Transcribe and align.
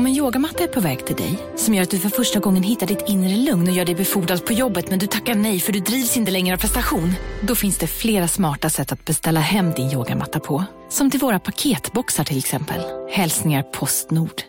Om 0.00 0.06
en 0.06 0.12
yogamatta 0.12 0.64
är 0.64 0.68
på 0.68 0.80
väg 0.80 1.06
till 1.06 1.16
dig, 1.16 1.38
som 1.56 1.74
gör 1.74 1.82
att 1.82 1.90
du 1.90 1.98
för 1.98 2.08
första 2.08 2.40
gången 2.40 2.62
hittar 2.62 2.86
ditt 2.86 3.08
inre 3.08 3.36
lugn 3.36 3.68
och 3.68 3.74
gör 3.74 3.84
dig 3.84 3.94
befordrad 3.94 4.46
på 4.46 4.52
jobbet 4.52 4.90
men 4.90 4.98
du 4.98 5.06
tackar 5.06 5.34
nej 5.34 5.60
för 5.60 5.72
du 5.72 5.80
drivs 5.80 6.16
inte 6.16 6.30
längre 6.30 6.54
av 6.54 6.58
prestation. 6.60 7.12
Då 7.42 7.54
finns 7.54 7.78
det 7.78 7.86
flera 7.86 8.28
smarta 8.28 8.70
sätt 8.70 8.92
att 8.92 9.04
beställa 9.04 9.40
hem 9.40 9.72
din 9.72 9.90
yogamatta 9.90 10.40
på. 10.40 10.64
Som 10.88 11.10
till 11.10 11.20
våra 11.20 11.38
paketboxar 11.38 12.24
till 12.24 12.38
exempel. 12.38 12.80
Hälsningar 13.10 13.62
Postnord. 13.62 14.42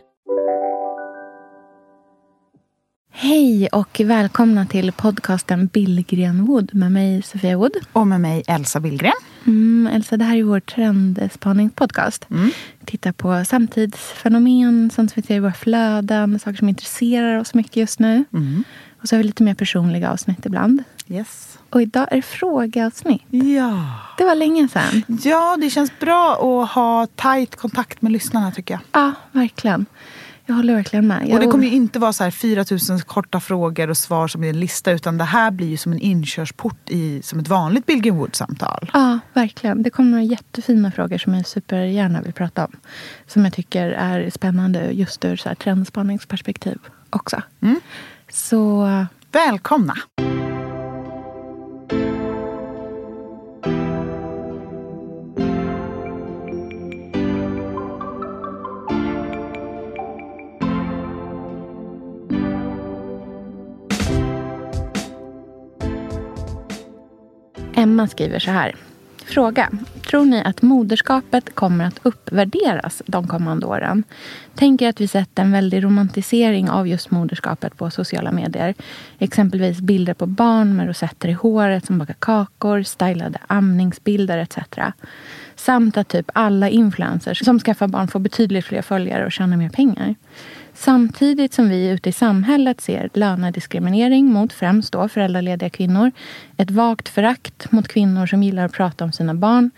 Hej 3.13 3.67
och 3.67 3.99
välkomna 3.99 4.65
till 4.65 4.91
podcasten 4.91 5.67
Billgren 5.67 6.45
Wood 6.45 6.69
med 6.73 6.91
mig 6.91 7.21
Sofia 7.21 7.57
Wood. 7.57 7.73
Och 7.93 8.07
med 8.07 8.21
mig 8.21 8.43
Elsa 8.47 8.79
Billgren. 8.79 9.13
Mm, 9.45 9.93
Elsa, 9.93 10.17
det 10.17 10.25
här 10.25 10.37
är 10.37 10.43
vår 10.43 10.59
trendspaningspodcast. 10.59 12.27
Mm. 12.31 12.49
Tittar 12.85 13.11
på 13.11 13.45
samtidsfenomen, 13.45 14.91
sånt 14.95 15.11
som 15.11 15.21
vi 15.21 15.27
ser 15.27 15.35
i 15.35 15.39
våra 15.39 15.53
flöden, 15.53 16.39
saker 16.39 16.57
som 16.57 16.69
intresserar 16.69 17.39
oss 17.39 17.53
mycket 17.53 17.75
just 17.75 17.99
nu. 17.99 18.23
Mm. 18.33 18.63
Och 19.01 19.07
så 19.07 19.15
har 19.15 19.17
vi 19.17 19.23
lite 19.23 19.43
mer 19.43 19.53
personliga 19.53 20.11
avsnitt 20.11 20.45
ibland. 20.45 20.83
Yes. 21.07 21.59
Och 21.69 21.81
idag 21.81 22.07
är 22.11 22.15
det 22.15 22.21
frågeavsnitt. 22.21 23.23
Ja. 23.29 23.85
Det 24.17 24.23
var 24.23 24.35
länge 24.35 24.67
sedan. 24.67 25.03
ja, 25.23 25.57
det 25.61 25.69
känns 25.69 25.99
bra 25.99 26.33
att 26.33 26.71
ha 26.71 27.07
tajt 27.15 27.55
kontakt 27.55 28.01
med 28.01 28.11
lyssnarna 28.11 28.51
tycker 28.51 28.73
jag. 28.73 28.81
Ja, 28.91 29.11
verkligen. 29.31 29.85
Jag 30.45 30.55
håller 30.55 30.75
verkligen 30.75 31.07
med. 31.07 31.27
Jag 31.27 31.33
Och 31.33 31.39
det 31.39 31.47
kommer 31.47 31.63
ju 31.63 31.71
inte 31.71 31.99
vara 31.99 32.13
så 32.13 32.23
här 32.23 32.31
4 32.31 32.65
000 32.89 33.01
korta 33.01 33.39
frågor 33.39 33.89
och 33.89 33.97
svar 33.97 34.27
som 34.27 34.43
i 34.43 34.49
en 34.49 34.59
lista 34.59 34.91
utan 34.91 35.17
det 35.17 35.23
här 35.23 35.51
blir 35.51 35.67
ju 35.67 35.77
som 35.77 35.91
en 35.91 35.99
inkörsport 35.99 36.89
i 36.89 37.21
som 37.21 37.39
ett 37.39 37.47
vanligt 37.47 37.85
Billgren 37.85 38.17
Wood-samtal. 38.17 38.91
Ja, 38.93 39.19
verkligen. 39.33 39.83
Det 39.83 39.89
kommer 39.89 40.11
några 40.11 40.23
jättefina 40.23 40.91
frågor 40.91 41.17
som 41.17 41.33
jag 41.33 41.47
supergärna 41.47 42.21
vill 42.21 42.33
prata 42.33 42.65
om. 42.65 42.75
Som 43.27 43.43
jag 43.43 43.53
tycker 43.53 43.89
är 43.89 44.29
spännande 44.29 44.91
just 44.91 45.25
ur 45.25 45.35
så 45.35 45.49
här 45.49 45.55
trendspaningsperspektiv 45.55 46.77
också. 47.09 47.41
Mm. 47.61 47.81
Så 48.29 48.87
Välkomna! 49.31 49.95
Emma 67.91 68.07
skriver 68.07 68.39
så 68.39 68.51
här. 68.51 68.75
Fråga. 69.25 69.69
Tror 70.09 70.25
ni 70.25 70.43
att 70.43 70.61
moderskapet 70.61 71.55
kommer 71.55 71.85
att 71.85 71.99
uppvärderas 72.03 73.01
de 73.05 73.27
kommande 73.27 73.65
åren? 73.65 74.03
Tänker 74.55 74.89
att 74.89 75.01
vi 75.01 75.07
sett 75.07 75.39
en 75.39 75.51
väldig 75.51 75.83
romantisering 75.83 76.69
av 76.69 76.87
just 76.87 77.11
moderskapet 77.11 77.77
på 77.77 77.89
sociala 77.89 78.31
medier. 78.31 78.73
Exempelvis 79.19 79.79
bilder 79.79 80.13
på 80.13 80.25
barn 80.25 80.75
med 80.75 80.87
rosetter 80.87 81.29
i 81.29 81.31
håret 81.31 81.85
som 81.85 81.97
bakar 81.97 82.15
kakor, 82.19 82.83
stylade 82.83 83.39
amningsbilder 83.47 84.37
etc. 84.37 84.57
Samt 85.55 85.97
att 85.97 86.07
typ 86.07 86.31
alla 86.33 86.69
influencers 86.69 87.45
som 87.45 87.59
skaffar 87.59 87.87
barn 87.87 88.07
får 88.07 88.19
betydligt 88.19 88.65
fler 88.65 88.81
följare 88.81 89.25
och 89.25 89.31
tjänar 89.31 89.57
mer 89.57 89.69
pengar. 89.69 90.15
Samtidigt 90.83 91.53
som 91.53 91.69
vi 91.69 91.89
ute 91.89 92.09
i 92.09 92.11
samhället 92.11 92.81
ser 92.81 93.09
lönediskriminering 93.13 94.25
mot 94.25 94.53
främst 94.53 94.93
då 94.93 95.07
föräldralediga 95.07 95.69
kvinnor, 95.69 96.11
ett 96.57 96.71
vagt 96.71 97.09
förakt 97.09 97.71
mot 97.71 97.87
kvinnor 97.87 98.25
som 98.25 98.43
gillar 98.43 98.65
att 98.65 98.71
prata 98.71 99.03
om 99.03 99.11
sina 99.11 99.33
barn, 99.33 99.71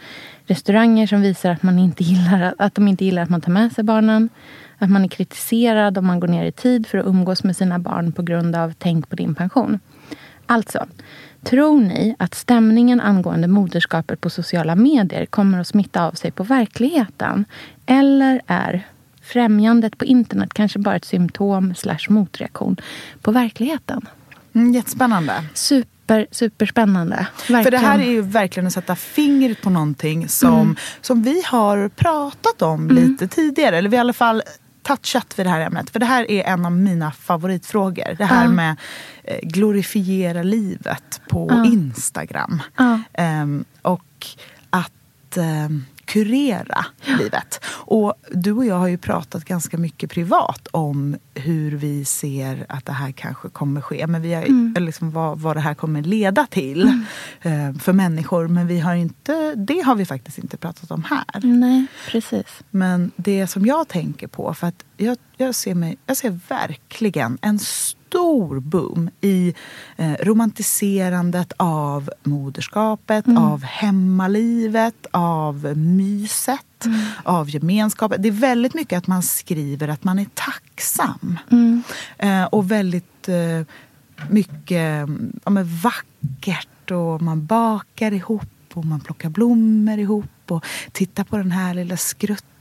restauranger 0.46 1.08
som 1.08 1.22
visar 1.22 1.52
att, 1.52 1.64
man 1.64 1.80
inte 1.80 2.04
gillar, 2.04 2.56
att 2.58 2.76
de 2.76 2.88
inte 2.88 3.06
gillar 3.06 3.24
att 3.24 3.30
man 3.30 3.42
tar 3.42 3.52
med 3.52 3.72
sig 3.72 3.84
barnen, 3.84 4.30
att 4.78 4.90
man 4.90 5.04
är 5.04 5.08
kritiserad 5.08 5.98
om 5.98 6.06
man 6.06 6.20
går 6.20 6.28
ner 6.28 6.46
i 6.46 6.52
tid 6.52 6.88
för 6.88 6.98
att 6.98 7.06
umgås 7.06 7.44
med 7.44 7.56
sina 7.56 7.80
barn 7.80 8.12
på 8.12 8.22
grund 8.22 8.56
av 8.56 8.74
tänk 8.78 9.10
på 9.10 9.16
din 9.16 9.36
pension. 9.36 9.80
Alltså, 10.46 10.86
tror 11.44 11.80
ni 11.80 12.16
att 12.20 12.36
stämningen 12.36 13.02
angående 13.02 13.48
moderskapet 13.48 14.22
på 14.22 14.30
sociala 14.30 14.76
medier 14.76 15.26
kommer 15.26 15.60
att 15.60 15.68
smitta 15.68 16.06
av 16.08 16.12
sig 16.12 16.32
på 16.32 16.44
verkligheten? 16.44 17.46
Eller 17.86 18.42
är 18.48 18.86
främjandet 19.34 19.98
på 19.98 20.06
internet 20.06 20.54
kanske 20.54 20.80
bara 20.80 20.96
ett 20.96 21.06
symptom 21.06 21.76
slash 21.76 22.00
motreaktion 22.10 22.78
på 23.22 23.32
verkligheten? 23.32 24.08
Mm, 24.56 24.74
jättespännande. 24.74 25.34
Super, 25.54 26.28
superspännande. 26.32 27.28
Verkligen. 27.38 27.64
För 27.64 27.72
det 27.72 27.78
här 27.78 28.00
är 28.00 28.12
ju 28.12 28.22
verkligen 28.22 28.68
att 28.68 28.74
sätta 28.74 28.96
fingret 28.96 29.62
på 29.62 29.70
någonting 29.70 30.30
som, 30.30 30.54
Mm. 30.60 30.76
som 31.02 31.24
vi 31.24 31.44
har 31.46 31.90
pratat 31.90 32.62
om 32.62 32.90
lite 32.92 33.28
tidigare. 33.28 33.78
Eller 33.78 33.90
vi 33.90 33.98
har 33.98 34.02
i 34.02 34.06
alla 34.06 34.14
fall 34.14 34.42
touchat 34.84 35.40
vid 35.40 35.46
det 35.46 35.50
här 35.50 35.60
ämnet. 35.62 35.90
För 35.90 36.00
det 36.00 36.06
här 36.06 36.32
är 36.32 36.44
en 36.44 36.66
av 36.66 36.72
mina 36.72 37.12
favoritfrågor. 37.12 38.16
Det 38.18 38.26
här 38.26 38.44
Ja. 38.44 38.52
med 38.52 38.76
eh, 39.24 39.38
glorifiera 39.44 40.44
livet 40.44 41.22
på 41.30 41.48
Ja. 41.52 41.66
Instagram. 41.66 42.62
Ja. 42.78 43.00
Ehm, 43.14 43.66
och 43.82 44.28
att 44.70 45.38
ehm, 45.38 45.86
kurera 46.06 46.86
livet. 47.20 47.60
Och 47.66 48.14
du 48.32 48.52
och 48.52 48.66
jag 48.66 48.76
har 48.76 48.88
ju 48.88 48.98
pratat 48.98 49.46
ganska 49.46 49.78
mycket 49.78 50.10
privat 50.12 50.68
om 50.72 51.16
hur 51.36 51.72
vi 51.78 52.06
ser 52.06 52.66
att 52.70 52.86
det 52.86 52.92
här 52.92 53.12
kanske 53.12 53.50
kommer 53.50 53.82
ske. 53.82 54.08
Men 54.08 54.22
vi 54.22 54.34
har, 54.34 54.44
Mm. 54.44 54.74
liksom 54.80 55.12
vad, 55.12 55.40
vad 55.40 55.56
det 55.56 55.60
här 55.60 55.74
kommer 55.74 56.02
leda 56.02 56.46
till 56.46 57.04
eh, 57.42 57.74
för 57.80 57.94
människor. 57.94 58.48
Men 58.48 58.68
vi 58.68 58.80
har 58.80 58.96
inte, 58.96 59.56
det 59.56 59.80
har 59.86 59.96
vi 59.96 60.06
faktiskt 60.06 60.38
inte 60.38 60.58
pratat 60.58 60.92
om 60.92 61.04
här. 61.04 61.26
Nej, 61.44 61.86
precis. 62.08 62.46
Men 62.70 63.12
det 63.16 63.48
som 63.48 63.66
jag 63.66 63.88
tänker 63.88 64.28
på, 64.28 64.54
för 64.54 64.68
att 64.68 64.84
jag, 64.98 65.18
jag, 65.38 65.56
ser, 65.56 65.76
mig, 65.76 65.98
jag 66.06 66.18
ser 66.18 66.40
verkligen 66.50 67.38
en 67.42 67.60
stor 67.60 68.03
boom 68.60 69.10
i 69.22 69.54
eh, 69.98 70.14
romantiserandet 70.14 71.54
av 71.58 72.10
moderskapet, 72.24 73.26
av 73.38 73.64
hemmalivet, 73.64 75.08
av 75.12 75.78
myset, 75.78 76.88
av 77.24 77.50
gemenskapen. 77.50 78.22
Det 78.22 78.28
är 78.28 78.32
väldigt 78.32 78.74
mycket 78.74 78.98
att 78.98 79.08
man 79.08 79.24
skriver 79.24 79.88
att 79.88 80.04
man 80.04 80.20
är 80.20 80.28
tacksam. 80.34 81.40
Mm. 81.52 81.84
Eh, 82.18 82.44
och 82.44 82.72
väldigt 82.72 83.30
eh, 83.30 83.68
mycket 84.30 85.08
ja, 85.44 85.50
men 85.50 85.78
vackert 85.78 86.92
och 86.92 87.22
man 87.22 87.46
bakar 87.46 88.12
ihop 88.12 88.50
och 88.74 88.86
man 88.86 89.00
plockar 89.00 89.30
blommor 89.30 90.00
ihop 90.00 90.26
och 90.48 90.66
tittar 90.92 91.24
på 91.24 91.38
den 91.38 91.52
här 91.52 91.74
lilla 91.74 91.98
skrutten 91.98 92.53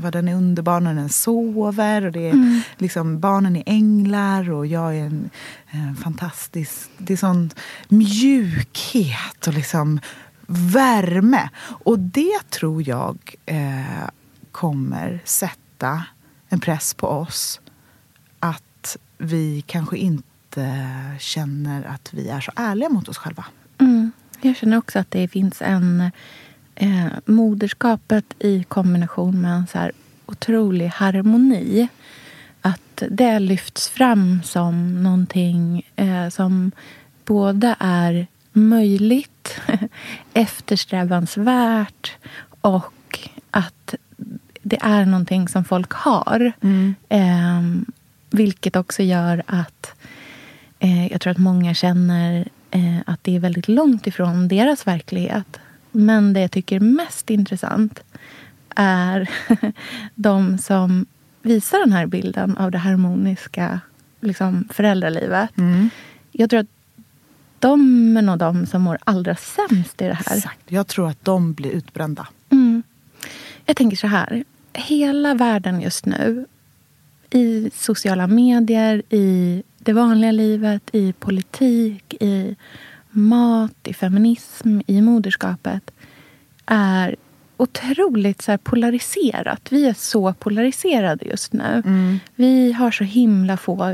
vad 0.00 0.12
den 0.12 0.28
är 0.28 0.34
underbar 0.34 0.80
när 0.80 0.94
den 0.94 1.08
sover. 1.08 2.04
Och 2.04 2.12
det 2.12 2.28
är 2.28 2.62
liksom, 2.76 3.20
barnen 3.20 3.56
är 3.56 3.62
änglar 3.66 4.50
och 4.50 4.66
jag 4.66 4.96
är 4.96 5.04
en 5.04 5.30
eh, 5.70 5.94
fantastisk... 5.94 6.90
Det 6.98 7.12
är 7.12 7.16
sån 7.16 7.50
mjukhet 7.88 9.46
och 9.46 9.54
liksom 9.54 10.00
värme. 10.46 11.50
Och 11.60 11.98
det 11.98 12.50
tror 12.50 12.88
jag 12.88 13.34
eh, 13.46 14.08
kommer 14.52 15.20
sätta 15.24 16.04
en 16.48 16.60
press 16.60 16.94
på 16.94 17.06
oss 17.06 17.60
att 18.40 18.96
vi 19.18 19.64
kanske 19.66 19.96
inte 19.96 20.70
känner 21.18 21.84
att 21.84 22.14
vi 22.14 22.28
är 22.28 22.40
så 22.40 22.52
ärliga 22.56 22.88
mot 22.88 23.08
oss 23.08 23.18
själva. 23.18 23.44
Mm. 23.78 24.12
Jag 24.40 24.56
känner 24.56 24.76
också 24.76 24.98
att 24.98 25.10
det 25.10 25.28
finns 25.28 25.62
en 25.62 26.10
eh, 26.74 27.06
moderskapet 27.24 28.24
i 28.38 28.62
kombination 28.62 29.40
med 29.40 29.52
en 29.52 29.66
så 29.66 29.78
här 29.78 29.92
otrolig 30.26 30.86
harmoni. 30.86 31.88
Att 32.60 33.02
det 33.10 33.38
lyfts 33.38 33.88
fram 33.88 34.42
som 34.42 35.02
någonting 35.02 35.82
eh, 35.96 36.28
som 36.28 36.72
både 37.24 37.76
är 37.78 38.26
möjligt, 38.52 39.60
eftersträvansvärt 40.34 42.12
och 42.60 43.18
att 43.50 43.94
det 44.62 44.78
är 44.80 45.04
någonting 45.04 45.48
som 45.48 45.64
folk 45.64 45.92
har. 45.92 46.52
Eh, 47.08 47.62
vilket 48.30 48.76
också 48.76 49.02
gör 49.02 49.42
att 49.46 49.94
eh, 50.78 51.06
jag 51.06 51.20
tror 51.20 51.30
att 51.30 51.38
många 51.38 51.74
känner 51.74 52.48
eh, 52.70 52.98
att 53.06 53.24
det 53.24 53.36
är 53.36 53.40
väldigt 53.40 53.68
långt 53.68 54.06
ifrån 54.06 54.48
deras 54.48 54.86
verklighet. 54.86 55.60
Men 55.94 56.32
det 56.32 56.40
jag 56.40 56.50
tycker 56.50 56.76
är 56.76 56.80
mest 56.80 57.30
intressant 57.30 58.00
är 58.76 59.30
de 60.14 60.58
som 60.58 61.06
visar 61.42 61.78
den 61.78 61.92
här 61.92 62.06
bilden 62.06 62.56
av 62.56 62.70
det 62.70 62.78
harmoniska 62.78 63.80
liksom, 64.20 64.68
föräldralivet. 64.72 65.50
Jag 66.32 66.50
tror 66.50 66.60
att 66.60 66.66
de 67.58 68.16
är 68.16 68.22
nog 68.22 68.38
de 68.38 68.66
som 68.66 68.82
mår 68.82 68.98
allra 69.04 69.36
sämst 69.36 70.02
i 70.02 70.04
det 70.04 70.14
här. 70.14 70.36
Exakt. 70.36 70.60
Jag 70.72 70.86
tror 70.86 71.08
att 71.08 71.24
de 71.24 71.52
blir 71.52 71.70
utbrända. 71.70 72.28
Mm. 72.50 72.82
Jag 73.64 73.76
tänker 73.76 73.96
så 73.96 74.06
här. 74.06 74.44
Hela 74.72 75.34
världen 75.34 75.80
just 75.80 76.06
nu, 76.06 76.46
i 77.30 77.70
sociala 77.74 78.26
medier, 78.26 79.02
i 79.10 79.62
det 79.78 79.92
vanliga 79.92 80.32
livet, 80.32 80.82
i 80.92 81.12
politik, 81.12 82.14
i 82.20 82.56
mat, 83.14 83.74
i 83.84 83.94
feminism, 83.94 84.80
i 84.86 85.00
moderskapet 85.00 85.90
är 86.66 87.16
otroligt 87.56 88.42
så 88.42 88.58
polariserat. 88.58 89.60
Vi 89.70 89.86
är 89.86 89.94
så 89.94 90.32
polariserade 90.32 91.24
just 91.24 91.52
nu. 91.52 91.82
Mm. 91.86 92.18
Vi 92.34 92.72
har 92.72 92.90
så 92.90 93.04
himla 93.04 93.56
få 93.56 93.84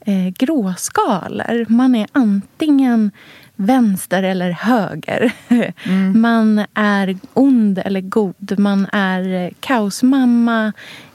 eh, 0.00 0.28
gråskalor. 0.38 1.66
Man 1.68 1.94
är 1.94 2.06
antingen 2.12 3.10
vänster 3.56 4.22
eller 4.22 4.50
höger. 4.50 5.32
Mm. 5.84 6.20
Man 6.20 6.64
är 6.74 7.18
ond 7.34 7.78
eller 7.78 8.00
god. 8.00 8.58
Man 8.58 8.86
är 8.92 9.44
eh, 9.44 9.50
kaosmamma 9.60 10.72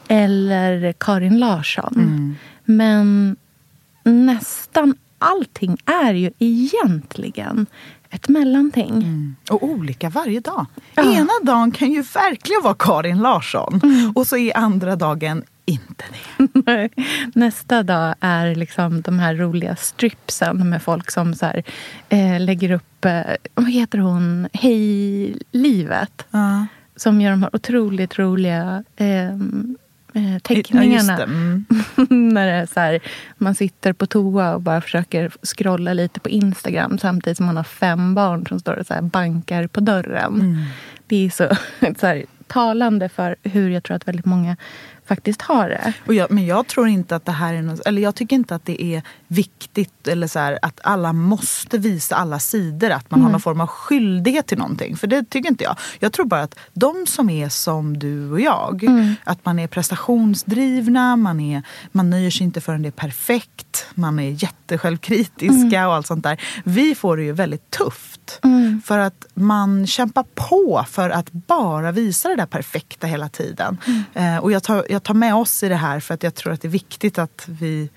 eller 0.08 0.94
Karin 0.98 1.40
Larsson. 1.40 1.94
Mm. 1.96 2.36
Men 2.66 3.36
nästan 4.04 4.96
allting 5.26 5.78
är 5.86 6.14
ju 6.14 6.32
egentligen 6.40 7.66
ett 8.10 8.30
mellanting. 8.30 8.92
Mm. 8.92 9.36
Och 9.50 9.64
olika 9.64 10.10
varje 10.10 10.40
dag. 10.40 10.66
Ja. 10.96 11.04
Ena 11.04 11.34
dagen 11.44 11.72
kan 11.72 11.92
ju 11.92 12.02
verkligen 12.02 12.62
vara 12.64 12.76
Karin 12.80 13.18
Larsson 13.18 13.82
och 14.16 14.28
så 14.28 14.38
är 14.38 14.58
andra 14.58 14.96
dagen 14.96 15.44
inte 15.66 16.06
det. 16.66 16.90
Nästa 17.34 17.84
dag 17.84 18.16
är 18.20 18.56
liksom 18.56 19.02
de 19.02 19.20
här 19.20 19.36
roliga 19.36 19.76
stripsen 19.76 20.70
med 20.70 20.82
folk 20.82 21.12
som 21.12 21.34
så 21.34 21.46
här, 21.46 21.64
eh, 22.10 22.40
lägger 22.40 22.72
upp, 22.72 23.06
eh, 23.06 23.22
vad 23.54 23.72
heter 23.72 23.98
hon, 23.98 24.48
Hej 24.54 25.38
livet. 25.52 26.26
Ja. 26.32 26.66
Som 26.96 27.22
gör 27.22 27.32
de 27.32 27.44
här 27.44 27.56
otroligt 27.56 28.20
roliga 28.20 28.84
eh, 28.96 29.38
eh, 30.16 30.34
Ja, 30.34 30.40
teckningarna. 30.40 31.18
det. 31.18 31.24
Mm. 31.24 31.66
när 32.34 32.46
det 32.46 32.54
är 32.54 32.66
så 32.66 32.80
här, 32.80 33.00
man 33.38 33.56
sitter 33.56 33.94
på 33.94 34.06
toa 34.06 34.56
och 34.56 34.62
bara 34.62 34.82
försöker 34.82 35.32
scrolla 35.42 35.94
lite 35.94 36.20
på 36.20 36.30
Instagram 36.30 36.98
samtidigt 36.98 37.38
som 37.38 37.46
man 37.46 37.58
har 37.58 37.64
fem 37.64 38.16
barn 38.16 38.46
som 38.48 38.60
står 38.60 38.74
och 38.80 38.86
så 38.88 38.94
här 38.94 39.02
bankar 39.02 39.68
på 39.68 39.80
dörren. 39.80 40.34
Mm. 40.34 40.64
Det 41.08 41.26
är 41.26 41.30
så, 41.30 41.50
så 42.00 42.08
här, 42.08 42.26
talande 42.48 43.10
för 43.10 43.36
hur 43.44 43.70
jag 43.70 43.84
tror 43.84 43.96
att 43.96 44.08
väldigt 44.08 44.26
många 44.26 44.58
faktiskt 45.08 45.42
har 45.42 45.70
det. 45.70 45.94
Och 46.06 46.14
jag, 46.14 46.32
men 46.32 46.46
jag 46.46 46.68
tror 46.68 46.88
inte 46.88 47.16
att 47.16 47.26
det 47.26 47.32
här 47.32 47.54
är 47.54 47.62
något, 47.62 47.80
eller 47.80 48.02
jag 48.02 48.16
tycker 48.16 48.36
inte 48.36 48.56
att 48.56 48.66
det 48.66 48.84
är 48.84 49.02
viktigt 49.28 50.08
eller 50.08 50.28
så 50.28 50.40
här, 50.40 50.60
att 50.62 50.80
alla 50.84 51.14
måste 51.14 51.78
visa 51.78 52.16
alla 52.16 52.40
sidor, 52.40 52.90
att 52.90 53.12
man 53.12 53.22
har 53.22 53.30
någon 53.32 53.42
form 53.42 53.62
av 53.62 53.68
skyldighet 53.68 54.48
till 54.48 54.58
någonting. 54.58 54.98
För 54.98 55.08
det 55.08 55.30
tycker 55.30 55.50
inte 55.50 55.64
jag. 55.64 55.78
Jag 56.00 56.14
tror 56.14 56.26
bara 56.26 56.42
att 56.42 56.60
de 56.74 57.06
som 57.08 57.30
är 57.30 57.50
som 57.50 58.00
du 58.00 58.32
och 58.32 58.40
jag, 58.42 58.84
att 59.24 59.46
man 59.46 59.60
är 59.60 59.68
prestationsdrivna, 59.68 61.16
man, 61.16 61.40
är, 61.40 61.64
man 61.92 62.10
nöjer 62.10 62.32
sig 62.32 62.44
inte 62.44 62.62
förrän 62.62 62.82
det 62.82 62.90
är 62.90 62.92
perfekt, 62.92 63.86
man 63.96 64.20
är 64.20 64.44
jättesjälvkritiska 64.44 65.88
och 65.88 65.94
allt 65.94 66.08
sånt 66.08 66.24
där. 66.24 66.42
Vi 66.64 66.96
får 66.96 67.18
det 67.18 67.24
ju 67.24 67.32
väldigt 67.32 67.72
tufft. 67.72 68.40
För 68.86 68.98
att 68.98 69.26
man 69.34 69.88
kämpar 69.88 70.26
på 70.36 70.86
för 70.90 71.10
att 71.10 71.32
bara 71.32 71.92
visa 71.92 72.30
det 72.30 72.36
där 72.36 72.46
perfekta 72.46 73.08
hela 73.08 73.30
tiden. 73.30 73.78
Eh, 74.14 74.38
och 74.38 74.52
jag 74.52 74.64
tar, 74.64 74.86
jag 74.96 75.04
tar 75.04 75.14
med 75.14 75.36
oss 75.36 75.64
i 75.64 75.70
det 75.70 75.76
här 75.76 76.00
för 76.00 76.14
att 76.14 76.24
jag 76.24 76.36
tror 76.36 76.54
att 76.54 76.62
det 76.62 76.68
är 76.68 76.70
viktigt 76.70 77.18
att 77.18 77.46
vi 77.48 77.90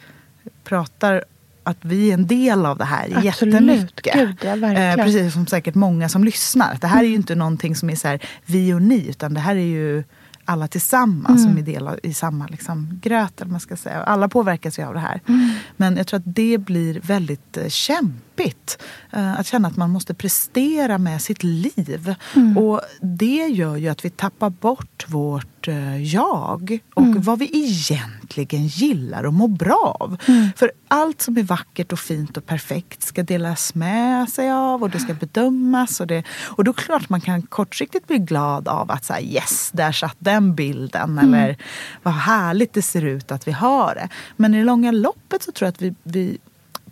pratar 0.64 1.24
att 1.68 1.78
vi 1.80 2.10
är 2.10 2.14
en 2.14 2.26
del 2.26 2.66
av 2.66 2.78
det 2.78 2.84
här 2.84 3.12
Absolut. 3.14 3.54
jättemycket. 3.54 4.14
Gud, 4.14 4.36
ja. 4.42 4.72
Eh, 4.72 4.94
precis 4.94 5.32
som 5.32 5.46
säkert 5.46 5.74
många 5.74 6.08
som 6.08 6.24
lyssnar. 6.24 6.78
Det 6.80 6.86
här 6.86 7.04
är 7.04 7.08
ju 7.08 7.14
inte 7.14 7.34
någonting 7.34 7.76
som 7.76 7.90
är 7.90 7.96
så 7.96 8.08
här, 8.08 8.20
vi 8.46 8.74
och 8.74 8.82
ni, 8.82 9.08
utan 9.08 9.34
det 9.34 9.40
här 9.40 9.56
är 9.56 9.60
ju 9.60 10.04
alla 10.44 10.68
tillsammans 10.68 11.42
som 11.42 11.58
är 11.58 11.62
del 11.62 11.88
av, 11.88 11.98
i 12.02 12.14
samma 12.14 12.46
liksom, 12.46 13.00
gröt. 13.02 13.40
Eller 13.40 13.50
man 13.50 13.60
ska 13.60 13.76
säga. 13.76 14.02
Alla 14.02 14.28
påverkas 14.28 14.78
ju 14.78 14.82
av 14.82 14.94
det 14.94 15.00
här. 15.00 15.20
Men 15.76 15.96
jag 15.96 16.06
tror 16.06 16.18
att 16.18 16.34
det 16.34 16.58
blir 16.58 17.00
väldigt 17.00 17.56
eh, 17.56 17.68
kämpigt. 17.68 18.78
Eh, 19.12 19.40
att 19.40 19.46
känna 19.46 19.68
att 19.68 19.76
man 19.76 19.90
måste 19.90 20.14
prestera 20.14 20.98
med 20.98 21.22
sitt 21.22 21.42
liv. 21.42 22.14
Och 22.56 22.80
det 23.00 23.46
gör 23.46 23.76
ju 23.76 23.88
att 23.88 24.04
vi 24.04 24.10
tappar 24.10 24.50
bort 24.50 25.04
vårt 25.08 25.57
eh, 25.68 26.02
jag 26.02 26.78
och 26.94 27.06
vad 27.06 27.38
vi 27.38 27.50
egentligen 27.52 28.66
gillar 28.66 29.24
och 29.24 29.34
mår 29.34 29.48
bra 29.48 29.96
av. 30.00 30.16
För 30.56 30.72
allt 30.88 31.22
som 31.22 31.38
är 31.38 31.42
vackert 31.42 31.92
och 31.92 31.98
fint 31.98 32.36
och 32.36 32.46
perfekt 32.46 33.02
ska 33.02 33.22
delas 33.22 33.74
med 33.74 34.28
sig 34.28 34.50
av 34.50 34.82
och 34.82 34.90
det 34.90 34.98
ska 34.98 35.14
bedömas. 35.14 36.00
Och, 36.00 36.06
det, 36.06 36.24
och 36.46 36.64
då 36.64 36.70
är 36.70 36.74
det 36.74 36.82
klart 36.82 37.08
man 37.08 37.20
kan 37.20 37.42
kortsiktigt 37.42 38.06
bli 38.06 38.18
glad 38.18 38.68
av 38.68 38.90
att 38.90 39.04
säga 39.04 39.20
yes, 39.20 39.70
där 39.72 39.92
satt 39.92 40.16
den 40.18 40.54
bilden. 40.54 41.18
Eller 41.18 41.56
vad 42.02 42.14
härligt 42.14 42.72
det 42.72 42.82
ser 42.82 43.04
ut 43.04 43.32
att 43.32 43.48
vi 43.48 43.52
har 43.52 43.94
det. 43.94 44.08
Men 44.36 44.54
i 44.54 44.58
det 44.58 44.64
långa 44.64 44.92
loppet 44.92 45.42
så 45.42 45.52
tror 45.52 45.66
jag 45.66 45.72
att 45.72 45.82
vi, 45.82 45.94
vi 46.02 46.38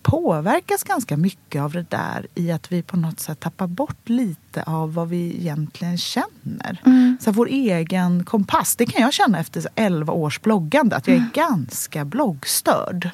påverkas 0.07 0.83
ganska 0.85 1.17
mycket 1.17 1.63
av 1.63 1.73
det 1.73 1.91
där 1.91 2.27
i 2.35 2.53
att 2.53 2.73
vi 2.73 2.83
på 2.83 2.97
något 2.97 3.21
sätt 3.21 3.41
tappar 3.41 3.67
bort 3.67 4.09
lite 4.09 4.63
av 4.63 4.95
vad 4.95 5.09
vi 5.09 5.37
egentligen 5.37 5.99
känner. 5.99 6.81
Så 7.21 7.31
här, 7.31 7.33
vår 7.33 7.49
egen 7.49 8.25
kompass, 8.25 8.77
det 8.77 8.87
kan 8.87 9.03
jag 9.03 9.13
känna 9.13 9.39
efter 9.39 9.61
så 9.61 9.69
11 9.75 10.13
års 10.13 10.41
bloggande, 10.41 10.97
att 10.97 11.09
jag 11.09 11.17
är 11.17 11.31
ganska 11.35 12.05
bloggstörd. 12.05 13.11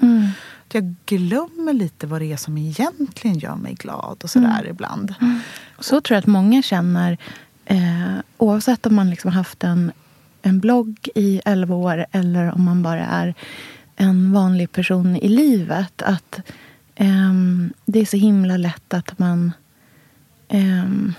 Att 0.66 0.74
jag 0.74 0.94
glömmer 1.06 1.72
lite 1.72 2.06
vad 2.06 2.20
det 2.20 2.32
är 2.32 2.36
som 2.36 2.58
egentligen 2.58 3.38
gör 3.38 3.56
mig 3.56 3.74
glad 3.74 4.20
och 4.22 4.30
sådär 4.30 4.66
ibland. 4.70 5.14
Så 5.78 6.00
tror 6.00 6.14
jag 6.14 6.18
att 6.18 6.26
många 6.26 6.62
känner 6.62 7.18
eh, 7.64 8.16
oavsett 8.38 8.86
om 8.86 8.94
man 8.94 9.10
liksom 9.10 9.30
har 9.30 9.38
haft 9.38 9.64
en, 9.64 9.92
en 10.42 10.60
blogg 10.60 11.08
i 11.14 11.40
11 11.44 11.74
år 11.74 12.06
eller 12.12 12.54
om 12.54 12.64
man 12.64 12.82
bara 12.82 13.06
är 13.06 13.34
en 13.96 14.32
vanlig 14.32 14.72
person 14.72 15.16
i 15.16 15.28
livet. 15.28 16.02
Att 16.02 16.40
ehm, 17.06 17.72
det 17.84 18.00
är 18.00 18.06
så 18.06 18.16
himla 18.16 18.56
lätt 18.56 18.94
att 18.94 19.18
man 19.18 19.52
ehm, 20.48 21.14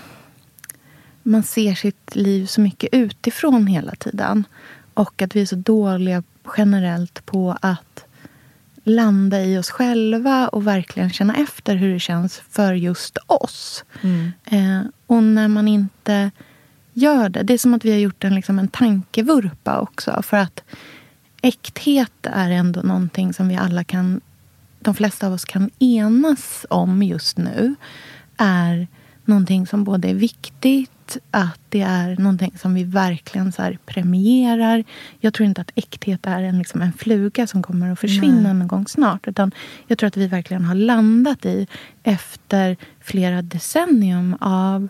man 1.22 1.42
ser 1.42 1.74
sitt 1.74 2.16
liv 2.16 2.46
så 2.46 2.60
mycket 2.60 2.88
utifrån 2.92 3.66
hela 3.66 3.94
tiden. 3.94 4.44
Och 4.94 5.22
att 5.22 5.36
vi 5.36 5.40
är 5.40 5.46
så 5.46 5.56
dåliga 5.56 6.22
generellt 6.56 7.26
på 7.26 7.56
att 7.60 8.04
landa 8.84 9.44
i 9.44 9.58
oss 9.58 9.70
själva 9.70 10.48
och 10.48 10.66
verkligen 10.66 11.10
känna 11.10 11.36
efter 11.36 11.76
hur 11.76 11.92
det 11.92 12.00
känns 12.00 12.42
för 12.50 12.74
just 12.74 13.18
oss. 13.26 13.84
Eh, 14.44 14.80
och 15.06 15.22
när 15.22 15.48
man 15.48 15.68
inte 15.68 16.30
gör 16.92 17.28
det. 17.28 17.42
Det 17.42 17.54
är 17.54 17.58
som 17.58 17.74
att 17.74 17.84
vi 17.84 17.90
har 17.90 17.98
gjort 17.98 18.24
en, 18.24 18.34
liksom 18.34 18.58
en 18.58 18.68
tankevurpa 18.68 19.80
också. 19.80 20.22
För 20.22 20.36
att 20.36 20.62
äkthet 21.42 22.12
är 22.22 22.50
ändå 22.50 22.80
någonting 22.80 23.34
som 23.34 23.48
vi 23.48 23.56
alla 23.56 23.84
kan, 23.84 24.20
de 24.84 24.94
flesta 24.94 25.26
av 25.26 25.32
oss 25.32 25.44
kan 25.44 25.70
enas 25.78 26.66
om 26.70 27.02
just 27.02 27.38
nu. 27.38 27.74
Är 28.36 28.88
någonting 29.24 29.66
som 29.66 29.84
både 29.84 30.08
är 30.08 30.14
viktigt, 30.14 31.18
att 31.30 31.60
det 31.68 31.80
är 31.80 32.16
någonting 32.16 32.52
som 32.58 32.74
vi 32.74 32.84
verkligen 32.84 33.52
så 33.52 33.76
premierar. 33.86 34.84
Jag 35.20 35.34
tror 35.34 35.48
inte 35.48 35.60
att 35.60 35.70
äkthet 35.74 36.26
är 36.26 36.42
en, 36.42 36.58
liksom 36.58 36.82
en 36.82 36.92
fluga 36.92 37.46
som 37.46 37.62
kommer 37.62 37.92
att 37.92 37.98
försvinna 37.98 38.52
någon 38.52 38.68
gång 38.68 38.86
snart. 38.86 39.28
Utan 39.28 39.52
jag 39.86 39.98
tror 39.98 40.08
att 40.08 40.16
vi 40.16 40.26
verkligen 40.26 40.64
har 40.64 40.74
landat 40.74 41.46
i, 41.46 41.66
efter 42.02 42.76
flera 43.00 43.42
decennium 43.42 44.36
av 44.40 44.88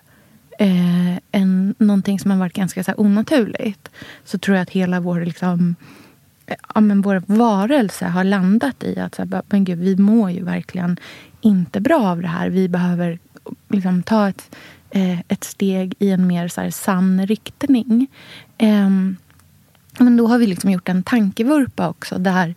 eh, 0.59 1.17
en, 1.33 1.75
någonting 1.79 2.21
som 2.21 2.31
har 2.31 2.39
varit 2.39 2.53
ganska 2.53 2.85
så 2.85 2.93
onaturligt. 2.97 3.91
Så 4.25 4.39
tror 4.39 4.57
jag 4.57 4.63
att 4.63 4.71
hela 4.71 5.01
vår 5.01 5.25
liksom, 5.25 5.77
ja, 6.47 6.81
men 6.81 7.03
vår 7.03 7.23
varelse 7.27 8.07
har 8.07 8.25
landat 8.25 8.85
i 8.85 8.99
att 8.99 9.15
så 9.15 9.23
här, 9.23 9.43
men 9.49 9.65
gud, 9.65 9.79
vi 9.79 9.97
mår 9.97 10.31
ju 10.31 10.45
verkligen 10.45 10.97
inte 11.41 11.81
bra 11.81 12.07
av 12.07 12.23
det 12.23 12.29
här. 12.29 12.51
Vi 12.51 12.69
behöver 12.69 13.19
liksom, 13.69 14.03
ta 14.03 14.29
ett, 14.29 14.57
eh, 14.91 15.21
ett 15.21 15.45
steg 15.45 15.95
i 15.99 16.11
en 16.11 16.27
mer 16.27 16.49
så 16.49 16.61
här, 16.61 16.71
sann 16.71 17.27
riktning. 17.27 18.07
Eh, 18.59 18.91
men 19.99 20.17
då 20.17 20.27
har 20.27 20.39
vi 20.39 20.47
liksom 20.47 20.71
gjort 20.71 20.89
en 20.89 21.03
tankevurpa 21.03 21.89
också 21.89 22.19
där 22.19 22.55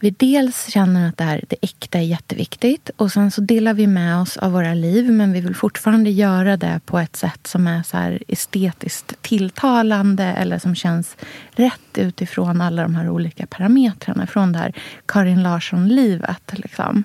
vi 0.00 0.10
dels 0.10 0.68
känner 0.70 1.08
att 1.08 1.16
det, 1.16 1.24
här, 1.24 1.44
det 1.48 1.56
äkta 1.62 1.98
är 1.98 2.02
jätteviktigt 2.02 2.90
och 2.96 3.12
sen 3.12 3.30
så 3.30 3.40
delar 3.40 3.74
vi 3.74 3.86
med 3.86 4.20
oss 4.20 4.36
av 4.36 4.52
våra 4.52 4.74
liv 4.74 5.12
men 5.12 5.32
vi 5.32 5.40
vill 5.40 5.54
fortfarande 5.54 6.10
göra 6.10 6.56
det 6.56 6.80
på 6.86 6.98
ett 6.98 7.16
sätt 7.16 7.46
som 7.46 7.66
är 7.66 7.82
så 7.82 7.96
här 7.96 8.22
estetiskt 8.28 9.22
tilltalande 9.22 10.24
eller 10.24 10.58
som 10.58 10.74
känns 10.74 11.16
rätt 11.50 11.98
utifrån 11.98 12.60
alla 12.60 12.82
de 12.82 12.94
här 12.94 13.08
olika 13.08 13.46
parametrarna 13.46 14.26
från 14.26 14.52
det 14.52 14.58
här 14.58 14.72
Karin 15.06 15.42
Larsson-livet. 15.42 16.52
Liksom. 16.52 17.04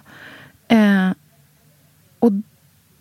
Eh, 0.68 1.10
och 2.20 2.32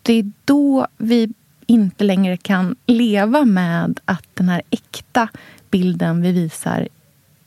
det 0.02 0.12
är 0.12 0.32
då 0.44 0.86
vi 0.98 1.32
inte 1.66 2.04
längre 2.04 2.36
kan 2.36 2.76
leva 2.86 3.44
med 3.44 4.00
att 4.04 4.26
den 4.34 4.48
här 4.48 4.62
äkta 4.70 5.28
bilden 5.70 6.22
vi 6.22 6.32
visar, 6.32 6.88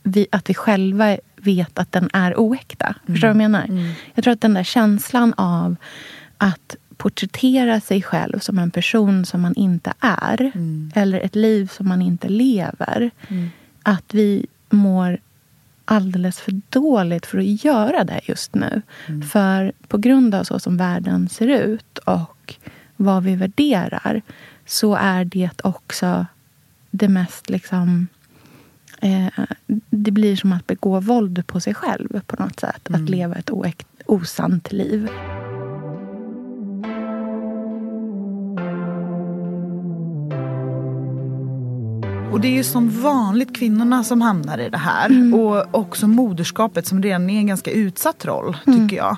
vi, 0.03 0.27
att 0.31 0.49
vi 0.49 0.53
själva 0.53 1.17
vet 1.35 1.79
att 1.79 1.91
den 1.91 2.09
är 2.13 2.39
oäkta. 2.39 2.95
Förstår 3.07 3.27
du 3.27 3.33
vad 3.33 3.43
jag 3.43 3.51
menar? 3.51 3.93
Jag 4.13 4.23
tror 4.23 4.33
att 4.33 4.41
den 4.41 4.53
där 4.53 4.63
känslan 4.63 5.33
av 5.37 5.75
att 6.37 6.75
porträttera 6.97 7.81
sig 7.81 8.01
själv 8.01 8.39
som 8.39 8.59
en 8.59 8.71
person 8.71 9.25
som 9.25 9.41
man 9.41 9.55
inte 9.55 9.93
är. 9.99 10.41
Mm. 10.41 10.91
Eller 10.95 11.19
ett 11.19 11.35
liv 11.35 11.67
som 11.67 11.87
man 11.87 12.01
inte 12.01 12.29
lever. 12.29 13.11
Att 13.83 14.13
vi 14.13 14.45
mår 14.69 15.19
alldeles 15.85 16.39
för 16.39 16.61
dåligt 16.69 17.25
för 17.25 17.37
att 17.37 17.63
göra 17.63 18.03
det 18.03 18.21
just 18.23 18.55
nu. 18.55 18.81
För 19.31 19.71
på 19.87 19.97
grund 19.97 20.35
av 20.35 20.43
så 20.43 20.59
som 20.59 20.77
världen 20.77 21.29
ser 21.29 21.47
ut 21.47 21.97
och 21.97 22.55
vad 22.95 23.23
vi 23.23 23.35
värderar 23.35 24.21
så 24.65 24.95
är 24.95 25.25
det 25.25 25.61
också 25.63 26.25
det 26.91 27.07
mest 27.07 27.49
liksom... 27.49 28.07
Eh, 29.01 29.45
det 29.89 30.11
blir 30.11 30.35
som 30.35 30.53
att 30.53 30.67
begå 30.67 30.99
våld 30.99 31.47
på 31.47 31.59
sig 31.59 31.73
själv 31.73 32.21
på 32.27 32.43
något 32.43 32.59
sätt. 32.59 32.87
Att 32.89 33.09
leva 33.09 33.35
ett 33.35 33.49
oäkt, 33.49 33.87
osant 34.05 34.71
liv. 34.71 35.09
Och 42.31 42.41
det 42.41 42.47
är 42.47 42.53
ju 42.53 42.63
som 42.63 42.89
vanligt 42.89 43.55
kvinnorna 43.55 44.03
som 44.03 44.21
hamnar 44.21 44.57
i 44.57 44.69
det 44.69 44.77
här. 44.77 45.35
Och 45.35 45.75
också 45.75 46.07
moderskapet 46.07 46.87
som 46.87 47.03
redan 47.03 47.29
är 47.29 47.37
en 47.37 47.47
ganska 47.47 47.71
utsatt 47.71 48.25
roll, 48.25 48.57
tycker 48.65 48.97
jag. 48.97 49.17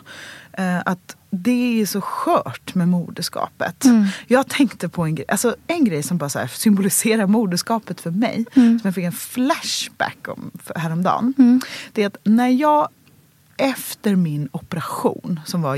Eh, 0.54 0.82
att 0.86 1.18
det 1.36 1.82
är 1.82 1.86
så 1.86 2.02
skört 2.02 2.76
med 2.76 2.88
moderskapet. 2.88 3.86
Jag 4.28 4.48
tänkte 4.48 4.90
på 4.90 5.04
en 5.04 5.16
grej, 5.16 5.26
alltså 5.28 5.56
en 5.68 5.86
grej 5.86 6.04
som 6.04 6.18
bara 6.18 6.30
så 6.30 6.48
symboliserar 6.48 7.28
moderskapet 7.28 8.02
för 8.02 8.12
mig. 8.12 8.46
Som 8.54 8.80
jag 8.84 8.96
fick 8.96 9.04
en 9.04 9.12
flashback 9.12 10.28
om 10.28 10.52
häromdagen. 10.76 11.62
Det 11.92 12.04
är 12.04 12.08
att 12.08 12.18
när 12.24 12.48
jag 12.48 12.88
efter 13.58 14.16
min 14.16 14.50
operation 14.52 15.40
som 15.46 15.62
var 15.62 15.76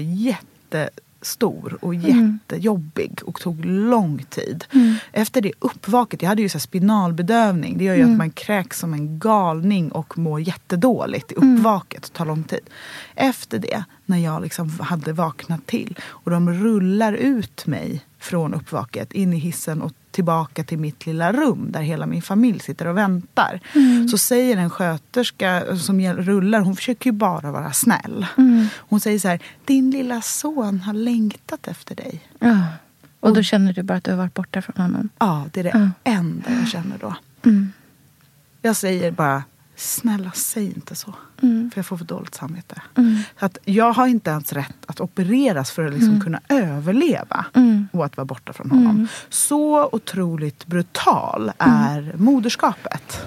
jättestor 1.25 1.77
och 1.81 1.95
jättejobbig 1.95 3.19
och 3.25 3.39
tog 3.39 3.65
lång 3.65 4.25
tid. 4.29 4.65
Efter 5.11 5.41
det 5.41 5.51
uppvaket, 5.59 6.21
jag 6.21 6.29
hade 6.29 6.41
ju 6.41 6.49
så 6.49 6.59
spinalbedövning. 6.59 7.77
Det 7.77 7.83
gör 7.83 7.95
ju 7.95 8.03
att 8.03 8.17
man 8.17 8.31
kräks 8.31 8.79
som 8.79 8.93
en 8.93 9.19
galning 9.19 9.91
och 9.91 10.17
mår 10.17 10.41
jättedåligt 10.41 11.31
i 11.31 11.35
uppvaket. 11.35 12.03
Det 12.03 12.17
tar 12.17 12.25
lång 12.25 12.43
tid. 12.43 12.69
Efter 13.15 13.59
det, 13.59 13.83
när 14.05 14.17
jag 14.17 14.41
liksom 14.41 14.79
hade 14.79 15.13
vaknat 15.13 15.67
till 15.67 15.99
och 16.03 16.31
de 16.31 16.53
rullar 16.53 17.13
ut 17.13 17.65
mig 17.65 18.01
från 18.19 18.53
uppvaket 18.53 19.13
in 19.13 19.33
i 19.33 19.37
hissen 19.37 19.81
och 19.81 19.91
tillbaka 20.15 20.63
till 20.63 20.77
mitt 20.77 21.05
lilla 21.05 21.31
rum 21.33 21.67
där 21.71 21.81
hela 21.81 22.05
min 22.05 22.21
familj 22.21 22.59
sitter 22.59 22.87
och 22.87 22.97
väntar. 22.97 23.59
Så 24.11 24.17
säger 24.17 24.57
en 24.57 24.69
sköterska 24.69 25.77
som 25.77 25.99
hjäl- 25.99 26.17
rullar, 26.21 26.59
hon 26.59 26.75
försöker 26.75 27.05
ju 27.09 27.11
bara 27.11 27.51
vara 27.51 27.71
snäll. 27.73 28.25
Hon 28.77 28.99
säger 28.99 29.19
så 29.19 29.27
här, 29.27 29.39
din 29.65 29.91
lilla 29.91 30.21
son 30.21 30.79
har 30.79 30.93
längtat 30.93 31.67
efter 31.67 31.95
dig. 31.95 32.21
Ja. 32.39 32.57
Och 33.19 33.33
då 33.35 33.43
känner 33.43 33.73
du 33.73 33.83
bara 33.83 33.97
att 33.97 34.03
du 34.03 34.11
har 34.11 34.17
varit 34.17 34.33
borta 34.33 34.61
från 34.61 34.75
honom. 34.83 35.09
Ja, 35.19 35.45
det 35.53 35.59
är 35.59 35.63
det 35.63 35.71
Ja. 36.03 36.11
enda 36.11 36.51
jag 36.59 36.67
känner 36.67 36.97
då. 36.97 37.15
Jag 38.61 38.75
säger 38.75 39.11
bara, 39.11 39.43
snälla 39.75 40.31
säg 40.31 40.65
inte 40.65 40.95
så. 40.95 41.13
För 41.39 41.79
jag 41.79 41.85
får 41.85 41.97
för 41.97 42.05
dåligt 42.05 42.35
samvete. 42.35 42.81
Så 43.39 43.45
att 43.45 43.57
jag 43.65 43.93
har 43.93 44.07
inte 44.07 44.29
ens 44.29 44.53
rätt 44.53 44.85
att 44.85 44.99
opereras 44.99 45.71
för 45.71 45.85
att 45.85 45.93
liksom 45.93 46.21
kunna 46.21 46.39
överleva. 46.49 47.45
Och 47.91 48.05
att 48.05 48.17
vara 48.17 48.25
borta 48.25 48.53
från 48.53 48.71
honom. 48.71 49.07
Så 49.29 49.89
otroligt 49.91 50.65
brutal 50.65 51.51
är 51.57 52.13
moderskapet. 52.17 53.25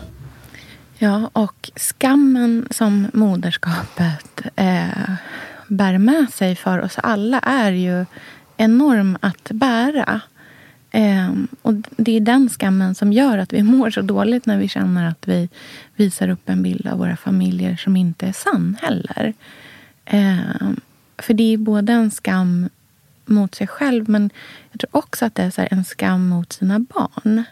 Ja, 0.99 1.31
och 1.33 1.71
skammen 1.77 2.69
som 2.71 3.07
moderskapet 3.13 4.41
eh, 4.57 5.11
bär 5.69 5.99
med 5.99 6.31
sig 6.33 6.57
för 6.57 6.79
oss 6.81 6.99
alla 7.03 7.39
är 7.39 7.73
ju 7.73 8.07
enorm 8.57 9.19
att 9.21 9.51
bära. 9.51 10.21
Eh, 10.99 11.33
och 11.63 11.75
det 11.97 12.17
är 12.17 12.21
den 12.21 12.49
skammen 12.49 12.95
som 12.95 13.13
gör 13.13 13.39
att 13.39 13.53
vi 13.53 13.63
mår 13.73 13.91
så 13.91 14.03
dåligt 14.03 14.47
när 14.47 14.59
vi 14.59 14.69
känner 14.69 15.09
att 15.09 15.29
vi 15.29 15.49
visar 15.97 16.29
upp 16.29 16.49
en 16.49 16.63
bild 16.63 16.87
av 16.87 16.99
våra 16.99 17.17
familjer 17.17 17.77
som 17.77 17.97
inte 17.97 18.27
är 18.27 18.33
sann 18.33 18.77
heller. 18.83 19.35
Eh, 20.05 20.71
för 21.19 21.35
det 21.35 21.55
är 21.55 21.59
både 21.59 21.93
en 21.93 22.11
skam 22.11 22.69
mot 23.27 23.55
sig 23.55 23.67
själv 23.67 24.09
men 24.09 24.31
jag 24.71 24.81
tror 24.81 24.97
också 24.97 25.25
att 25.25 25.35
det 25.35 25.59
är 25.59 25.69
en 25.71 25.85
skam 25.85 26.29
mot 26.29 26.53
sina 26.53 26.79
barn. 26.79 27.45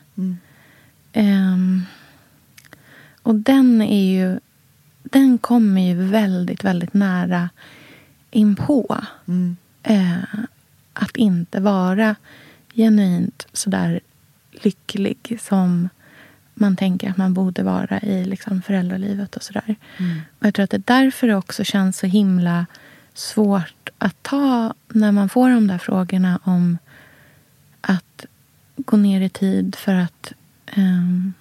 Ehm, 1.13 1.83
och 3.23 3.35
den 3.35 3.83
är 3.83 4.13
ju... 4.13 4.41
Den 5.03 5.39
kommer 5.39 5.81
ju 5.81 5.95
väldigt, 5.95 6.65
väldigt 6.65 6.95
nära 6.95 7.49
inpå. 8.31 9.05
Eh, 9.83 10.23
att 10.93 11.17
inte 11.17 11.61
vara 11.61 12.17
genuint 12.77 13.47
sådär 13.53 14.01
lycklig 14.51 15.39
som 15.41 15.89
man 16.55 16.77
tänker 16.77 17.11
att 17.11 17.17
man 17.17 17.35
borde 17.35 17.63
vara 17.63 18.01
i 18.01 18.25
liksom 18.25 18.63
föräldralivet 18.63 19.37
och 19.37 19.43
sådär. 19.43 19.75
Och 20.39 20.47
jag 20.47 20.55
tror 20.55 20.65
att 20.65 20.71
det 20.71 20.77
är 20.77 21.03
därför 21.03 21.27
det 21.27 21.37
också 21.37 21.65
känns 21.65 21.99
så 21.99 22.07
himla 22.07 22.67
svårt 23.15 23.89
att 23.99 24.23
ta 24.23 24.75
när 24.89 25.13
man 25.13 25.29
får 25.29 25.51
de 25.51 25.67
där 25.67 25.79
frågorna 25.79 26.39
om 26.45 26.79
att 27.81 28.27
gå 28.77 28.97
ner 28.97 29.21
i 29.21 29.29
tid 29.29 29.75
för 29.75 29.95
att, 29.95 30.33
ehm, 30.67 31.33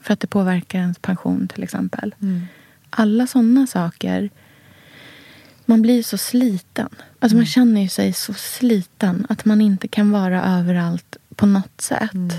för 0.00 0.12
att 0.12 0.20
det 0.20 0.26
påverkar 0.26 0.78
ens 0.78 0.98
pension 0.98 1.48
till 1.48 1.62
exempel. 1.62 2.14
Alla 2.90 3.26
sådana 3.26 3.66
saker. 3.66 4.30
Man 5.70 5.82
blir 5.82 6.02
så 6.02 6.18
sliten. 6.18 6.88
Alltså 7.18 7.36
Man 7.36 7.46
känner 7.46 7.80
ju 7.80 7.88
sig 7.88 8.12
så 8.12 8.34
sliten 8.34 9.26
att 9.28 9.44
man 9.44 9.60
inte 9.60 9.88
kan 9.88 10.10
vara 10.10 10.44
överallt 10.44 11.16
på 11.34 11.46
något 11.46 11.80
sätt. 11.80 12.34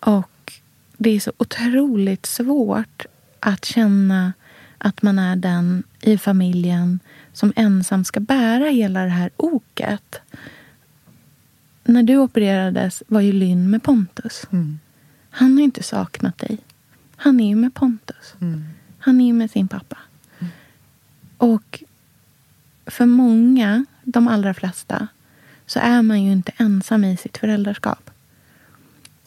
Och 0.00 0.52
det 0.96 1.10
är 1.10 1.20
så 1.20 1.32
otroligt 1.36 2.26
svårt 2.26 3.06
att 3.40 3.64
känna 3.64 4.32
att 4.78 5.02
man 5.02 5.18
är 5.18 5.36
den 5.36 5.82
i 6.00 6.18
familjen 6.18 7.00
som 7.32 7.52
ensam 7.56 8.04
ska 8.04 8.20
bära 8.20 8.64
hela 8.64 9.02
det 9.02 9.10
här 9.10 9.30
oket. 9.36 10.20
När 11.84 12.02
du 12.02 12.16
opererades 12.16 13.02
var 13.08 13.20
ju 13.20 13.32
Lynn 13.32 13.70
med 13.70 13.82
Pontus. 13.82 14.46
Han 15.30 15.52
har 15.56 15.64
inte 15.64 15.82
saknat 15.82 16.38
dig. 16.38 16.58
Han 17.16 17.40
är 17.40 17.48
ju 17.48 17.54
med 17.54 17.74
Pontus. 17.74 18.34
Han 18.98 19.20
är 19.20 19.26
ju 19.26 19.32
med 19.32 19.50
sin 19.50 19.68
pappa. 19.68 19.98
Och 21.36 21.82
för 22.86 23.06
många, 23.06 23.84
de 24.04 24.28
allra 24.28 24.54
flesta, 24.54 25.08
så 25.66 25.78
är 25.78 26.02
man 26.02 26.22
ju 26.22 26.32
inte 26.32 26.52
ensam 26.56 27.04
i 27.04 27.16
sitt 27.16 27.38
föräldraskap. 27.38 28.10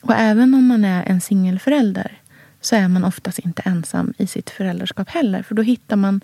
Och 0.02 0.14
även 0.16 0.54
om 0.54 0.68
man 0.68 0.86
är 0.86 1.04
en 1.04 1.22
singelförälder 1.22 2.22
så 2.62 2.76
är 2.76 2.88
man 2.88 3.04
oftast 3.04 3.40
inte 3.40 3.62
ensam 3.66 4.14
i 4.18 4.28
sitt 4.28 4.50
föräldraskap 4.50 5.10
heller. 5.10 5.44
För 5.44 5.56
då 5.56 5.62
hittar 5.62 5.96
man, 5.96 6.22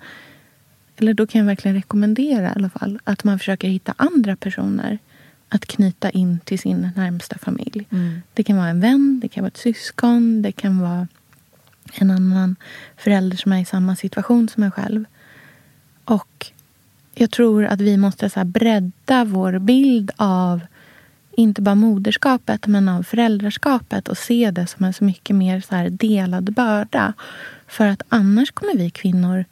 eller 0.98 1.14
då 1.14 1.28
kan 1.28 1.40
jag 1.40 1.46
verkligen 1.46 1.76
rekommendera 1.76 2.50
i 2.50 2.52
alla 2.56 2.70
fall, 2.70 3.00
att 3.04 3.24
man 3.24 3.40
försöker 3.40 3.68
hitta 3.68 3.94
andra 3.98 4.36
personer 4.36 5.00
att 5.50 5.66
knyta 5.66 6.10
in 6.10 6.40
till 6.40 6.60
sin 6.60 6.90
närmsta 6.96 7.38
familj. 7.38 7.88
Det 8.34 8.44
kan 8.44 8.58
vara 8.58 8.68
en 8.68 8.80
vän, 8.80 9.20
det 9.22 9.28
kan 9.28 9.44
vara 9.44 9.48
ett 9.48 9.58
syskon, 9.58 10.42
det 10.42 10.52
kan 10.52 10.80
vara 10.80 11.08
en 11.94 12.12
annan 12.12 12.56
förälder 12.98 13.38
som 13.38 13.52
är 13.54 13.62
i 13.62 13.66
samma 13.66 13.96
situation 13.96 14.50
som 14.50 14.64
en 14.64 14.72
själv. 14.72 15.06
Och 16.06 16.52
jag 17.20 17.32
tror 17.32 17.66
att 17.66 17.82
vi 17.82 17.98
måste 17.98 18.30
så 18.30 18.40
här 18.40 18.46
bredda 18.46 19.24
vår 19.24 19.60
bild 19.60 20.12
av 20.16 20.62
inte 21.32 21.62
bara 21.62 21.76
moderskapet 21.76 22.68
men 22.68 22.90
av 22.90 23.04
föräldraskapet 23.04 24.08
och 24.08 24.18
se 24.18 24.52
det 24.52 24.68
som 24.68 24.86
en 24.86 24.94
så 24.94 25.04
mycket 25.04 25.36
mer 25.36 25.62
så 25.62 25.76
här 25.76 25.90
delad 25.90 26.54
börda. 26.54 27.14
För 27.68 27.88
att 27.88 28.02
annars 28.10 28.52
kommer 28.52 28.78
vi 28.78 28.90
kvinnor 28.90 29.46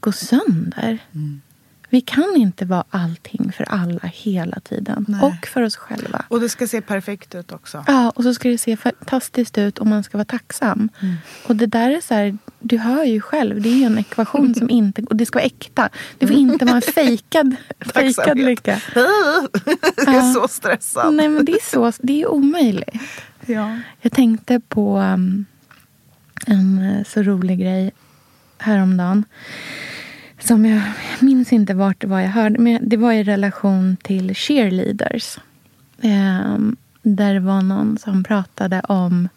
gå 0.00 0.12
sönder. 0.12 0.98
Mm. 1.14 1.40
Vi 1.88 2.00
kan 2.00 2.36
inte 2.36 2.64
vara 2.64 2.84
allting 2.90 3.52
för 3.56 3.64
alla 3.64 4.00
hela 4.02 4.60
tiden. 4.60 5.04
Nej. 5.08 5.20
Och 5.22 5.46
för 5.46 5.62
oss 5.62 5.76
själva. 5.76 6.24
Och 6.28 6.40
det 6.40 6.48
ska 6.48 6.68
se 6.68 6.80
perfekt 6.80 7.34
ut 7.34 7.52
också. 7.52 7.84
Ja, 7.86 8.10
och 8.10 8.22
så 8.22 8.34
ska 8.34 8.48
det 8.48 8.58
se 8.58 8.76
fantastiskt 8.76 9.58
ut 9.58 9.78
och 9.78 9.86
man 9.86 10.04
ska 10.04 10.18
vara 10.18 10.24
tacksam. 10.24 10.88
Och 11.46 11.56
det 11.56 11.66
där 11.66 11.90
är 11.90 12.00
så 12.00 12.14
här, 12.14 12.38
du 12.58 12.78
hör 12.78 13.04
ju 13.04 13.20
själv, 13.20 13.62
det 13.62 13.68
är 13.68 13.74
ju 13.74 13.84
en 13.84 13.98
ekvation 13.98 14.54
som 14.54 14.70
inte... 14.80 15.02
Och 15.02 15.16
det 15.16 15.26
ska 15.26 15.38
vara 15.38 15.46
äkta. 15.46 15.88
Det 16.18 16.26
får 16.26 16.36
inte 16.36 16.64
vara 16.64 16.76
en 16.76 16.82
fejkad, 16.94 17.56
fejkad 17.80 18.38
lycka. 18.38 18.80
jag 19.96 20.14
är 20.14 20.32
så 20.32 20.48
stressad. 20.48 21.14
Nej, 21.14 21.28
men 21.28 21.44
det 21.44 21.52
är, 21.52 21.70
så, 21.70 21.92
det 21.98 22.22
är 22.22 22.26
omöjligt. 22.26 23.00
Ja. 23.46 23.78
Jag 24.00 24.12
tänkte 24.12 24.60
på 24.60 24.98
um, 24.98 25.46
en 26.46 26.78
eh, 26.78 27.04
så 27.04 27.22
rolig 27.22 27.60
grej 27.60 27.92
häromdagen. 28.58 29.24
Som 30.46 30.66
jag, 30.66 30.82
jag 31.10 31.22
minns 31.22 31.52
inte 31.52 31.74
vart 31.74 32.00
det 32.00 32.06
var 32.06 32.20
jag 32.20 32.28
hörde. 32.28 32.58
Men 32.58 32.88
det 32.88 32.96
var 32.96 33.12
i 33.12 33.24
relation 33.24 33.96
till 34.02 34.34
cheerleaders. 34.34 35.38
Ehm, 36.00 36.76
där 37.02 37.34
det 37.34 37.40
var 37.40 37.62
någon 37.62 37.98
som 37.98 38.24
pratade 38.24 38.80
om 38.80 39.28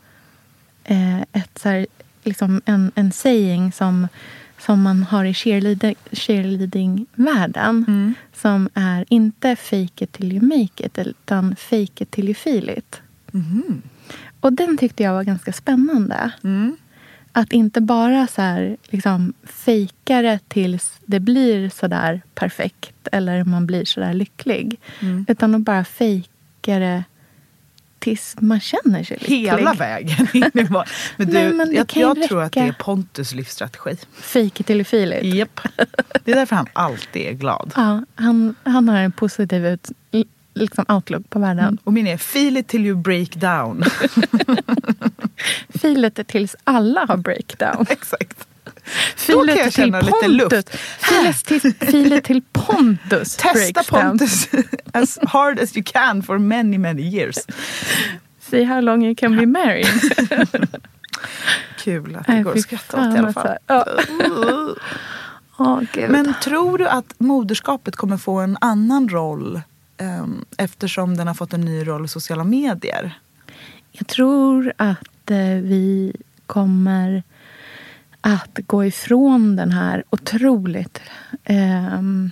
eh, 0.83 1.21
ett 1.21 1.59
så 1.59 1.69
här, 1.69 1.87
liksom 2.23 2.61
en, 2.65 2.91
en 2.95 3.11
saying 3.11 3.71
som 3.71 4.07
som 4.59 4.81
man 4.81 5.03
har 5.03 5.25
i 5.25 5.33
cheerleading, 5.33 5.95
cheerleading-världen. 6.11 7.85
Mm. 7.87 8.13
Som 8.33 8.69
är 8.73 9.05
inte 9.09 9.55
fake 9.55 10.03
it 10.03 10.11
till 10.11 10.33
you 10.33 10.41
make 10.45 10.85
it, 10.85 10.97
utan 10.97 11.55
fake 11.55 12.03
it 12.03 12.11
till 12.11 12.25
you 12.25 12.35
feel 12.35 12.69
it. 12.69 13.01
Mhm. 13.31 13.81
Och 14.39 14.53
den 14.53 14.77
tyckte 14.77 15.03
jag 15.03 15.13
var 15.13 15.23
ganska 15.23 15.53
spännande. 15.53 16.31
Mm. 16.43 16.77
Att 17.39 17.53
inte 17.53 17.81
bara 17.81 18.27
så 18.27 18.41
här, 18.41 18.77
liksom, 18.83 19.33
fejka 19.43 20.21
det 20.21 20.39
tills 20.47 20.93
det 21.05 21.19
blir 21.19 21.69
så 21.69 21.87
där 21.87 22.21
perfekt 22.35 23.07
eller 23.11 23.43
man 23.43 23.65
blir 23.67 23.85
så 23.85 23.99
där 23.99 24.13
lycklig. 24.13 24.79
Mm. 24.99 25.25
Utan 25.29 25.55
att 25.55 25.61
bara 25.61 25.85
fejka 25.85 26.79
det 26.79 27.03
tills 27.99 28.35
man 28.39 28.59
känner 28.59 29.03
sig 29.03 29.17
lycklig. 29.17 29.37
Hela 29.37 29.73
vägen 29.73 30.27
in 30.33 30.43
i 30.53 30.63
var- 30.63 30.89
Men 31.17 31.27
du, 31.27 31.33
Nej, 31.33 31.53
men 31.53 31.73
jag, 31.73 31.87
jag 31.95 32.23
tror 32.27 32.41
att 32.43 32.51
det 32.51 32.59
är. 32.59 32.71
Pontus 32.71 33.33
livsstrategi. 33.33 33.97
Fake 34.13 34.45
it 34.63 34.69
till. 34.69 35.37
Japp. 35.37 35.59
Det 36.23 36.31
är 36.31 36.35
därför 36.35 36.55
han 36.55 36.67
alltid 36.73 37.21
är 37.21 37.31
glad. 37.33 37.73
Ja, 37.75 38.03
han, 38.15 38.55
han 38.63 38.89
har 38.89 38.97
en 38.97 39.11
positiv 39.11 39.65
ut, 39.65 39.89
liksom 40.59 40.85
outlook 40.87 41.29
på 41.29 41.39
världen. 41.39 41.77
Och 41.83 41.93
min 41.93 42.07
är 42.07 42.17
feel 42.17 42.57
it 42.57 42.67
till 42.67 42.85
you 42.85 42.95
break 42.95 43.35
down. 43.35 43.83
Feel 45.69 46.05
it 46.05 46.27
tills 46.27 46.55
alla 46.63 47.05
har 47.05 47.17
breakdown. 47.17 47.85
Exakt. 47.89 48.47
Feel 49.15 49.47
kan 49.47 49.49
it 49.49 49.57
jag 49.57 49.73
känna 49.73 50.01
lite 50.01 50.27
luft. 50.27 50.69
Feel 50.75 51.29
it 51.29 51.45
till, 51.45 51.73
feel 51.73 52.13
it 52.13 52.23
till 52.23 52.41
Pontus 52.51 53.35
Testa. 53.39 53.83
Pontus 53.83 54.47
as 54.93 55.19
hard 55.21 55.59
as 55.59 55.77
you 55.77 55.83
can 55.85 56.23
for 56.23 56.37
many 56.37 56.77
many 56.77 57.01
years. 57.01 57.37
See 58.39 58.63
how 58.63 58.81
long 58.81 59.03
you 59.03 59.15
can 59.15 59.37
be 59.37 59.45
married. 59.45 59.87
Kul 61.77 62.15
att 62.15 62.27
det 62.27 62.43
går 62.43 62.51
att 62.53 62.61
skratta 62.61 63.09
åt 63.09 63.15
i 63.15 63.17
alla 63.17 63.33
fall. 63.33 63.57
alltså. 63.67 64.03
Ja. 64.07 64.75
Åh, 65.57 65.81
gud. 65.93 66.09
Men 66.09 66.33
tror 66.43 66.77
du 66.77 66.87
att 66.87 67.13
moderskapet 67.17 67.95
kommer 67.95 68.17
få 68.17 68.39
en 68.39 68.57
annan 68.61 69.09
roll 69.09 69.61
ehm, 69.99 70.45
eftersom 70.57 71.17
den 71.17 71.27
har 71.27 71.33
fått 71.33 71.53
en 71.53 71.61
ny 71.61 71.87
roll 71.87 72.05
i 72.05 72.07
sociala 72.07 72.43
medier? 72.43 73.19
Jag 73.91 74.07
tror 74.07 74.73
att 74.77 75.31
eh, 75.31 75.37
vi 75.61 76.15
kommer 76.45 77.23
att 78.21 78.59
gå 78.67 78.85
ifrån 78.85 79.55
den 79.55 79.71
här 79.71 80.03
otroligt 80.09 81.01
ehm, 81.43 82.31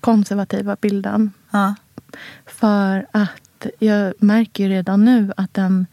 konservativa 0.00 0.76
bilden. 0.80 1.32
Ja. 1.50 1.74
För 2.46 3.06
att 3.10 3.66
jag 3.78 4.14
märker 4.18 4.64
ju 4.64 4.70
redan 4.70 5.04
nu 5.04 5.32
att 5.36 5.54
den 5.54 5.86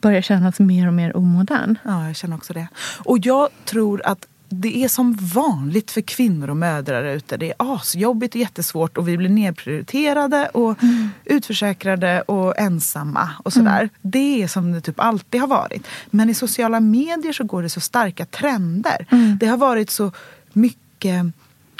börjar 0.00 0.22
kännas 0.22 0.58
mer 0.60 0.86
och 0.86 0.94
mer 0.94 1.16
omodern. 1.16 1.78
Ja, 1.84 2.06
jag 2.06 2.16
känner 2.16 2.36
också 2.36 2.52
det. 2.52 2.68
Och 3.04 3.18
jag 3.22 3.48
tror 3.64 4.06
att 4.06 4.26
det 4.60 4.84
är 4.84 4.88
som 4.88 5.14
vanligt 5.14 5.90
för 5.90 6.00
kvinnor 6.00 6.50
och 6.50 6.56
mödrar 6.56 7.04
ute. 7.04 7.36
Det 7.36 7.46
är 7.50 7.54
asjobbigt 7.58 8.34
och 8.34 8.40
jättesvårt 8.40 8.98
och 8.98 9.08
vi 9.08 9.16
blir 9.16 9.28
nedprioriterade 9.28 10.48
och 10.48 10.78
utförsäkrade 11.24 12.20
och 12.20 12.58
ensamma 12.58 13.30
och 13.44 13.52
sådär. 13.52 13.90
Det 14.02 14.42
är 14.42 14.48
som 14.48 14.72
det 14.72 14.80
typ 14.80 15.00
alltid 15.00 15.40
har 15.40 15.48
varit. 15.48 15.86
Men 16.10 16.30
i 16.30 16.34
sociala 16.34 16.80
medier 16.80 17.32
så 17.32 17.44
går 17.44 17.62
det 17.62 17.70
så 17.70 17.80
starka 17.80 18.26
trender. 18.26 19.06
Det 19.40 19.46
har 19.46 19.56
varit 19.56 19.90
så 19.90 20.12
mycket, 20.52 21.26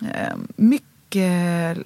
eh, 0.03 0.35
mycket 0.57 1.79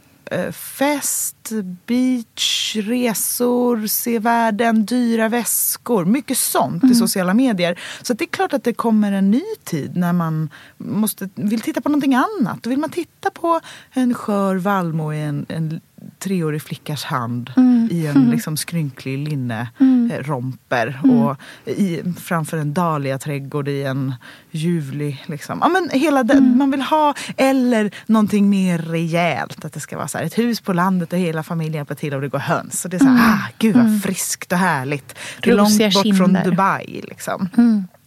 fest, 0.52 1.52
beach, 1.86 2.76
resor, 2.76 3.86
se 3.86 4.18
världen, 4.18 4.84
dyra 4.84 5.28
väskor. 5.28 6.04
Mycket 6.04 6.38
sånt 6.38 6.84
i 6.84 6.94
sociala 6.94 7.34
medier. 7.34 7.80
Så 8.02 8.14
det 8.14 8.24
är 8.24 8.28
klart 8.28 8.52
att 8.52 8.64
det 8.64 8.72
kommer 8.72 9.12
en 9.12 9.30
ny 9.30 9.42
tid 9.64 9.96
när 9.96 10.12
man 10.12 10.50
måste, 10.76 11.28
vill 11.34 11.60
titta 11.60 11.80
på 11.80 11.88
någonting 11.88 12.14
annat. 12.14 12.62
Då 12.62 12.70
vill 12.70 12.78
man 12.78 12.90
titta 12.90 13.30
på 13.30 13.60
en 13.90 14.14
skör 14.14 14.56
vallmo 14.56 15.12
i 15.12 15.20
en, 15.20 15.46
en 15.48 15.80
treårig 16.18 16.62
flickas 16.62 17.04
hand 17.04 17.50
i 17.90 18.06
en 18.06 18.30
liksom 18.30 18.56
skrynklig 18.56 19.28
linneromper 19.28 21.00
och 21.04 21.36
i, 21.70 22.02
framför 22.20 22.56
en 22.56 22.74
dahliaträdgård 22.74 23.68
i 23.68 23.82
en 23.82 24.14
ljuvlig... 24.50 25.24
Liksom. 25.26 25.58
Ja, 25.62 25.68
men 25.68 25.90
hela 26.00 26.22
den, 26.22 26.58
Man 26.58 26.70
vill 26.70 26.82
ha, 26.82 27.14
eller 27.36 27.90
någonting 28.06 28.50
mer 28.50 28.78
rejält. 28.78 29.64
Att 29.64 29.72
det 29.72 29.80
ska 29.80 29.96
vara 29.96 30.08
så 30.08 30.18
här, 30.18 30.24
ett 30.24 30.38
hus 30.38 30.60
på 30.60 30.72
landet 30.72 31.10
där 31.10 31.18
hela 31.18 31.42
familjen 31.42 31.74
hjälper 31.74 31.94
till 31.94 32.14
och 32.14 32.20
det 32.20 32.28
går 32.28 32.38
höns. 32.38 32.84
Och 32.84 32.90
det 32.90 32.96
är 32.96 32.98
så 32.98 33.06
här, 33.06 33.34
ah, 33.34 33.48
gud 33.58 33.76
vad 33.76 34.02
friskt 34.02 34.52
och 34.52 34.58
härligt. 34.58 35.14
Det 35.42 35.50
är 35.50 35.56
långt 35.56 35.78
bort 35.78 35.92
från 35.92 36.14
kinder. 36.14 36.44
Dubai. 36.44 37.04
Liksom. 37.08 37.48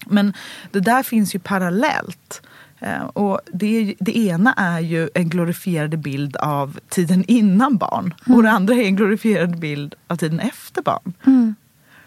Men 0.05 0.33
det 0.71 0.79
där 0.79 1.03
finns 1.03 1.35
ju 1.35 1.39
parallellt. 1.39 2.41
Eh, 2.83 3.01
Och 3.03 3.39
det, 3.53 3.95
det 3.99 4.17
ena 4.17 4.53
är 4.53 4.79
ju 4.79 5.09
en 5.15 5.29
glorifierad 5.29 5.99
bild 5.99 6.35
av 6.37 6.79
tiden 6.89 7.23
innan 7.27 7.77
barn. 7.77 8.13
Och 8.27 8.43
det 8.43 8.51
andra 8.51 8.73
är 8.75 8.83
en 8.85 8.95
glorifierad 8.95 9.59
bild 9.59 9.95
av 10.07 10.15
tiden 10.15 10.39
efter 10.39 10.81
barn. 10.81 11.13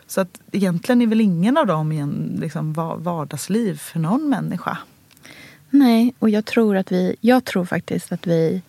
Så 0.06 0.20
att 0.20 0.40
egentligen 0.52 1.02
är 1.02 1.06
väl 1.06 1.20
ingen 1.20 1.56
av 1.56 1.66
dem 1.66 1.92
i 1.92 1.98
en 1.98 2.37
liksom, 2.40 2.72
va- 2.72 2.96
vardagsliv 2.96 3.74
för 3.78 3.98
någon 3.98 4.28
människa. 4.28 4.78
Nej, 5.70 6.14
och 6.18 6.30
jag 6.30 6.44
tror 6.44 6.76
att 6.76 6.92
vi, 6.92 7.16
jag 7.20 7.44
tror 7.44 7.64
faktiskt 7.64 8.12
att 8.12 8.26
vi 8.26 8.62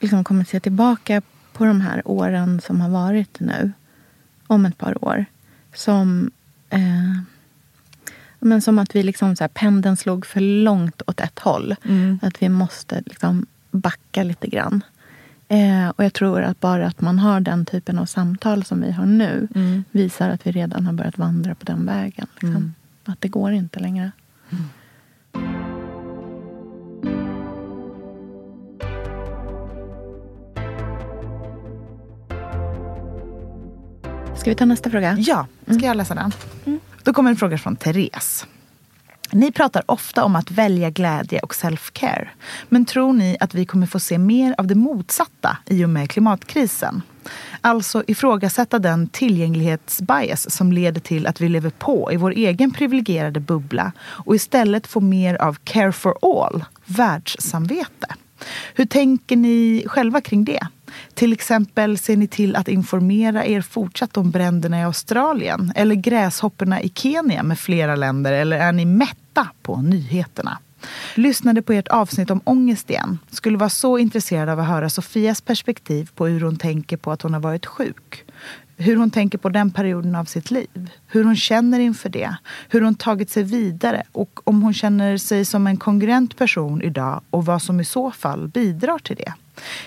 liksom 0.00 0.24
kommer 0.24 0.42
att 0.42 0.48
se 0.48 0.60
tillbaka 0.60 1.22
på 1.52 1.64
de 1.64 1.80
här 1.80 2.02
åren 2.04 2.60
som 2.60 2.80
har 2.80 2.88
varit 2.90 3.40
nu 3.40 3.72
om 4.46 4.66
ett 4.66 4.78
par 4.78 5.04
år. 5.04 5.24
Som, 5.74 6.30
eh, 6.70 7.18
men 8.40 8.62
som 8.62 8.78
att 8.78 8.96
vi 8.96 9.02
liksom 9.02 9.36
så 9.36 9.44
här, 9.44 9.48
pendeln 9.48 9.96
slog 9.96 10.26
för 10.26 10.40
långt 10.40 11.02
åt 11.06 11.20
ett 11.20 11.38
håll. 11.38 11.76
Att 12.22 12.42
vi 12.42 12.48
måste 12.48 13.02
liksom 13.06 13.46
backa 13.70 14.22
lite 14.22 14.46
grann. 14.46 14.84
Eh, 15.48 15.88
och 15.88 16.04
jag 16.04 16.12
tror 16.12 16.42
att 16.42 16.60
bara 16.60 16.86
att 16.86 17.00
man 17.00 17.18
har 17.18 17.40
den 17.40 17.66
typen 17.66 17.98
av 17.98 18.06
samtal 18.06 18.64
som 18.64 18.80
vi 18.80 18.92
har 18.92 19.06
nu 19.06 19.48
visar 19.90 20.30
att 20.30 20.46
vi 20.46 20.52
redan 20.52 20.86
har 20.86 20.92
börjat 20.92 21.18
vandra 21.18 21.54
på 21.54 21.64
den 21.64 21.86
vägen. 21.86 22.26
Liksom. 22.40 22.74
Att 23.04 23.20
det 23.20 23.28
går 23.28 23.52
inte 23.52 23.80
längre. 23.80 24.12
Ska 34.36 34.50
vi 34.50 34.54
ta 34.54 34.64
nästa 34.64 34.90
fråga? 34.90 35.16
Ja, 35.18 35.46
ska 35.66 35.86
jag 35.86 35.96
läsa 35.96 36.14
den? 36.14 36.32
Då 37.10 37.14
kommer 37.14 37.30
en 37.30 37.36
fråga 37.36 37.58
från 37.58 37.76
Therese. 37.76 38.46
Ni 39.32 39.52
pratar 39.52 39.82
ofta 39.86 40.24
om 40.24 40.36
att 40.36 40.50
välja 40.50 40.90
glädje 40.90 41.40
och 41.40 41.52
self-care. 41.52 42.28
Men 42.68 42.84
tror 42.84 43.12
ni 43.12 43.36
att 43.40 43.54
vi 43.54 43.66
kommer 43.66 43.86
få 43.86 44.00
se 44.00 44.18
mer 44.18 44.54
av 44.58 44.66
det 44.66 44.74
motsatta 44.74 45.58
i 45.66 45.84
och 45.84 45.88
med 45.88 46.10
klimatkrisen? 46.10 47.02
Alltså 47.60 48.04
ifrågasätta 48.06 48.78
den 48.78 49.08
tillgänglighetsbias 49.08 50.50
som 50.50 50.72
leder 50.72 51.00
till 51.00 51.26
att 51.26 51.40
vi 51.40 51.48
lever 51.48 51.70
på 51.70 52.12
i 52.12 52.16
vår 52.16 52.30
egen 52.30 52.70
privilegierade 52.70 53.40
bubbla 53.40 53.92
och 54.00 54.34
istället 54.34 54.86
få 54.86 55.00
mer 55.00 55.34
av 55.34 55.54
care 55.64 55.92
for 55.92 56.14
all, 56.22 56.64
världssamvete. 56.84 58.14
Hur 58.74 58.84
tänker 58.84 59.36
ni 59.36 59.84
själva 59.86 60.20
kring 60.20 60.44
det? 60.44 60.66
Till 61.14 61.32
exempel 61.32 61.98
ser 61.98 62.16
ni 62.16 62.26
till 62.26 62.56
att 62.56 62.68
informera 62.68 63.46
er 63.46 63.60
fortsatt 63.60 64.16
om 64.16 64.30
bränderna 64.30 64.80
i 64.80 64.84
Australien 64.84 65.72
eller 65.76 65.94
gräshopporna 65.94 66.82
i 66.82 66.88
Kenya 66.94 67.42
med 67.42 67.58
flera 67.58 67.96
länder 67.96 68.32
eller 68.32 68.58
är 68.58 68.72
ni 68.72 68.84
mätta 68.84 69.48
på 69.62 69.82
nyheterna? 69.82 70.58
Lyssnade 71.14 71.62
på 71.62 71.72
ert 71.72 71.88
avsnitt 71.88 72.30
om 72.30 72.40
ångest 72.44 72.90
igen. 72.90 73.18
Skulle 73.30 73.58
vara 73.58 73.70
så 73.70 73.98
intresserad 73.98 74.48
av 74.48 74.60
att 74.60 74.66
höra 74.66 74.90
Sofias 74.90 75.40
perspektiv 75.40 76.10
på 76.14 76.26
hur 76.26 76.40
hon 76.40 76.56
tänker 76.56 76.96
på 76.96 77.12
att 77.12 77.22
hon 77.22 77.34
har 77.34 77.40
varit 77.40 77.66
sjuk. 77.66 78.24
Hur 78.76 78.96
hon 78.96 79.10
tänker 79.10 79.38
på 79.38 79.48
den 79.48 79.70
perioden 79.70 80.14
av 80.14 80.24
sitt 80.24 80.50
liv. 80.50 80.90
Hur 81.06 81.24
hon 81.24 81.36
känner 81.36 81.80
inför 81.80 82.08
det. 82.08 82.36
Hur 82.68 82.80
hon 82.80 82.94
tagit 82.94 83.30
sig 83.30 83.42
vidare 83.42 84.02
och 84.12 84.40
om 84.44 84.62
hon 84.62 84.74
känner 84.74 85.16
sig 85.16 85.44
som 85.44 85.66
en 85.66 85.76
kongruent 85.76 86.36
person 86.36 86.82
idag 86.82 87.20
och 87.30 87.46
vad 87.46 87.62
som 87.62 87.80
i 87.80 87.84
så 87.84 88.10
fall 88.10 88.48
bidrar 88.48 88.98
till 88.98 89.16
det. 89.16 89.32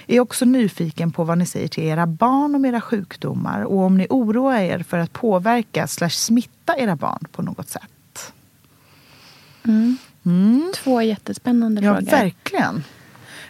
Är 0.07 0.19
också 0.19 0.45
nyfiken 0.45 1.11
på 1.11 1.23
vad 1.23 1.37
ni 1.37 1.45
säger 1.45 1.67
till 1.67 1.83
era 1.83 2.07
barn 2.07 2.55
om 2.55 2.65
era 2.65 2.81
sjukdomar 2.81 3.61
och 3.61 3.79
om 3.79 3.97
ni 3.97 4.07
oroar 4.09 4.57
er 4.59 4.83
för 4.83 4.97
att 4.97 5.13
påverka 5.13 5.87
slash 5.87 6.09
smitta 6.09 6.77
era 6.77 6.95
barn 6.95 7.25
på 7.31 7.41
något 7.41 7.69
sätt. 7.69 8.33
Två 10.75 11.01
jättespännande 11.01 11.81
Ja, 11.81 11.95
frågor. 11.95 12.11
verkligen. 12.11 12.83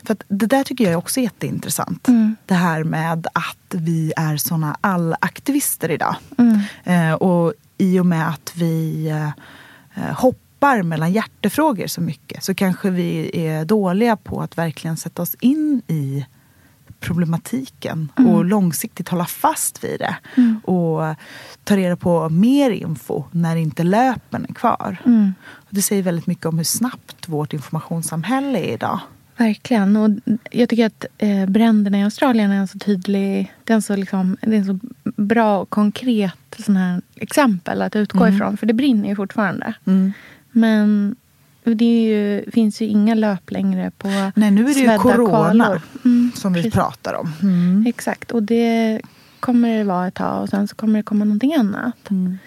För 0.04 0.18
det 0.28 0.46
där 0.46 0.64
tycker 0.64 0.92
jag 0.92 0.98
också 0.98 1.20
är 1.20 1.24
jätteintressant. 1.24 2.08
Mm. 2.08 2.36
Det 2.46 2.54
här 2.54 2.84
med 2.84 3.28
att 3.34 3.58
vi 3.76 4.14
är 4.16 4.38
såna 4.38 4.78
allaktivister 4.82 5.92
idag. 5.92 6.16
Mm. 6.38 6.60
Eh, 6.84 7.14
och 7.14 7.54
i 7.78 8.00
och 8.00 8.06
med 8.06 8.30
att 8.30 8.54
vi 8.56 9.08
eh, 9.96 10.12
hoppar 10.16 10.43
mellan 10.84 11.12
hjärtefrågor 11.12 11.88
så 11.88 12.02
mycket 12.02 12.44
så 12.44 12.54
kanske 12.54 12.90
vi 12.90 13.40
är 13.48 13.66
dåliga 13.66 14.16
på 14.16 14.42
att 14.42 14.58
verkligen 14.58 14.98
sätta 14.98 15.22
oss 15.22 15.36
in 15.40 15.82
i 15.88 16.26
problematiken 17.00 18.12
Mm. 18.18 18.32
och 18.32 18.46
långsiktigt 18.46 19.10
hålla 19.10 19.26
fast 19.26 19.84
vid 19.84 20.00
det. 20.00 20.16
Och 20.72 21.16
ta 21.64 21.78
reda 21.78 21.96
på 21.96 22.30
mer 22.30 22.70
info 22.72 23.24
när 23.32 23.56
inte 23.56 23.84
löpen 23.84 24.46
är 24.50 24.54
kvar. 24.54 24.98
Mm. 25.06 25.34
Det 25.70 25.82
säger 25.82 26.04
väldigt 26.04 26.28
mycket 26.28 26.46
om 26.46 26.58
hur 26.58 26.66
snabbt 26.66 27.28
vårt 27.30 27.54
informationssamhälle 27.54 28.60
är 28.60 28.74
idag. 28.74 29.00
Verkligen. 29.38 29.96
Och 29.96 30.10
jag 30.52 30.70
tycker 30.70 30.86
att 30.86 31.06
eh, 31.18 31.46
bränderna 31.46 32.00
i 32.00 32.04
Australien 32.04 32.52
är 32.52 32.56
en 32.56 32.68
så 32.68 32.80
tydlig... 32.80 33.54
Det 33.64 33.74
är 33.74 33.76
en 33.76 33.82
så, 33.82 33.96
liksom, 33.96 34.38
det 34.42 34.56
är 34.56 34.60
en 34.60 34.66
så 34.66 34.80
bra 35.22 35.60
och 35.60 35.70
konkret 35.70 36.56
sån 36.58 36.78
här 36.78 37.02
exempel 37.16 37.82
att 37.82 37.96
utgå 37.96 38.28
ifrån. 38.28 38.58
För 38.58 38.66
det 38.66 38.74
brinner 38.74 39.10
ju 39.10 39.16
fortfarande. 39.16 39.74
Men 40.54 41.16
det 41.64 41.86
är 41.86 42.08
ju, 42.10 42.52
finns 42.52 42.82
ju 42.82 42.86
inga 42.86 43.16
löp 43.16 43.52
längre 43.52 43.92
på 43.98 44.08
Nej, 44.36 44.52
nu 44.52 44.70
är 44.70 44.74
det 44.74 44.80
ju 44.94 44.98
corona. 44.98 45.82
Mm, 46.06 46.32
som 46.36 46.54
vi 46.54 46.60
precis. 46.60 46.74
pratar 46.74 47.14
om. 47.14 47.32
Mm. 47.42 47.86
Exakt. 47.88 48.32
Och 48.32 48.44
det 48.44 49.02
kommer 49.40 49.78
det 49.78 49.84
vara 49.84 50.08
ett 50.08 50.14
tag 50.14 50.42
och 50.44 50.50
sen 50.50 50.68
så 50.68 50.76
kommer 50.76 51.00
det 51.00 51.04
komma 51.04 51.26
någonting 51.26 51.54
annat. 51.56 52.10
Mm. 52.12 52.38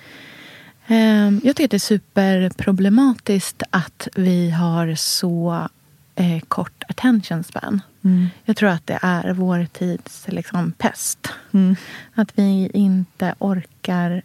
Ehm, 0.87 1.41
Jag 1.45 1.57
tycker 1.57 1.65
att 1.65 1.71
det 1.71 1.77
är 1.77 1.79
superproblematiskt 1.79 3.63
att 3.71 4.09
vi 4.17 4.51
har 4.51 4.95
så 4.95 5.69
eh, 6.15 6.41
kort 6.49 6.85
attention 6.89 7.45
span. 7.45 7.81
Mm. 8.05 8.27
Jag 8.45 8.57
tror 8.57 8.69
att 8.69 8.87
det 8.87 8.99
är 9.03 9.33
vår 9.33 9.67
tids 9.73 10.25
liksom, 10.29 10.73
pest. 10.73 11.29
Mm. 11.53 11.77
Att 12.15 12.39
vi 12.39 12.71
inte 12.75 13.35
orkar 13.39 14.23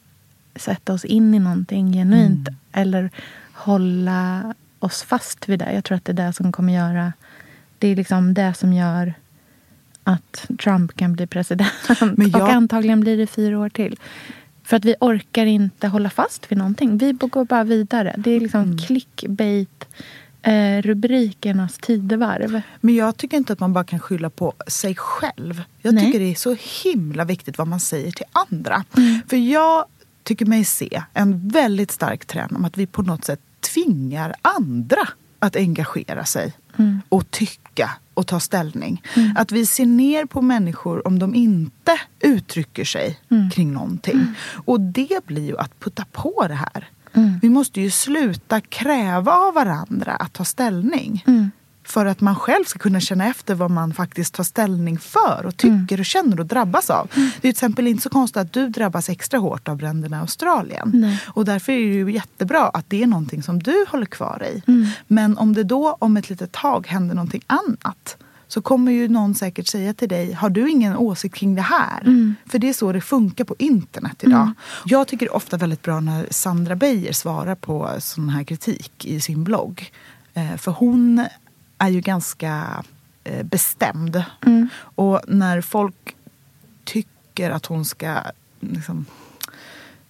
sätta 0.56 0.94
oss 0.94 1.06
in 1.06 1.34
i 1.34 1.40
någonting 1.40 1.94
genuint 1.94 2.48
Mm. 2.48 2.60
eller 2.74 3.10
hålla 3.66 4.54
oss 4.80 5.04
fast 5.04 5.50
vid 5.50 5.60
det. 5.60 5.74
Jag 5.74 5.84
tror 5.84 5.96
att 5.98 6.06
det 6.06 6.12
är 6.12 6.26
det 6.28 6.34
som 6.34 6.52
kommer 6.52 6.74
göra... 6.74 7.14
Det 7.80 7.88
är 7.88 7.96
liksom 7.96 8.34
det 8.34 8.54
som 8.54 8.74
gör 8.74 9.14
att 10.04 10.46
Trump 10.64 10.96
kan 10.96 11.14
bli 11.14 11.28
president. 11.28 11.72
Men 12.18 12.30
jag- 12.30 12.42
Och 12.42 12.50
antagligen 12.52 13.00
blir 13.00 13.18
det 13.18 13.28
fyra 13.28 13.60
år 13.60 13.70
till. 13.70 14.00
För 14.64 14.78
att 14.78 14.86
vi 14.86 14.96
orkar 15.00 15.46
inte 15.46 15.88
hålla 15.88 16.10
fast 16.10 16.52
vid 16.52 16.58
någonting. 16.58 16.98
Vi 16.98 17.12
går 17.12 17.46
bara 17.46 17.64
vidare. 17.64 18.16
Det 18.18 18.32
är 18.32 18.40
liksom 18.40 18.62
Mm. 18.64 18.78
clickbait, 18.78 19.88
eh, 20.42 20.82
rubrikernas 20.82 21.78
tidevarv. 21.78 22.62
Men 22.82 22.96
jag 22.96 23.18
tycker 23.18 23.38
inte 23.38 23.54
att 23.54 23.60
man 23.60 23.74
bara 23.74 23.84
kan 23.84 24.00
skylla 24.00 24.30
på 24.30 24.54
sig 24.68 24.96
själv. 24.96 25.64
Jag 25.82 25.94
Nej. 25.94 26.06
tycker 26.06 26.20
det 26.20 26.32
är 26.32 26.36
så 26.36 26.56
himla 26.84 27.26
viktigt 27.26 27.58
vad 27.58 27.68
man 27.68 27.80
säger 27.80 28.12
till 28.12 28.26
andra. 28.50 28.84
Mm. 28.98 29.20
För 29.28 29.38
jag 29.38 29.86
tycker 30.24 30.46
mig 30.46 30.64
se 30.66 31.04
en 31.14 31.48
väldigt 31.50 31.92
stark 31.92 32.26
trend 32.26 32.56
om 32.56 32.66
att 32.66 32.78
vi 32.78 32.86
på 32.88 33.02
något 33.02 33.26
sätt 33.26 33.40
tvingar 33.62 34.36
andra 34.42 35.08
att 35.40 35.56
engagera 35.56 36.26
sig 36.26 36.54
Mm. 36.78 37.02
och 37.10 37.32
tycka 37.32 37.90
och 38.14 38.28
ta 38.28 38.40
ställning. 38.40 39.04
Att 39.36 39.52
vi 39.52 39.66
ser 39.66 39.86
ner 39.86 40.26
på 40.26 40.42
människor 40.42 41.08
om 41.08 41.20
de 41.20 41.36
inte 41.36 42.00
uttrycker 42.20 42.86
sig 42.86 43.20
Mm. 43.32 43.50
kring 43.50 43.74
någonting. 43.74 44.26
Och 44.66 44.80
det 44.82 45.26
blir 45.26 45.46
ju 45.46 45.58
att 45.58 45.80
putta 45.80 46.06
på 46.12 46.46
det 46.48 46.54
här. 46.56 46.90
Mm. 47.14 47.40
Vi 47.42 47.50
måste 47.50 47.82
ju 47.82 47.90
sluta 47.92 48.62
kräva 48.62 49.34
av 49.34 49.54
varandra 49.54 50.12
att 50.16 50.34
ta 50.34 50.46
ställning. 50.46 51.24
Mm. 51.82 51.92
För 51.92 52.06
att 52.06 52.22
man 52.22 52.36
själv 52.36 52.64
ska 52.64 52.80
kunna 52.80 53.00
känna 53.00 53.26
efter 53.28 53.56
vad 53.56 53.72
man 53.72 53.94
faktiskt 53.94 54.34
tar 54.34 54.44
ställning 54.44 55.00
för 55.00 55.46
och 55.46 55.58
tycker 55.58 56.00
och 56.00 56.06
känner 56.06 56.40
och 56.40 56.46
drabbas 56.46 56.90
av. 56.90 57.08
Det 57.14 57.22
är 57.22 57.40
till 57.42 57.50
exempel 57.50 57.88
inte 57.88 58.04
så 58.04 58.10
konstigt 58.10 58.38
att 58.38 58.54
du 58.54 58.70
drabbas 58.70 59.10
extra 59.10 59.40
hårt 59.40 59.68
av 59.68 59.78
bränderna 59.78 60.18
i 60.18 60.20
Australien. 60.20 60.92
Nej. 60.94 61.24
Och 61.28 61.46
därför 61.46 61.72
är 61.72 61.78
det 61.78 61.84
ju 61.84 62.12
jättebra 62.12 62.70
att 62.70 62.90
det 62.90 63.04
är 63.04 63.08
någonting 63.08 63.44
som 63.44 63.64
du 63.64 63.86
håller 63.90 64.06
kvar 64.06 64.44
i. 64.56 64.64
Mm. 64.68 64.88
Men 65.08 65.38
om 65.38 65.54
det 65.54 65.64
då 65.64 65.98
om 66.00 66.18
ett 66.18 66.30
litet 66.30 66.52
tag 66.52 66.88
händer 66.88 67.16
någonting 67.16 67.44
annat 67.48 68.18
så 68.48 68.62
kommer 68.62 68.92
ju 68.92 69.08
någon 69.08 69.36
säkert 69.36 69.68
säga 69.68 69.94
till 69.94 70.10
dig, 70.10 70.34
har 70.34 70.50
du 70.50 70.70
ingen 70.70 70.98
åsikt 70.98 71.36
kring 71.36 71.56
det 71.56 71.62
här? 71.62 72.02
Mm. 72.02 72.36
För 72.46 72.60
det 72.60 72.70
är 72.70 72.74
så 72.74 72.92
det 72.92 73.02
funkar 73.02 73.44
på 73.44 73.56
internet 73.60 74.24
idag. 74.24 74.52
Jag 74.86 75.08
tycker 75.08 75.36
ofta 75.36 75.58
väldigt 75.58 75.82
bra 75.82 76.00
när 76.00 76.28
Sandra 76.32 76.76
Beijer 76.76 77.14
svarar 77.14 77.56
på 77.56 77.90
sån 78.00 78.30
här 78.30 78.44
kritik 78.44 79.06
i 79.06 79.22
sin 79.22 79.44
blogg. 79.44 79.92
Eh, 80.34 80.58
för 80.58 80.72
hon 80.72 81.26
är 81.82 81.90
ju 81.90 82.02
ganska 82.02 82.84
eh, 83.24 83.44
bestämd. 83.44 84.24
Mm. 84.46 84.70
Och 84.80 85.22
när 85.28 85.62
folk 85.62 86.16
tycker 86.84 87.52
att 87.52 87.66
hon 87.66 87.86
ska 87.86 88.18
liksom, 88.60 89.06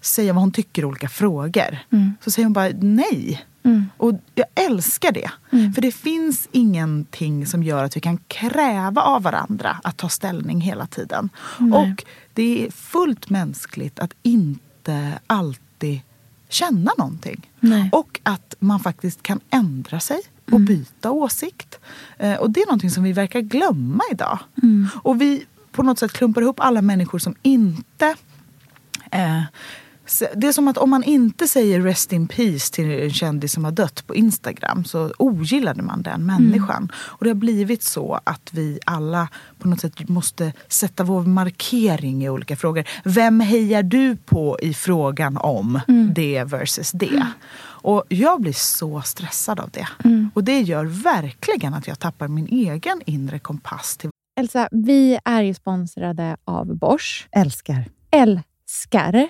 säga 0.02 0.34
vad 0.34 0.42
hon 0.44 0.52
tycker 0.52 0.82
i 0.82 0.86
olika 0.86 1.10
frågor 1.10 1.78
Mm. 1.90 2.14
så 2.24 2.32
säger 2.32 2.46
hon 2.46 2.54
bara 2.54 2.70
nej. 2.80 3.46
Mm. 3.64 3.90
Och 3.98 4.14
jag 4.36 4.46
älskar 4.56 5.12
det. 5.12 5.32
Mm. 5.52 5.74
För 5.74 5.82
det 5.82 5.92
finns 5.92 6.50
ingenting 6.52 7.46
som 7.46 7.64
gör 7.64 7.84
att 7.84 7.98
vi 7.98 8.02
kan 8.02 8.18
kräva 8.18 9.02
av 9.02 9.24
varandra 9.24 9.78
att 9.84 9.98
ta 9.98 10.10
ställning 10.10 10.62
hela 10.62 10.88
tiden. 10.88 11.30
Nej. 11.60 11.80
Och 11.80 12.04
det 12.34 12.66
är 12.66 12.72
fullt 12.72 13.30
mänskligt 13.30 14.00
att 14.00 14.14
inte 14.24 15.20
alltid 15.28 16.02
känna 16.50 16.92
någonting. 16.98 17.50
Nej. 17.60 17.90
Och 17.92 18.20
att 18.24 18.56
man 18.60 18.80
faktiskt 18.80 19.24
kan 19.24 19.40
ändra 19.50 20.00
sig 20.00 20.22
och 20.52 20.60
Mm. 20.60 20.66
byta 20.66 21.12
åsikt. 21.12 21.80
Eh, 22.18 22.36
och 22.36 22.52
det 22.52 22.62
är 22.62 22.66
någonting 22.66 22.92
som 22.92 23.04
vi 23.04 23.14
verkar 23.14 23.40
glömma 23.42 24.04
idag. 24.12 24.40
Mm. 24.64 24.88
Och 25.04 25.22
vi 25.22 25.46
på 25.72 25.84
något 25.84 26.00
sätt 26.00 26.14
klumpar 26.14 26.42
ihop 26.42 26.60
alla 26.60 26.82
människor 26.82 27.20
som 27.20 27.36
inte 27.42 28.16
Eh, 29.12 29.42
det 30.36 30.48
är 30.48 30.52
som 30.52 30.68
att 30.68 30.78
om 30.78 30.90
man 30.90 31.04
inte 31.04 31.48
säger 31.48 31.82
rest 31.82 32.14
in 32.14 32.28
peace 32.28 32.74
till 32.74 32.92
en 32.92 33.14
kändis 33.14 33.54
som 33.54 33.66
har 33.66 33.72
dött 33.72 34.08
på 34.08 34.16
Instagram 34.16 34.84
så 34.84 35.14
ogillade 35.18 35.84
man 35.84 36.02
den 36.02 36.26
människan. 36.26 36.92
Och 36.96 37.24
det 37.24 37.30
har 37.30 37.36
blivit 37.36 37.84
så 37.84 38.20
att 38.24 38.50
vi 38.52 38.80
alla 38.86 39.28
på 39.60 39.68
något 39.68 39.80
sätt 39.82 40.10
måste 40.10 40.54
sätta 40.68 41.04
vår 41.04 41.22
markering 41.22 42.24
i 42.24 42.30
olika 42.30 42.56
frågor. 42.56 42.84
Vem 43.04 43.40
hejar 43.40 43.84
du 43.84 44.16
på 44.16 44.60
i 44.62 44.74
frågan 44.74 45.38
om 45.38 45.80
det 46.16 46.44
versus 46.44 46.92
det? 46.92 47.28
Och 47.84 48.04
jag 48.10 48.42
blir 48.42 48.54
så 48.54 49.02
stressad 49.02 49.60
av 49.60 49.70
det. 49.70 49.88
Och 50.34 50.44
det 50.44 50.62
gör 50.62 50.86
verkligen 50.86 51.74
att 51.74 51.88
jag 51.88 52.00
tappar 52.00 52.28
min 52.28 52.48
egen 52.48 53.02
inre 53.06 53.40
kompass 53.40 53.98
till 53.98 54.10
Elsa, 54.40 54.68
vi 54.72 55.20
är 55.26 55.42
ju 55.42 55.54
sponsrade 55.54 56.38
av 56.46 56.76
Bosch. 56.76 57.28
älskar. 57.32 57.86
Älskar 58.12 59.30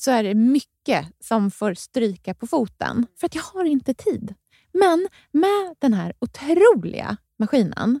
så 0.00 0.10
är 0.10 0.22
det 0.22 0.34
mycket 0.34 1.06
som 1.20 1.50
får 1.50 1.74
stryka 1.74 2.34
på 2.34 2.46
foten. 2.46 3.06
För 3.20 3.26
att 3.26 3.34
jag 3.34 3.42
har 3.42 3.64
inte 3.64 3.94
tid. 3.94 4.34
Men 4.72 5.08
med 5.32 5.74
den 5.78 5.94
här 5.94 6.12
otroliga 6.18 7.16
maskinen 7.38 8.00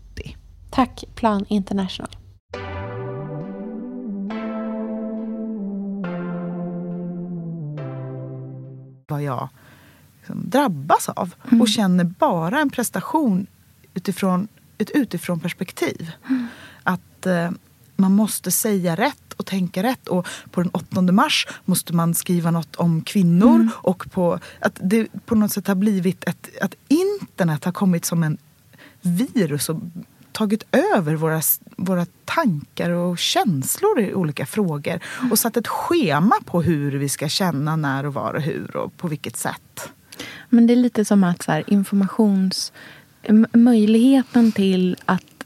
Tack 0.71 1.03
Plan 1.15 1.45
International. 1.49 2.09
vad 9.11 9.23
jag 9.23 9.49
liksom 10.17 10.49
drabbas 10.49 11.09
av. 11.09 11.33
Mm. 11.47 11.61
Och 11.61 11.67
känner 11.67 12.03
bara 12.03 12.59
en 12.59 12.69
prestation 12.69 13.47
utifrån 13.93 14.47
ett 14.77 14.89
utifrån 14.89 15.39
perspektiv. 15.39 16.11
Mm. 16.29 16.47
Att 16.83 17.25
eh, 17.25 17.51
man 17.95 18.11
måste 18.11 18.51
säga 18.51 18.95
rätt 18.95 19.33
och 19.37 19.45
tänka 19.45 19.83
rätt. 19.83 20.07
Och 20.07 20.27
på 20.51 20.61
den 20.61 20.69
8 20.69 21.01
mars 21.01 21.47
måste 21.65 21.93
man 21.93 22.13
skriva 22.13 22.51
något 22.51 22.75
om 22.75 23.01
kvinnor. 23.01 23.55
Mm. 23.55 23.69
Och 23.73 24.11
på, 24.11 24.39
att 24.59 24.79
det 24.83 25.07
på 25.25 25.35
något 25.35 25.51
sätt 25.51 25.67
har 25.67 25.75
blivit 25.75 26.23
ett, 26.23 26.49
att 26.61 26.75
internet 26.87 27.65
har 27.65 27.71
kommit 27.71 28.05
som 28.05 28.23
en 28.23 28.37
virus 29.01 29.69
och 29.69 29.79
tagit 30.31 30.75
över 30.95 31.15
våra, 31.15 31.41
våra 31.77 32.05
tankar 32.25 32.89
och 32.89 33.17
känslor 33.17 33.99
i 33.99 34.13
olika 34.13 34.45
frågor 34.45 34.99
och 35.31 35.39
satt 35.39 35.57
ett 35.57 35.67
schema 35.67 36.35
på 36.45 36.61
hur 36.61 36.91
vi 36.91 37.09
ska 37.09 37.29
känna, 37.29 37.75
när 37.75 38.05
och 38.05 38.13
var 38.13 38.33
och 38.33 38.41
hur 38.41 38.75
och 38.77 38.97
på 38.97 39.07
vilket 39.07 39.37
sätt. 39.37 39.89
Men 40.49 40.67
det 40.67 40.73
är 40.73 40.77
lite 40.77 41.05
som 41.05 41.23
att 41.23 41.43
så 41.43 41.51
här, 41.51 41.63
informations... 41.67 42.73
Möjligheten 43.53 44.51
till 44.51 44.95
att 45.05 45.45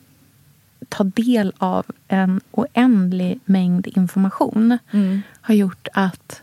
ta 0.89 1.03
del 1.03 1.53
av 1.57 1.85
en 2.07 2.41
oändlig 2.51 3.39
mängd 3.45 3.87
information 3.87 4.77
Mm. 4.91 5.21
har 5.41 5.55
gjort 5.55 5.87
att 5.93 6.41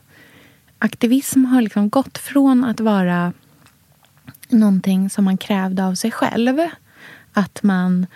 aktivism 0.78 1.44
har 1.44 1.62
liksom 1.62 1.90
gått 1.90 2.18
från 2.18 2.64
att 2.64 2.80
vara 2.80 3.32
någonting 4.48 5.10
som 5.10 5.24
man 5.24 5.36
krävde 5.36 5.84
av 5.84 5.94
sig 5.94 6.10
själv. 6.10 6.58
Att 7.32 7.62
man 7.62 8.06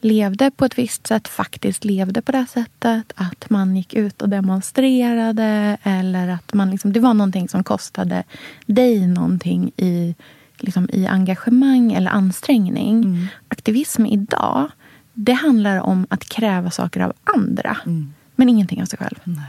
levde 0.00 0.50
på 0.50 0.64
ett 0.64 0.78
visst 0.78 1.06
sätt, 1.06 1.28
faktiskt 1.28 1.84
levde 1.84 2.22
på 2.22 2.32
det 2.32 2.46
sättet. 2.50 3.12
Att 3.14 3.50
man 3.50 3.76
gick 3.76 3.94
ut 3.94 4.22
och 4.22 4.28
demonstrerade. 4.28 5.76
Eller 5.82 6.28
att 6.28 6.54
man 6.54 6.70
liksom, 6.70 6.92
det 6.92 7.00
var 7.00 7.14
någonting 7.14 7.48
som 7.48 7.64
kostade 7.64 8.24
dig 8.66 9.06
någonting 9.06 9.72
i, 9.76 10.14
liksom, 10.58 10.88
i 10.92 11.06
engagemang 11.06 11.92
eller 11.92 12.10
ansträngning. 12.10 13.04
Mm. 13.04 13.26
Aktivism 13.48 14.06
idag, 14.06 14.70
det 15.14 15.32
handlar 15.32 15.80
om 15.80 16.06
att 16.10 16.24
kräva 16.24 16.70
saker 16.70 17.00
av 17.00 17.12
andra. 17.24 17.76
Mm. 17.86 18.14
Men 18.36 18.48
ingenting 18.48 18.82
av 18.82 18.86
sig 18.86 18.98
själv. 18.98 19.18
Nej. 19.24 19.44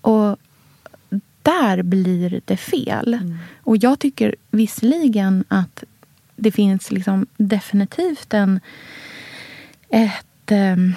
Och 0.00 0.38
där 1.42 1.82
blir 1.82 2.40
det 2.44 2.56
fel. 2.56 3.14
Mm. 3.14 3.38
Och 3.62 3.76
jag 3.76 3.98
tycker 3.98 4.34
visserligen 4.50 5.44
att 5.48 5.84
det 6.36 6.52
finns 6.52 6.90
liksom 6.90 7.26
definitivt 7.36 8.34
en, 8.34 8.60
ett, 9.88 10.50
em, 10.50 10.94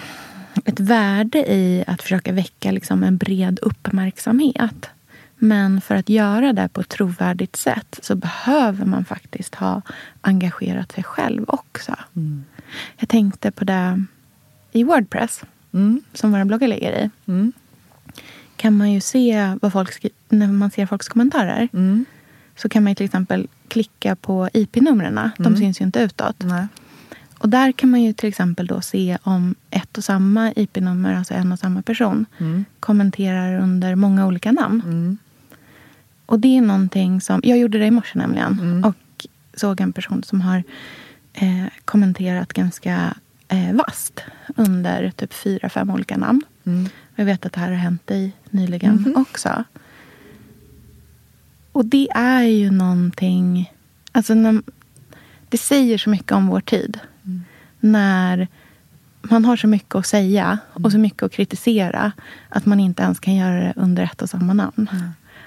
ett 0.66 0.80
värde 0.80 1.40
i 1.54 1.84
att 1.88 2.02
försöka 2.02 2.32
väcka 2.32 2.72
liksom 2.72 3.04
en 3.04 3.18
bred 3.18 3.60
uppmärksamhet. 3.62 4.90
Men 5.38 5.82
för 5.82 5.96
att 5.96 6.10
göra 6.10 6.54
det 6.54 6.70
på 6.74 6.82
ett 6.82 6.90
trovärdigt 6.90 7.56
sätt 7.56 8.00
så 8.02 8.16
behöver 8.16 8.86
man 8.86 9.06
faktiskt 9.06 9.56
ha 9.56 9.82
engagerat 10.22 10.92
sig 10.92 11.04
själv 11.04 11.46
också. 11.48 11.96
Mm. 12.16 12.46
Jag 12.98 13.10
tänkte 13.10 13.52
på 13.52 13.64
det 13.66 14.04
i 14.72 14.84
Wordpress, 14.84 15.44
Mm. 15.74 16.02
som 16.14 16.32
våra 16.32 16.46
bloggar 16.46 16.68
ligger 16.68 16.92
i. 16.92 17.10
Mm. 17.26 17.54
kan 18.56 18.78
man 18.78 18.92
ju 18.92 19.02
se 19.02 19.56
vad 19.62 19.74
folk 19.74 20.06
när 20.30 20.48
man 20.48 20.72
ser 20.72 20.86
folks 20.86 21.08
kommentarer. 21.08 21.68
Mm. 21.74 22.06
Så 22.56 22.70
kan 22.70 22.84
man 22.84 22.96
till 22.96 23.06
exempel 23.06 23.48
klicka 23.68 24.16
på 24.16 24.50
IP-numren. 24.54 25.20
De 25.38 25.46
Mm. 25.46 25.58
syns 25.58 25.82
ju 25.82 25.86
inte 25.86 26.00
utåt. 26.00 26.36
Nej. 26.44 26.68
Och 27.38 27.50
där 27.50 27.72
kan 27.72 27.90
man 27.90 28.02
ju 28.02 28.14
till 28.14 28.30
exempel 28.30 28.68
då 28.68 28.82
se 28.82 29.18
om 29.24 29.56
ett 29.70 29.98
och 29.98 30.04
samma 30.04 30.52
IP-nummer, 30.56 31.14
alltså 31.16 31.34
en 31.34 31.52
och 31.52 31.60
samma 31.60 31.82
person, 31.82 32.26
Mm. 32.38 32.66
kommenterar 32.80 33.60
under 33.60 33.96
många 33.96 34.28
olika 34.28 34.52
namn. 34.52 34.82
Mm. 34.86 35.18
Och 36.26 36.40
det 36.40 36.58
är 36.58 36.62
någonting 36.62 37.22
som... 37.22 37.42
Jag 37.44 37.58
gjorde 37.58 37.78
det 37.80 37.86
i 37.86 37.92
morse 37.92 38.18
nämligen. 38.20 38.60
Mm. 38.62 38.84
Och 38.84 39.26
såg 39.54 39.82
en 39.82 39.94
person 39.94 40.24
som 40.24 40.42
har 40.42 40.64
eh, 41.34 41.66
kommenterat 41.86 42.54
ganska 42.54 43.14
eh, 43.48 43.74
vast 43.74 44.24
under 44.56 45.12
typ 45.16 45.34
fyra, 45.34 45.70
fem 45.70 45.90
olika 45.90 46.18
namn. 46.18 46.42
Mm. 46.66 46.90
Jag 47.16 47.26
vet 47.26 47.46
att 47.46 47.54
det 47.54 47.60
här 47.60 47.68
har 47.70 47.76
hänt 47.78 48.08
dig 48.08 48.32
nyligen 48.50 48.96
Mhm. 48.96 49.14
också. 49.16 49.64
Och 51.76 51.86
det 51.86 52.08
är 52.16 52.42
ju 52.44 52.72
någonting... 52.72 53.72
Alltså 54.12 54.34
när, 54.34 54.62
det 55.50 55.58
säger 55.58 55.98
så 55.98 56.10
mycket 56.10 56.32
om 56.32 56.48
vår 56.48 56.60
tid. 56.62 57.00
Mm. 57.26 57.44
När 57.80 58.48
man 59.22 59.46
har 59.46 59.56
så 59.58 59.68
mycket 59.68 59.96
att 59.96 60.06
säga 60.08 60.60
och 60.74 60.92
så 60.92 60.98
mycket 60.98 61.24
att 61.24 61.32
kritisera 61.32 62.12
att 62.50 62.66
man 62.66 62.80
inte 62.80 63.04
ens 63.04 63.20
kan 63.20 63.36
göra 63.36 63.56
det 63.56 63.74
under 63.76 64.04
ett 64.04 64.22
och 64.22 64.30
samma 64.30 64.54
namn. 64.54 64.90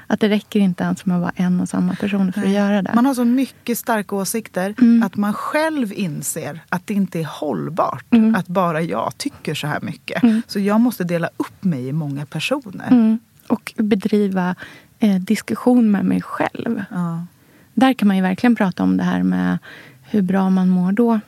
Att 0.06 0.20
det 0.20 0.28
räcker 0.28 0.60
inte 0.60 0.84
ens 0.84 1.06
med 1.06 1.16
att 1.16 1.20
vara 1.22 1.32
en 1.36 1.60
och 1.60 1.68
samma 1.68 1.94
person 1.94 2.32
för 2.32 2.40
att 2.40 2.46
Nej. 2.46 2.56
göra 2.56 2.82
det. 2.82 2.92
Man 2.94 3.06
har 3.06 3.14
så 3.14 3.24
mycket 3.24 3.78
starka 3.78 4.16
åsikter 4.16 4.74
Mm. 4.80 5.02
att 5.02 5.16
man 5.16 5.32
själv 5.34 5.92
inser 5.92 6.60
att 6.68 6.86
det 6.86 6.94
inte 6.94 7.20
är 7.20 7.24
hållbart 7.24 8.04
Mm. 8.14 8.34
att 8.34 8.46
bara 8.48 8.82
jag 8.82 9.12
tycker 9.16 9.54
så 9.54 9.66
här 9.66 9.80
mycket. 9.80 10.22
Mm. 10.22 10.42
Så 10.46 10.58
jag 10.60 10.80
måste 10.80 11.04
dela 11.04 11.30
upp 11.36 11.64
mig 11.64 11.88
i 11.88 11.92
många 11.92 12.26
personer. 12.26 12.88
mm. 12.90 13.18
Och 13.46 13.74
bedriva 13.76 14.54
eh, 14.98 15.14
diskussion 15.14 15.90
med 15.90 16.04
mig 16.04 16.22
själv. 16.22 16.82
Ja. 16.90 17.26
Där 17.74 17.92
kan 17.94 18.08
man 18.08 18.16
ju 18.16 18.22
verkligen 18.22 18.56
prata 18.56 18.82
om 18.82 18.96
det 18.96 19.04
här 19.04 19.22
med 19.22 19.58
hur 20.02 20.22
bra 20.22 20.50
man 20.50 20.68
mår 20.68 20.92
då. 20.92 21.20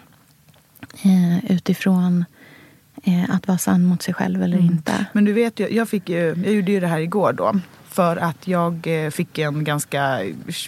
Eh, 1.03 1.53
utifrån 1.53 2.25
eh, 3.05 3.31
att 3.35 3.49
vara 3.49 3.59
sann 3.59 3.85
mot 3.85 4.03
sig 4.03 4.15
själv 4.15 4.43
eller 4.43 4.59
Mm. 4.59 4.73
inte. 4.73 5.07
Men 5.13 5.25
du 5.25 5.33
vet 5.33 5.61
ju, 5.61 5.69
jag, 5.75 5.89
fick 5.89 6.09
ju, 6.09 6.35
jag 6.45 6.55
gjorde 6.55 6.73
ju 6.73 6.81
det 6.81 6.87
här 6.87 7.01
igår 7.01 7.33
då. 7.33 7.53
För 7.89 8.17
att 8.17 8.49
jag 8.49 9.05
eh, 9.05 9.11
fick 9.11 9.39
en 9.39 9.65
ganska, 9.65 10.21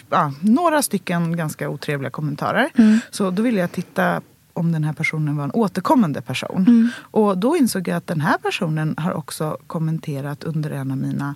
ja, 0.09 0.33
några 0.41 0.81
stycken 0.81 1.37
ganska 1.37 1.69
otrevliga 1.69 2.09
kommentarer. 2.09 2.69
Mm. 2.75 2.99
Så 3.11 3.31
då 3.31 3.43
ville 3.43 3.59
jag 3.59 3.71
titta 3.71 4.21
om 4.53 4.71
den 4.71 4.83
här 4.83 4.93
personen 4.93 5.37
var 5.37 5.43
en 5.43 5.51
återkommande 5.51 6.21
person. 6.21 6.65
Mm. 6.67 6.89
Och 6.97 7.37
då 7.37 7.57
insåg 7.57 7.87
jag 7.87 7.97
att 7.97 8.07
den 8.07 8.21
här 8.21 8.37
personen 8.37 8.95
har 8.97 9.13
också 9.13 9.57
kommenterat 9.67 10.43
under 10.43 10.71
en 10.71 10.91
av 10.91 10.97
mina 10.97 11.35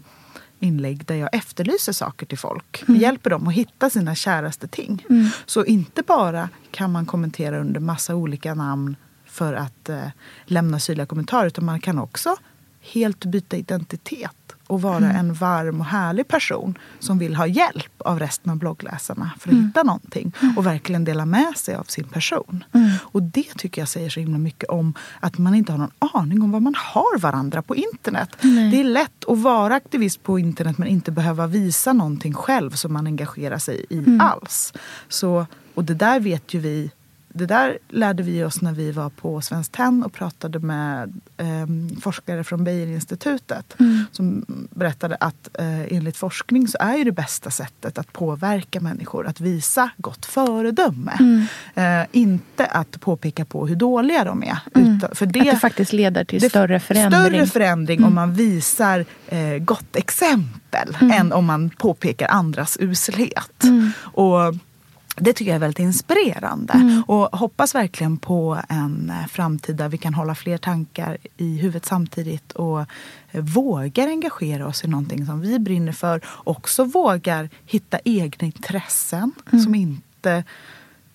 inlägg 0.60 1.06
där 1.06 1.15
jag 1.15 1.30
efterlyser 1.36 1.93
saker 1.93 2.26
till 2.26 2.38
folk. 2.38 2.84
Mm. 2.88 3.02
Hjälper 3.02 3.30
dem 3.30 3.48
att 3.48 3.54
hitta 3.54 3.89
sina 3.89 4.15
käraste 4.15 4.67
ting. 4.67 5.06
Mm. 5.10 5.30
Så 5.46 5.65
inte 5.65 6.04
bara 6.04 6.50
kan 6.72 6.91
man 6.91 7.06
kommentera 7.06 7.60
under 7.60 7.80
massa 7.80 8.15
olika 8.15 8.54
namn 8.54 8.96
för 9.26 9.54
att 9.54 9.89
eh, 9.89 10.08
lämna 10.46 10.80
syrliga 10.80 11.06
kommentarer 11.06 11.48
utan 11.48 11.65
man 11.65 11.80
kan 11.80 12.00
också 12.00 12.36
helt 12.82 13.26
byta 13.26 13.58
identitet 13.58 14.32
och 14.67 14.82
vara 14.82 14.97
Mm. 14.97 15.15
en 15.15 15.34
varm 15.34 15.80
och 15.80 15.86
härlig 15.86 16.27
person 16.27 16.77
som 16.99 17.19
vill 17.19 17.36
ha 17.36 17.47
hjälp 17.47 18.01
av 18.01 18.19
resten 18.19 18.51
av 18.51 18.58
bloggläsarna 18.58 19.32
för 19.39 19.49
att 19.49 19.53
Mm. 19.53 19.65
hitta 19.67 19.84
någonting 19.84 20.32
och 20.58 20.65
verkligen 20.65 21.03
dela 21.03 21.25
med 21.25 21.53
sig 21.58 21.75
av 21.75 21.84
sin 21.84 22.03
person. 22.08 22.63
Mm. 22.73 22.89
Och 23.01 23.23
det 23.23 23.53
tycker 23.58 23.82
jag 23.82 23.89
säger 23.89 24.10
så 24.10 24.19
himla 24.19 24.38
mycket 24.38 24.69
om 24.69 24.93
att 25.19 25.38
man 25.38 25.56
inte 25.56 25.71
har 25.71 25.80
någon 25.80 25.91
aning 26.13 26.41
om 26.41 26.51
vad 26.51 26.62
man 26.62 26.75
har 26.77 27.19
varandra 27.19 27.62
på 27.62 27.75
internet. 27.75 28.30
Det 28.41 28.80
är 28.80 28.84
lätt 28.84 29.25
att 29.27 29.38
vara 29.39 29.75
aktivist 29.75 30.23
på 30.23 30.39
internet 30.39 30.77
men 30.77 30.88
inte 30.88 31.12
behöva 31.12 31.47
visa 31.47 31.93
någonting 31.93 32.34
själv 32.34 32.71
som 32.71 32.93
man 32.93 33.08
engagerar 33.08 33.58
sig 33.58 33.86
i 33.89 33.97
Mm. 33.97 34.21
alls. 34.21 34.73
Så, 35.10 35.45
och 35.73 35.84
det 35.84 35.93
där 35.93 36.19
vet 36.19 36.53
ju 36.53 36.60
vi 36.60 36.91
det 37.38 37.45
där 37.45 37.78
lärde 37.89 38.23
vi 38.23 38.43
oss 38.43 38.62
när 38.62 38.73
vi 38.73 38.91
var 38.91 39.10
på 39.10 39.41
Svenskt 39.41 39.71
Tenn 39.73 40.04
och 40.04 40.13
pratade 40.13 40.60
med 40.60 41.21
eh, 41.38 41.45
forskare 42.02 42.43
från 42.43 42.63
Beijerinstitutet 42.63 43.76
Mm. 43.80 44.06
som 44.12 44.45
berättade 44.69 45.15
att 45.19 45.50
eh, 45.60 45.82
enligt 45.93 46.17
forskning 46.17 46.67
så 46.67 46.78
är 46.82 46.95
ju 46.97 47.04
det 47.04 47.12
bästa 47.12 47.52
sättet 47.52 47.97
att 47.97 48.13
påverka 48.13 48.80
människor 48.82 49.28
att 49.28 49.39
visa 49.41 49.89
gott 49.97 50.26
föredöme. 50.26 51.12
Mm. 51.19 51.45
Eh, 52.02 52.08
inte 52.12 52.65
att 52.65 53.00
påpeka 53.02 53.45
på 53.45 53.67
hur 53.67 53.76
dåliga 53.76 54.23
de 54.23 54.43
är. 54.43 54.58
Mm. 54.76 54.97
Utan, 54.97 55.15
för 55.15 55.26
att 55.28 55.34
det 55.34 55.56
faktiskt 55.62 55.93
leder 55.93 56.23
till 56.23 56.41
det- 56.41 56.50
större 56.50 56.80
förändring. 56.80 57.21
Större 57.21 57.45
förändring 57.47 57.97
Mm. 57.97 58.08
om 58.08 58.15
man 58.15 58.34
visar 58.34 59.06
eh, 59.28 59.58
gott 59.60 59.95
exempel 59.95 60.97
Mm. 61.02 61.12
än 61.12 61.32
om 61.34 61.45
man 61.45 61.69
påpekar 61.69 62.28
andras 62.28 62.78
uselhet. 62.82 63.63
Mm. 63.63 63.91
Och 64.02 64.39
det 65.19 65.34
tycker 65.34 65.51
jag 65.51 65.56
är 65.56 65.60
väldigt 65.60 65.80
inspirerande. 65.80 66.73
Mm. 66.73 67.03
Och 67.08 67.38
hoppas 67.38 67.75
verkligen 67.75 68.17
på 68.17 68.58
en 68.69 69.10
eh, 69.10 69.27
framtid 69.27 69.75
där 69.75 69.89
vi 69.89 69.97
kan 69.97 70.13
hålla 70.13 70.36
fler 70.36 70.58
tankar 70.58 71.17
i 71.38 71.58
huvudet 71.58 71.86
samtidigt 71.86 72.51
och 72.51 72.80
eh, 72.80 73.41
vågar 73.41 74.08
engagera 74.08 74.67
oss 74.67 74.84
i 74.84 74.88
någonting 74.88 75.25
som 75.25 75.41
vi 75.41 75.60
brinner 75.60 75.91
för. 75.91 76.21
Också 76.27 76.84
vågar 76.84 77.49
hitta 77.65 77.99
egna 78.03 78.45
intressen 78.45 79.32
Mm. 79.51 79.63
som 79.63 79.75
inte 79.75 80.43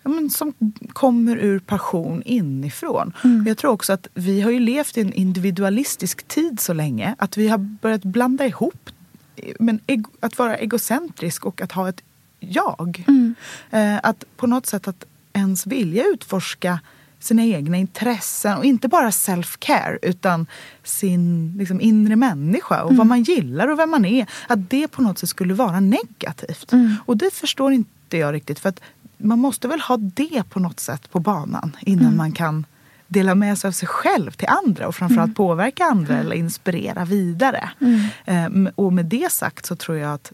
men 0.04 0.30
som 0.30 0.52
kommer 0.92 1.36
ur 1.36 1.58
passion 1.58 2.22
inifrån. 2.26 3.12
Mm. 3.24 3.46
Jag 3.46 3.58
tror 3.58 3.70
också 3.70 3.92
att 3.92 4.08
vi 4.14 4.40
har 4.40 4.50
ju 4.50 4.58
levt 4.58 4.98
i 4.98 5.00
en 5.00 5.12
individualistisk 5.12 6.28
tid 6.28 6.60
så 6.60 6.72
länge 6.72 7.14
att 7.18 7.36
vi 7.36 7.48
har 7.48 7.58
börjat 7.58 8.02
blanda 8.02 8.46
ihop 8.46 8.90
eh, 9.36 9.54
men 9.58 9.80
att 10.20 10.38
vara 10.38 10.56
egocentrisk 10.56 11.46
och 11.46 11.60
att 11.60 11.72
ha 11.72 11.88
ett 11.88 12.02
jag. 12.50 13.04
Mm. 13.08 13.34
Eh, 13.70 14.00
att 14.02 14.24
på 14.36 14.46
något 14.46 14.66
sätt 14.66 14.88
att 14.88 15.04
ens 15.32 15.66
vilja 15.66 16.04
utforska 16.04 16.80
sina 17.18 17.42
egna 17.44 17.76
intressen 17.76 18.58
och 18.58 18.64
inte 18.64 18.88
bara 18.88 19.10
self-care 19.10 19.98
utan 20.02 20.46
sin 20.82 21.54
liksom, 21.58 21.80
inre 21.80 22.16
människa 22.16 22.82
och 22.82 22.90
Mm. 22.90 22.98
vad 22.98 23.06
man 23.06 23.22
gillar 23.22 23.68
och 23.68 23.78
vem 23.78 23.90
man 23.90 24.04
är. 24.04 24.26
Att 24.48 24.70
det 24.70 24.88
på 24.88 25.02
något 25.02 25.18
sätt 25.18 25.28
skulle 25.28 25.54
vara 25.54 25.80
negativt. 25.80 26.72
Mm. 26.72 26.94
Och 27.06 27.16
det 27.16 27.34
förstår 27.34 27.72
inte 27.72 28.16
jag 28.18 28.34
riktigt. 28.34 28.58
För 28.58 28.68
att 28.68 28.80
man 29.18 29.38
måste 29.38 29.68
väl 29.68 29.80
ha 29.80 29.96
det 29.96 30.42
på 30.50 30.60
något 30.60 30.80
sätt 30.80 31.10
på 31.12 31.20
banan 31.20 31.76
innan 31.80 32.04
Mm. 32.04 32.16
man 32.16 32.32
kan 32.32 32.64
dela 33.08 33.34
med 33.34 33.58
sig 33.58 33.68
av 33.68 33.72
sig 33.72 33.88
själv 33.88 34.30
till 34.30 34.48
andra 34.48 34.88
och 34.88 34.94
framförallt 34.94 35.26
Mm. 35.28 35.34
påverka 35.34 35.84
andra 35.84 36.18
eller 36.18 36.36
inspirera 36.36 37.04
vidare. 37.04 37.70
Mm. 37.80 38.66
Eh, 38.66 38.72
och 38.74 38.92
med 38.92 39.06
det 39.06 39.32
sagt 39.32 39.66
så 39.66 39.76
tror 39.76 39.96
jag 39.98 40.14
att 40.14 40.32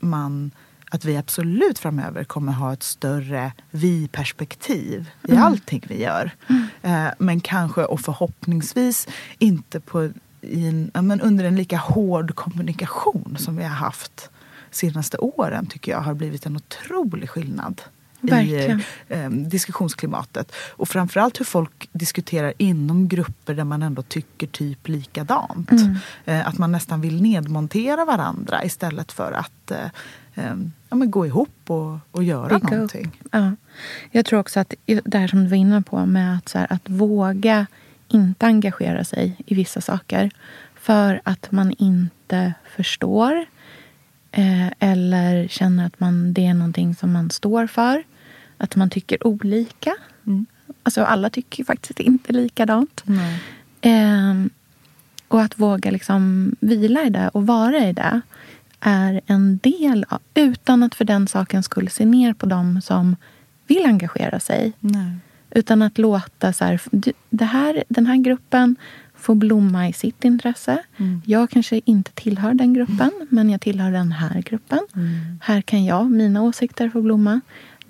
man 0.00 0.50
att 0.94 1.04
vi 1.04 1.16
absolut 1.16 1.78
framöver 1.78 2.24
kommer 2.24 2.52
ha 2.52 2.72
ett 2.72 2.82
större 2.82 3.52
vi-perspektiv 3.70 5.10
i 5.28 5.36
allting 5.36 5.82
vi 5.88 6.02
gör. 6.02 6.30
Eh, 6.82 7.06
men 7.18 7.40
kanske 7.40 7.84
och 7.84 8.00
förhoppningsvis 8.00 9.08
inte 9.38 9.80
på, 9.80 10.10
i 10.40 10.68
en, 10.68 10.90
ja, 10.94 11.02
men 11.02 11.20
under 11.20 11.44
en 11.44 11.56
lika 11.56 11.76
hård 11.76 12.34
kommunikation 12.34 13.36
som 13.38 13.56
vi 13.56 13.62
har 13.62 13.70
haft 13.70 14.30
senaste 14.70 15.18
åren 15.18 15.66
tycker 15.66 15.92
jag 15.92 16.00
har 16.00 16.14
blivit 16.14 16.46
en 16.46 16.56
otrolig 16.56 17.30
skillnad 17.30 17.82
i 18.22 18.30
Verkligen. 18.30 18.82
eh, 19.08 19.30
diskussionsklimatet. 19.30 20.52
Och 20.70 20.88
framförallt 20.88 21.40
hur 21.40 21.44
folk 21.44 21.88
diskuterar 21.92 22.52
inom 22.58 23.08
grupper 23.08 23.54
där 23.54 23.64
man 23.64 23.82
ändå 23.82 24.02
tycker 24.02 24.46
typ 24.46 24.88
likadant. 24.88 25.70
Mm. 25.70 25.96
Eh, 26.24 26.48
att 26.48 26.58
man 26.58 26.72
nästan 26.72 27.00
vill 27.00 27.22
nedmontera 27.22 28.04
varandra 28.04 28.64
istället 28.64 29.12
för 29.12 29.32
att 29.32 29.70
eh, 29.70 29.86
ja, 30.34 30.96
men 30.96 31.10
gå 31.10 31.26
ihop 31.26 31.70
och, 31.70 31.98
och 32.10 32.24
göra 32.24 32.48
Bygga 32.48 32.66
upp. 32.66 32.70
någonting. 32.70 33.20
Ja. 33.30 33.52
Jag 34.10 34.26
tror 34.26 34.40
också 34.40 34.60
att 34.60 34.74
det 35.04 35.18
här 35.18 35.28
som 35.28 35.42
du 35.44 35.50
var 35.50 35.56
inne 35.56 35.82
på 35.82 36.06
med 36.06 36.36
att, 36.36 36.48
så 36.48 36.58
här, 36.58 36.72
att 36.72 36.88
våga 36.90 37.66
inte 38.08 38.46
engagera 38.46 39.04
sig 39.04 39.36
i 39.46 39.54
vissa 39.54 39.80
saker 39.80 40.30
för 40.74 41.20
att 41.24 41.52
man 41.52 41.74
inte 41.78 42.54
förstår 42.76 43.44
eh, 44.32 44.68
eller 44.78 45.48
känner 45.48 45.86
att 45.86 46.00
man, 46.00 46.32
det 46.32 46.46
är 46.46 46.54
någonting 46.54 46.94
som 46.94 47.12
man 47.12 47.30
står 47.30 47.66
för. 47.66 48.02
Att 48.56 48.76
man 48.76 48.90
tycker 48.90 49.26
olika. 49.26 49.96
Mm. 50.26 50.46
Alltså 50.82 51.04
alla 51.04 51.30
tycker 51.30 51.58
ju 51.58 51.64
faktiskt 51.64 52.00
inte 52.00 52.32
likadant. 52.32 53.04
Ehm, 53.80 54.50
och 55.28 55.42
att 55.42 55.58
våga 55.58 55.90
liksom 55.90 56.52
vila 56.60 57.02
i 57.02 57.10
det 57.10 57.28
och 57.28 57.46
vara 57.46 57.88
i 57.88 57.92
det 57.92 58.20
är 58.82 59.20
en 59.26 59.58
del 59.62 60.06
av, 60.08 60.20
utan 60.34 60.82
att 60.82 60.94
för 60.94 61.04
den 61.04 61.28
sakens 61.28 61.66
skull 61.66 61.90
se 61.90 62.04
ner 62.04 62.34
på 62.34 62.46
dem 62.46 62.80
som 62.80 63.16
vill 63.66 63.86
engagera 63.86 64.40
sig. 64.40 64.72
Nej. 64.80 65.16
Utan 65.50 65.82
att 65.82 65.98
låta 65.98 66.52
så 66.52 66.64
här, 66.64 66.80
det 67.30 67.44
här, 67.44 67.84
den 67.88 68.06
här 68.06 68.16
gruppen 68.16 68.76
får 69.14 69.34
blomma 69.34 69.88
i 69.88 69.92
sitt 69.92 70.24
intresse. 70.24 70.82
Mm. 70.96 71.22
Jag 71.26 71.50
kanske 71.50 71.80
inte 71.84 72.12
tillhör 72.12 72.54
den 72.54 72.74
gruppen, 72.74 73.10
men 73.28 73.50
jag 73.50 73.60
tillhör 73.60 73.92
den 73.92 74.12
här 74.12 74.42
gruppen. 74.42 74.80
Mm. 74.94 75.38
Här 75.42 75.60
kan 75.60 75.84
jag, 75.84 76.10
mina 76.10 76.42
åsikter 76.42 76.88
få 76.88 77.02
blomma. 77.02 77.40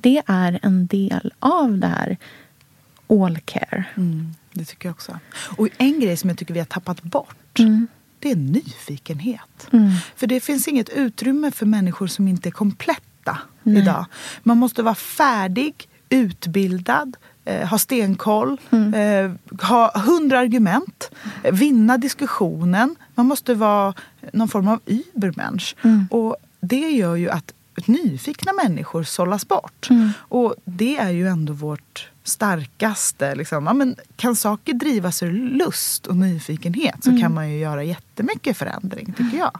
Det 0.00 0.22
är 0.26 0.58
en 0.62 0.86
del 0.86 1.32
av 1.38 1.78
det 1.78 1.86
här 1.86 2.16
all 3.06 3.38
care. 3.38 3.84
Mm, 3.94 4.34
det 4.52 4.64
tycker 4.64 4.88
jag 4.88 4.94
också. 4.94 5.18
Och 5.56 5.68
en 5.78 6.00
grej 6.00 6.16
som 6.16 6.30
jag 6.30 6.38
tycker 6.38 6.54
vi 6.54 6.60
har 6.60 6.66
tappat 6.66 7.02
bort, 7.02 7.58
Mm. 7.58 7.86
Det 8.22 8.30
är 8.30 8.36
nyfikenhet. 8.36 9.68
Mm. 9.72 9.90
För 10.16 10.26
det 10.26 10.40
finns 10.40 10.68
inget 10.68 10.88
utrymme 10.88 11.50
för 11.50 11.66
människor 11.66 12.06
som 12.06 12.28
inte 12.28 12.48
är 12.48 12.50
kompletta 12.50 13.38
Nej. 13.62 13.82
idag. 13.82 14.04
Man 14.42 14.58
måste 14.58 14.82
vara 14.82 14.94
färdig, 14.94 15.88
utbildad, 16.08 17.16
eh, 17.44 17.68
ha 17.68 17.78
stenkoll, 17.78 18.60
Mm. 18.70 18.94
eh, 18.94 19.66
ha 19.68 19.98
hundra 20.00 20.38
argument, 20.38 21.10
eh, 21.42 21.54
vinna 21.54 21.98
diskussionen. 21.98 22.96
Man 23.14 23.26
måste 23.26 23.54
vara 23.54 23.94
någon 24.32 24.48
form 24.48 24.68
av 24.68 24.80
übermensch. 24.86 25.76
Mm. 25.82 26.06
Och 26.10 26.36
det 26.60 26.90
gör 26.90 27.16
ju 27.16 27.30
att 27.30 27.54
nyfikna 27.86 28.52
människor 28.52 29.02
sållas 29.02 29.48
bort. 29.48 29.90
Mm. 29.90 30.10
Och 30.18 30.54
det 30.64 30.96
är 30.98 31.10
ju 31.10 31.28
ändå 31.28 31.52
vårt 31.52 32.08
starkaste. 32.24 33.34
Liksom. 33.34 33.66
Ja, 33.66 33.72
men 33.72 33.96
kan 34.16 34.36
saker 34.36 34.72
drivas 34.74 35.22
ur 35.22 35.32
lust 35.32 36.06
och 36.06 36.16
nyfikenhet 36.16 37.04
så 37.04 37.10
Mm. 37.10 37.22
kan 37.22 37.34
man 37.34 37.50
ju 37.50 37.58
göra 37.58 37.84
jättemycket 37.84 38.56
förändring, 38.56 39.12
tycker 39.12 39.38
jag. 39.38 39.58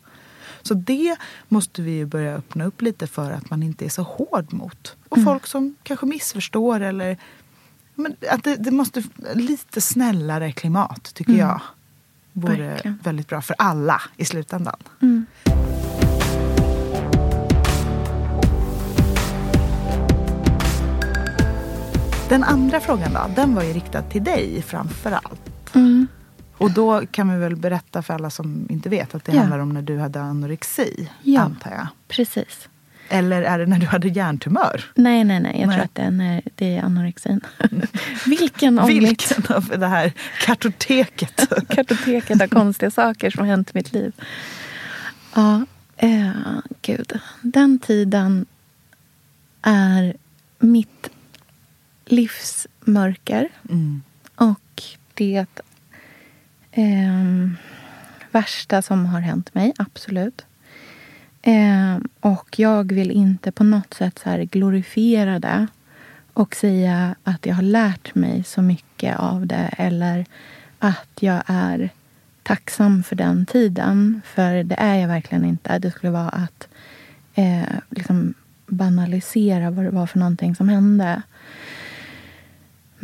Så 0.62 0.74
det 0.74 1.16
måste 1.48 1.82
vi 1.82 1.90
ju 1.90 2.06
börja 2.06 2.34
öppna 2.34 2.64
upp 2.64 2.82
lite 2.82 3.06
för 3.06 3.30
att 3.30 3.50
man 3.50 3.62
inte 3.62 3.84
är 3.84 3.88
så 3.88 4.02
hård 4.02 4.52
mot. 4.52 4.96
Och 5.08 5.16
Mm. 5.18 5.26
folk 5.26 5.46
som 5.46 5.74
kanske 5.82 6.06
missförstår 6.06 6.80
eller 6.80 7.16
men 7.94 8.16
att 8.30 8.44
det, 8.44 8.56
det 8.56 8.70
måste 8.70 9.02
lite 9.34 9.80
snällare 9.80 10.52
klimat, 10.52 11.10
tycker 11.14 11.32
Mm. 11.32 11.46
jag. 11.46 11.60
Vore 12.32 12.68
Verkligen. 12.68 12.98
väldigt 13.02 13.28
bra 13.28 13.42
för 13.42 13.56
alla 13.58 14.02
i 14.16 14.24
slutändan. 14.24 14.76
Den 22.32 22.44
andra 22.44 22.80
frågan 22.80 23.12
då, 23.12 23.30
den 23.36 23.54
var 23.54 23.62
ju 23.62 23.72
riktad 23.72 24.02
till 24.02 24.24
dig 24.24 24.62
framför 24.62 25.12
allt. 25.12 25.74
Mm. 25.74 26.06
Och 26.56 26.70
då 26.70 27.06
kan 27.06 27.32
vi 27.32 27.38
väl 27.38 27.56
berätta 27.56 28.02
för 28.02 28.14
alla 28.14 28.30
som 28.30 28.66
inte 28.70 28.88
vet 28.88 29.14
att 29.14 29.24
det 29.24 29.32
Ja. 29.32 29.38
handlar 29.38 29.58
om 29.58 29.68
när 29.68 29.82
du 29.82 29.98
hade 29.98 30.20
anorexi, 30.20 31.10
Ja. 31.22 31.40
antar 31.40 31.70
jag. 31.70 31.86
Precis. 32.08 32.68
Eller 33.08 33.42
är 33.42 33.58
det 33.58 33.66
när 33.66 33.78
du 33.78 33.86
hade 33.86 34.08
hjärntumör? 34.08 34.84
Nej, 34.94 35.24
nej, 35.24 35.40
nej. 35.40 35.56
Jag 35.60 35.66
Nej. 35.66 35.76
tror 35.76 35.84
att 35.84 35.94
det 35.94 36.02
är, 36.02 36.10
när 36.10 36.42
det 36.54 36.76
är 36.76 36.82
anorexin. 36.82 37.40
Vilken 38.26 38.78
ångest. 38.78 38.98
Vilken 39.30 39.56
av 39.56 39.68
det 39.78 39.86
här 39.86 40.12
kartoteket? 40.40 41.48
kartoteket 41.68 42.42
av 42.42 42.46
konstiga 42.46 42.90
saker 42.90 43.30
som 43.30 43.40
har 43.40 43.46
hänt 43.46 43.68
i 43.68 43.72
mitt 43.74 43.92
liv. 43.92 44.12
Ja, 45.34 45.66
eh, 45.96 46.30
gud. 46.82 47.12
Den 47.42 47.78
tiden 47.78 48.46
är 49.62 50.16
mitt 50.58 51.08
livs 52.12 52.66
mörker. 52.80 53.48
Mm. 53.68 54.02
Och 54.34 54.82
det 55.14 55.46
ehm, 56.72 57.56
värsta 58.30 58.82
som 58.82 59.06
har 59.06 59.20
hänt 59.20 59.54
mig, 59.54 59.72
absolut. 59.78 60.44
Ehm, 61.42 62.08
och 62.20 62.58
jag 62.58 62.92
vill 62.92 63.10
inte 63.10 63.52
på 63.52 63.64
något 63.64 63.94
sätt 63.94 64.18
så 64.24 64.46
glorifiera 64.50 65.38
det 65.38 65.66
och 66.32 66.54
säga 66.54 67.14
att 67.24 67.46
jag 67.46 67.54
har 67.54 67.62
lärt 67.62 68.14
mig 68.14 68.44
så 68.44 68.62
mycket 68.62 69.16
av 69.16 69.46
det 69.46 69.74
eller 69.78 70.26
att 70.78 71.08
jag 71.20 71.42
är 71.46 71.90
tacksam 72.42 73.02
för 73.02 73.16
den 73.16 73.46
tiden. 73.46 74.20
För 74.24 74.62
det 74.62 74.74
är 74.78 74.94
jag 74.94 75.08
verkligen 75.08 75.44
inte. 75.44 75.78
Det 75.78 75.90
skulle 75.90 76.12
vara 76.12 76.28
att 76.28 76.68
eh, 77.34 77.74
liksom 77.90 78.34
banalisera 78.66 79.70
vad 79.70 79.84
det 79.84 79.90
var 79.90 80.06
för 80.06 80.18
någonting 80.18 80.54
som 80.54 80.68
hände. 80.68 81.22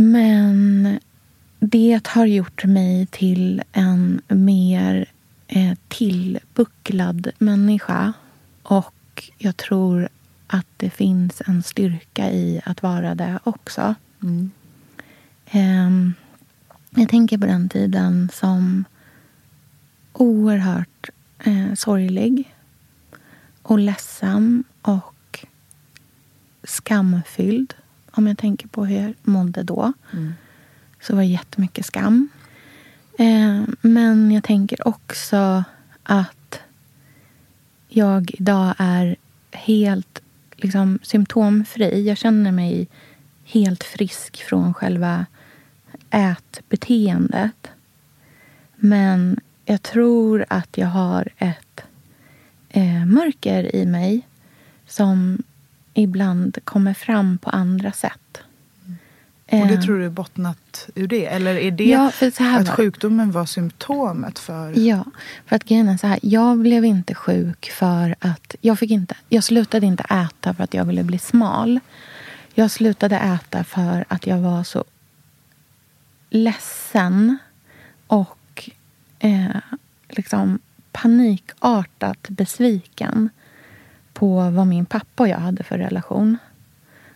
Men 0.00 0.98
det 1.58 2.00
har 2.06 2.26
gjort 2.26 2.64
mig 2.64 3.06
till 3.06 3.62
en 3.72 4.20
mer 4.28 5.06
eh, 5.48 5.78
tillbucklad 5.88 7.30
människa. 7.38 8.12
Och 8.62 9.30
jag 9.38 9.56
tror 9.56 10.08
att 10.46 10.66
det 10.76 10.90
finns 10.90 11.42
en 11.46 11.62
styrka 11.62 12.30
i 12.30 12.60
att 12.64 12.82
vara 12.82 13.14
det 13.14 13.38
också. 13.44 13.94
Mm. 14.22 14.50
Ehm, 15.50 16.14
jag 16.90 17.08
tänker 17.08 17.38
på 17.38 17.46
den 17.46 17.68
tiden 17.68 18.30
som 18.32 18.84
oerhört 20.12 21.10
eh, 21.38 21.74
sorglig 21.74 22.54
och 23.62 23.78
ledsam 23.78 24.64
och 24.82 25.44
skamfylld. 26.64 27.74
Om 28.18 28.26
jag 28.26 28.38
tänker 28.38 28.68
på 28.68 28.84
hur 28.84 29.00
jag 29.00 29.14
mådde 29.22 29.62
då 29.62 29.92
Mm. 30.12 30.34
så 31.00 31.14
var 31.14 31.22
det 31.22 31.28
jättemycket 31.28 31.86
skam. 31.86 32.28
Eh, 33.18 33.62
men 33.80 34.32
jag 34.32 34.44
tänker 34.44 34.88
också 34.88 35.64
att 36.02 36.60
jag 37.88 38.34
idag 38.38 38.74
är 38.78 39.16
helt 39.52 40.22
liksom, 40.56 40.98
symptomfri. 41.02 42.08
Jag 42.08 42.18
känner 42.18 42.52
mig 42.52 42.88
helt 43.44 43.84
frisk 43.84 44.42
från 44.42 44.74
själva 44.74 45.26
ätbeteendet. 46.10 47.70
Men 48.76 49.40
jag 49.64 49.82
tror 49.82 50.44
att 50.48 50.78
jag 50.78 50.88
har 50.88 51.28
ett 51.38 51.80
eh, 52.68 53.06
mörker 53.06 53.76
i 53.76 53.86
mig 53.86 54.28
som 54.86 55.42
ibland 56.02 56.58
kommer 56.64 56.94
fram 56.94 57.38
på 57.38 57.50
andra 57.50 57.92
sätt. 57.92 58.40
Och 59.50 59.66
det 59.68 59.74
Eh, 59.74 59.80
tror 59.80 59.98
du 59.98 60.04
är 60.04 60.10
bottnat 60.10 60.88
ur 60.94 61.06
det? 61.08 61.26
Eller 61.26 61.54
är 61.56 61.70
det 61.70 61.84
Ja, 61.84 62.06
att 62.08 62.40
var- 62.40 62.76
sjukdomen 62.76 63.30
var 63.30 63.46
symptomet 63.46 64.38
för... 64.38 64.78
Ja, 64.78 65.04
för 65.46 65.56
att 65.56 65.64
grejen 65.64 65.88
är 65.88 65.96
så 65.96 66.06
här. 66.06 66.18
Jag 66.22 66.58
blev 66.58 66.84
inte 66.84 67.14
sjuk 67.14 67.70
för 67.70 68.14
att... 68.18 68.54
Jag, 68.60 68.78
fick 68.78 68.90
inte, 68.90 69.14
jag 69.28 69.44
slutade 69.44 69.86
inte 69.86 70.02
äta 70.02 70.54
för 70.54 70.64
att 70.64 70.74
jag 70.74 70.84
ville 70.84 71.04
bli 71.04 71.18
smal. 71.18 71.80
Jag 72.54 72.70
slutade 72.70 73.16
äta 73.16 73.64
för 73.64 74.04
att 74.08 74.26
jag 74.26 74.38
var 74.38 74.64
så 74.64 74.84
ledsen 76.30 77.38
och 78.06 78.70
eh, 79.18 79.56
liksom 80.08 80.58
panikartat 80.92 82.28
besviken 82.28 83.30
på 84.18 84.50
vad 84.50 84.66
min 84.66 84.86
pappa 84.86 85.22
och 85.22 85.28
jag 85.28 85.38
hade 85.38 85.62
för 85.62 85.78
relation. 85.78 86.38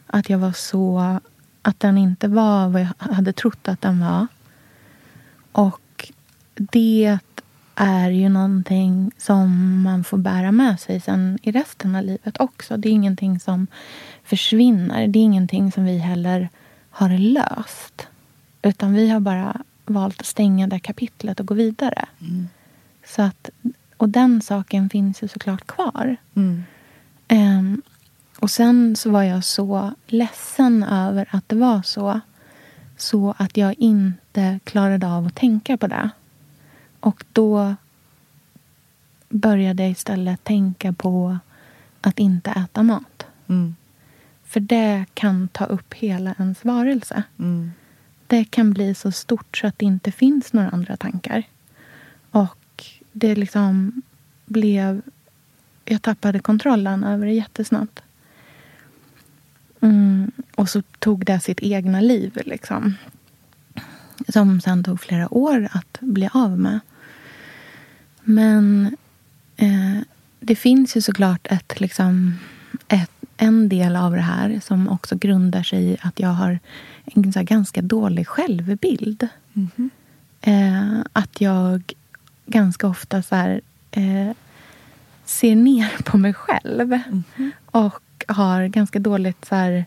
Att 0.06 0.30
jag 0.30 0.38
var 0.38 0.52
så... 0.52 1.18
Att 1.62 1.80
den 1.80 1.98
inte 1.98 2.28
var 2.28 2.68
vad 2.68 2.80
jag 2.82 3.12
hade 3.14 3.32
trott 3.32 3.68
att 3.68 3.80
den 3.80 4.00
var. 4.00 4.26
Och 5.52 6.10
det 6.54 7.18
är 7.74 8.10
ju 8.10 8.28
någonting 8.28 9.10
som 9.18 9.82
man 9.82 10.04
får 10.04 10.18
bära 10.18 10.52
med 10.52 10.80
sig 10.80 11.00
sen 11.00 11.38
i 11.42 11.52
resten 11.52 11.96
av 11.96 12.02
livet 12.02 12.40
också. 12.40 12.76
Det 12.76 12.88
är 12.88 12.92
ingenting 12.92 13.40
som 13.40 13.66
försvinner. 14.24 15.06
Det 15.06 15.18
är 15.18 15.22
ingenting 15.22 15.72
som 15.72 15.84
vi 15.84 15.98
heller 15.98 16.48
har 16.90 17.08
löst. 17.18 18.06
Utan 18.62 18.92
vi 18.92 19.08
har 19.08 19.20
bara 19.20 19.62
valt 19.86 20.20
att 20.20 20.26
stänga 20.26 20.66
det 20.66 20.80
kapitlet 20.80 21.40
och 21.40 21.46
gå 21.46 21.54
vidare. 21.54 22.04
Mm. 22.20 22.48
Så 23.06 23.22
att, 23.22 23.50
och 23.96 24.08
den 24.08 24.42
saken 24.42 24.90
finns 24.90 25.22
ju 25.22 25.28
såklart 25.28 25.66
kvar. 25.66 26.16
Mm. 26.34 26.64
Ehm, 27.32 27.82
och 28.40 28.50
sen 28.50 28.96
så 28.96 29.10
var 29.10 29.22
jag 29.22 29.44
så 29.44 29.94
ledsen 30.06 30.82
över 30.82 31.28
att 31.30 31.48
det 31.48 31.56
var 31.56 31.82
så. 31.82 32.20
Så 32.96 33.34
att 33.38 33.56
jag 33.56 33.74
inte 33.78 34.60
klarade 34.64 35.06
av 35.06 35.26
att 35.26 35.34
tänka 35.34 35.76
på 35.76 35.86
det. 35.86 36.10
Och 37.00 37.24
då 37.32 37.74
började 39.28 39.82
jag 39.82 39.92
istället 39.92 40.44
tänka 40.44 40.92
på 40.92 41.38
att 42.00 42.18
inte 42.18 42.50
äta 42.50 42.82
mat. 42.82 43.26
Mm. 43.48 43.76
För 44.44 44.60
det 44.60 45.04
kan 45.14 45.48
ta 45.48 45.64
upp 45.64 45.94
hela 45.94 46.34
ens 46.38 46.64
varelse. 46.64 47.22
Mm. 47.38 47.72
Det 48.26 48.44
kan 48.44 48.72
bli 48.72 48.94
så 48.94 49.12
stort 49.12 49.58
så 49.58 49.66
att 49.66 49.78
det 49.78 49.84
inte 49.84 50.12
finns 50.12 50.52
några 50.52 50.70
andra 50.70 50.96
tankar. 50.96 51.42
Och 52.30 52.84
det 53.12 53.34
liksom 53.34 54.02
blev... 54.46 55.02
Jag 55.84 56.02
tappade 56.02 56.38
kontrollen 56.38 57.04
över 57.04 57.26
det 57.26 57.32
jättesnabbt. 57.32 58.02
Mm, 59.80 60.30
och 60.54 60.68
så 60.68 60.82
tog 60.82 61.24
det 61.24 61.40
sitt 61.40 61.60
egna 61.62 62.00
liv. 62.00 62.38
Liksom. 62.44 62.94
Som 64.28 64.60
sen 64.60 64.84
tog 64.84 65.00
flera 65.00 65.34
år 65.34 65.68
att 65.72 65.98
bli 66.00 66.28
av 66.32 66.58
med. 66.58 66.80
Men 68.22 68.96
eh, 69.56 69.98
det 70.40 70.56
finns 70.56 70.96
ju 70.96 71.00
såklart 71.00 71.46
ett, 71.50 71.80
liksom, 71.80 72.38
ett, 72.88 73.10
en 73.36 73.68
del 73.68 73.96
av 73.96 74.12
det 74.12 74.20
här 74.20 74.60
som 74.64 74.88
också 74.88 75.16
grundar 75.16 75.62
sig 75.62 75.84
i 75.84 75.96
att 76.00 76.20
jag 76.20 76.28
har 76.28 76.58
en 77.04 77.32
så 77.32 77.38
här, 77.38 77.46
ganska 77.46 77.82
dålig 77.82 78.28
självbild. 78.28 79.28
Mhm. 79.52 79.90
Eh, 80.40 81.00
att 81.12 81.40
jag 81.40 81.92
ganska 82.46 82.86
ofta 82.86 83.22
så 83.22 83.34
här, 83.34 83.60
eh, 83.90 84.30
ser 85.32 85.56
ner 85.56 86.02
på 86.04 86.18
mig 86.18 86.34
själv. 86.34 86.98
Och 87.66 88.02
har 88.28 88.66
ganska 88.66 88.98
dåligt, 88.98 89.44
så 89.44 89.54
här, 89.54 89.84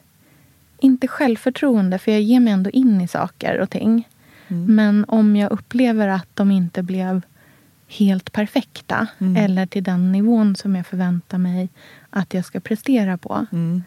inte 0.79 1.07
självförtroende, 1.07 1.99
för 1.99 2.11
jag 2.11 2.21
ger 2.21 2.39
mig 2.39 2.53
ändå 2.53 2.69
in 2.69 3.01
i 3.01 3.07
saker 3.07 3.59
och 3.59 3.69
ting. 3.69 4.07
Men 4.47 5.05
om 5.07 5.35
jag 5.35 5.51
upplever 5.51 6.07
att 6.07 6.27
de 6.33 6.51
inte 6.51 6.83
blev 6.83 7.21
helt 7.87 8.31
perfekta 8.31 9.07
Mm. 9.17 9.35
eller 9.37 9.65
till 9.65 9.83
den 9.83 10.11
nivån 10.11 10.55
som 10.55 10.75
jag 10.75 10.87
förväntar 10.87 11.37
mig 11.37 11.69
att 12.09 12.33
jag 12.33 12.45
ska 12.45 12.59
prestera 12.59 13.17
på 13.17 13.45
Mm. 13.51 13.83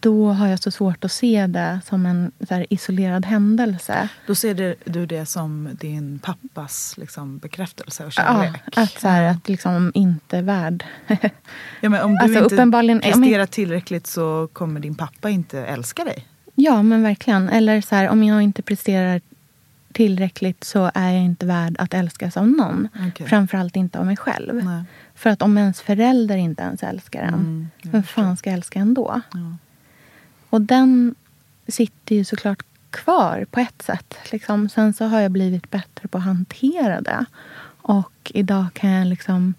Då 0.00 0.28
har 0.32 0.46
jag 0.48 0.58
så 0.58 0.70
svårt 0.70 1.04
att 1.04 1.12
se 1.12 1.46
det 1.46 1.80
som 1.84 2.06
en 2.06 2.32
så 2.48 2.64
isolerad 2.70 3.26
händelse. 3.26 4.08
Då 4.26 4.34
ser 4.34 4.54
det, 4.54 4.74
du 4.84 5.06
det 5.06 5.26
som 5.26 5.68
din 5.80 6.18
pappas 6.18 6.94
liksom, 6.98 7.38
bekräftelse 7.38 8.02
och 8.04 8.12
Ja, 8.16 8.22
kärlek? 8.42 8.62
att, 8.76 9.00
så 9.00 9.08
här, 9.08 9.22
att 9.22 9.48
liksom 9.48 9.92
inte 9.94 10.38
är 10.38 10.42
värd. 10.42 10.84
Ja, 11.80 11.88
men 11.88 12.02
om 12.02 12.14
du 12.14 12.18
Alltså, 12.22 12.42
inte 12.42 12.54
uppenbarligen- 12.54 13.00
ja, 13.04 13.10
men- 13.10 13.22
presterar 13.22 13.46
tillräckligt 13.46 14.06
så 14.06 14.48
kommer 14.52 14.80
din 14.80 14.94
pappa 14.94 15.30
inte 15.30 15.60
älska 15.66 16.04
dig. 16.04 16.26
ja, 16.54 16.82
men 16.82 17.02
verkligen. 17.02 17.48
Eller 17.48 17.80
så 17.80 17.94
här, 17.94 18.08
om 18.08 18.24
jag 18.24 18.42
inte 18.42 18.62
presterar 18.62 19.20
tillräckligt 19.92 20.64
så 20.64 20.90
är 20.94 21.10
jag 21.10 21.22
inte 21.22 21.46
värd 21.46 21.76
att 21.78 21.94
älskas 21.94 22.36
av 22.36 22.48
någon. 22.48 22.88
Okej. 23.08 23.26
Framförallt 23.26 23.76
inte 23.76 23.98
av 23.98 24.06
mig 24.06 24.16
själv. 24.16 24.54
Nej. 24.64 24.84
För 25.14 25.30
att 25.30 25.42
om 25.42 25.58
ens 25.58 25.80
förälder 25.80 26.36
inte 26.36 26.62
ens 26.62 26.82
älskar 26.82 27.22
en, 27.22 27.34
Mm, 27.34 27.68
vem 27.82 28.02
fan 28.02 28.36
ska 28.36 28.50
älska 28.50 28.78
en 28.78 28.94
då? 28.94 29.20
Ja. 29.32 29.38
Och 30.50 30.60
den 30.60 31.14
sitter 31.66 32.14
ju 32.14 32.24
såklart 32.24 32.62
kvar 32.90 33.46
på 33.50 33.60
ett 33.60 33.82
sätt. 33.82 34.14
Liksom. 34.32 34.68
Sen 34.68 34.92
så 34.92 35.04
har 35.04 35.20
jag 35.20 35.30
blivit 35.30 35.70
bättre 35.70 36.08
på 36.08 36.18
att 36.18 36.24
hantera 36.24 37.00
det. 37.00 37.24
Och 37.82 38.32
idag 38.34 38.66
kan 38.74 38.90
jag 38.90 39.06
liksom 39.06 39.54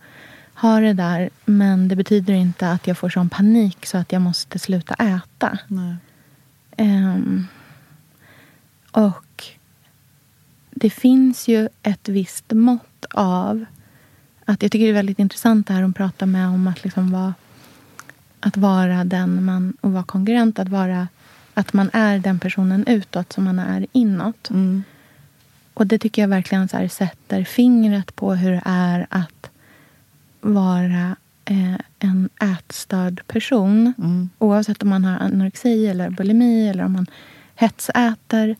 ha 0.53 0.79
det 0.79 0.93
där. 0.93 1.29
Men 1.45 1.87
det 1.87 1.95
betyder 1.95 2.33
inte 2.33 2.71
att 2.71 2.87
jag 2.87 2.97
får 2.97 3.09
sån 3.09 3.29
panik 3.29 3.85
så 3.85 3.97
att 3.97 4.11
jag 4.11 4.21
måste 4.21 4.59
sluta 4.59 4.93
äta. 4.93 5.57
Ehm, 6.77 7.47
och 8.91 9.45
det 10.69 10.89
finns 10.89 11.47
ju 11.47 11.69
ett 11.83 12.09
visst 12.09 12.51
mått 12.51 13.05
av... 13.11 13.65
att 14.45 14.61
Jag 14.61 14.71
tycker 14.71 14.85
det 14.85 14.91
är 14.91 14.93
väldigt 14.93 15.19
intressant 15.19 15.67
det 15.67 15.73
här 15.73 15.81
hon 15.81 15.93
pratar 15.93 16.25
med 16.25 16.47
om 16.47 16.67
att 16.67 16.83
liksom 16.83 17.11
vara, 17.11 17.33
att 18.41 18.57
vara 18.57 19.03
den 19.03 19.43
man... 19.43 19.73
och 19.81 19.91
vara 19.91 20.03
konkurrent. 20.03 20.59
Att, 20.59 20.69
vara, 20.69 21.07
att 21.53 21.73
man 21.73 21.89
är 21.93 22.19
den 22.19 22.39
personen 22.39 22.87
utåt 22.87 23.33
som 23.33 23.43
man 23.43 23.59
är 23.59 23.87
inåt. 23.91 24.49
Mm. 24.49 24.83
Och 25.73 25.87
det 25.87 25.99
tycker 25.99 26.21
jag 26.21 26.29
verkligen 26.29 26.67
så 26.67 26.77
här 26.77 26.87
sätter 26.87 27.43
fingret 27.43 28.15
på 28.15 28.33
hur 28.33 28.51
det 28.51 28.61
är 28.65 29.07
att 29.09 29.49
vara 30.41 31.15
eh, 31.45 31.75
en 31.99 32.29
ätstörd 32.41 33.21
person. 33.27 33.93
Mm. 33.97 34.29
Oavsett 34.37 34.83
om 34.83 34.89
man 34.89 35.05
har 35.05 35.19
anorexi 35.19 35.87
eller 35.87 36.09
bulimi 36.09 36.69
eller 36.69 36.85
om 36.85 36.93
man 36.93 37.07
hetsäter. 37.55 38.55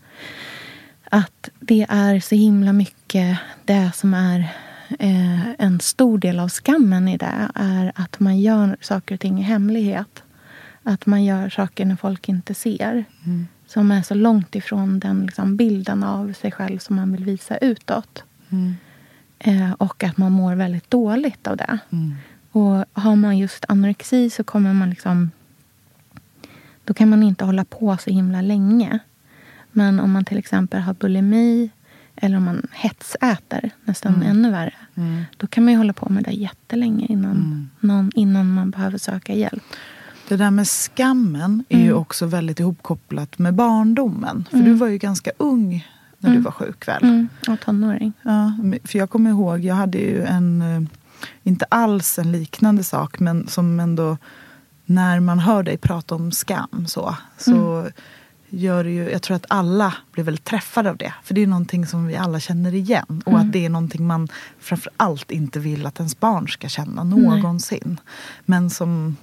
Att 1.10 1.50
det 1.60 1.86
är 1.90 2.20
så 2.20 2.36
himla 2.36 2.74
mycket 2.74 3.40
det 3.66 3.92
som 3.96 4.14
är 4.14 4.48
eh, 5.00 5.50
en 5.50 5.80
stor 5.80 6.18
del 6.18 6.40
av 6.40 6.50
skammen 6.50 7.08
i 7.08 7.18
det 7.18 7.50
är 7.56 7.92
att 7.96 8.20
man 8.20 8.40
gör 8.40 8.78
saker 8.82 9.16
och 9.16 9.22
ting 9.22 9.40
i 9.40 9.44
hemlighet. 9.44 10.24
Att 10.84 11.06
man 11.06 11.24
gör 11.24 11.50
saker 11.50 11.86
när 11.86 11.96
folk 11.96 12.30
inte 12.30 12.54
ser. 12.54 13.06
Mm. 13.26 13.48
Som 13.68 13.92
är 13.92 14.02
så 14.02 14.14
långt 14.14 14.56
ifrån 14.56 15.00
den 15.00 15.26
liksom, 15.26 15.58
bilden 15.58 16.04
av 16.04 16.34
sig 16.34 16.52
själv 16.52 16.80
som 16.80 16.96
man 16.96 17.12
vill 17.12 17.24
visa 17.26 17.58
utåt. 17.58 18.24
Mm. 18.50 18.76
Eh, 19.40 19.72
och 19.72 20.04
att 20.04 20.18
man 20.18 20.32
mår 20.32 20.56
väldigt 20.56 20.92
dåligt 20.92 21.48
av 21.48 21.58
det. 21.58 21.78
Mm. 21.90 22.16
Och 22.52 22.86
har 22.94 23.16
man 23.16 23.38
just 23.38 23.66
anorexi 23.68 24.30
så 24.30 24.44
kommer 24.44 24.74
man 24.74 24.90
liksom... 24.90 25.32
Då 26.84 26.94
kan 26.94 27.10
man 27.10 27.24
inte 27.24 27.46
hålla 27.46 27.66
på 27.66 27.98
så 27.98 28.10
himla 28.10 28.42
länge. 28.42 29.00
Men 29.72 30.00
om 30.00 30.12
man 30.12 30.26
till 30.26 30.38
exempel 30.38 30.82
har 30.82 30.94
bulimi 30.94 31.70
eller 32.16 32.38
om 32.38 32.44
man 32.44 32.68
hetsäter, 32.72 33.70
nästan 33.84 34.16
Mm. 34.16 34.28
ännu 34.28 34.52
värre. 34.52 34.74
Mm. 34.96 35.24
Då 35.38 35.48
kan 35.48 35.64
man 35.64 35.74
ju 35.74 35.78
hålla 35.78 35.94
på 35.94 36.10
med 36.10 36.24
det 36.24 36.32
jättelänge 36.32 37.06
innan, 37.10 37.32
Mm. 37.32 37.70
någon, 37.80 38.12
innan 38.16 38.54
man 38.54 38.70
behöver 38.72 38.98
söka 38.98 39.34
hjälp. 39.34 39.64
Det 40.28 40.36
där 40.38 40.52
med 40.52 40.68
skammen 40.68 41.64
är 41.70 41.78
ju 41.80 41.86
Mm. 41.86 41.98
också 41.98 42.26
väldigt 42.26 42.60
ihopkopplat 42.60 43.40
med 43.40 43.54
barndomen. 43.54 44.46
För 44.50 44.58
Mm. 44.58 44.70
du 44.70 44.74
var 44.74 44.88
ju 44.88 44.98
ganska 44.98 45.32
ung 45.38 45.88
när 46.18 46.30
du 46.30 46.36
Mm. 46.36 46.44
var 46.44 46.52
sjuk 46.52 46.88
väl? 46.88 47.04
Mm, 47.04 47.28
och 47.48 47.60
tonåring. 47.60 48.14
Ja, 48.22 48.54
för 48.84 49.00
jag 49.00 49.10
kommer 49.10 49.30
ihåg, 49.30 49.60
jag 49.60 49.76
hade 49.76 49.98
ju 49.98 50.24
en, 50.24 50.62
eh, 50.62 50.82
inte 51.44 51.66
alls 51.70 52.20
en 52.20 52.32
liknande 52.32 52.84
sak, 52.84 53.20
men 53.20 53.48
som 53.48 53.80
ändå, 53.80 54.18
när 54.86 55.20
man 55.20 55.40
hör 55.40 55.64
dig 55.64 55.78
prata 55.78 56.16
om 56.16 56.32
skam 56.32 56.86
så, 56.88 57.16
så 57.38 57.88
gör 58.54 58.86
ju, 58.86 59.10
jag 59.12 59.22
tror 59.22 59.36
att 59.36 59.46
alla 59.50 59.94
blir 60.12 60.24
väldigt 60.24 60.44
träffade 60.46 60.90
av 60.90 60.98
det. 60.98 61.14
För 61.24 61.34
det 61.34 61.42
är 61.44 61.48
någonting 61.48 61.86
som 61.88 62.08
vi 62.08 62.16
alla 62.16 62.40
känner 62.40 62.74
igen. 62.76 63.24
Och 63.26 63.40
att 63.40 63.52
det 63.52 63.66
är 63.66 63.70
någonting 63.70 64.08
man 64.08 64.28
framför 64.60 64.92
allt 64.98 65.32
inte 65.32 65.60
vill 65.60 65.86
att 65.86 65.98
ens 66.00 66.20
barn 66.20 66.48
ska 66.48 66.68
känna 66.70 67.04
någonsin. 67.04 68.00
Men 68.46 68.70
som 68.70 69.16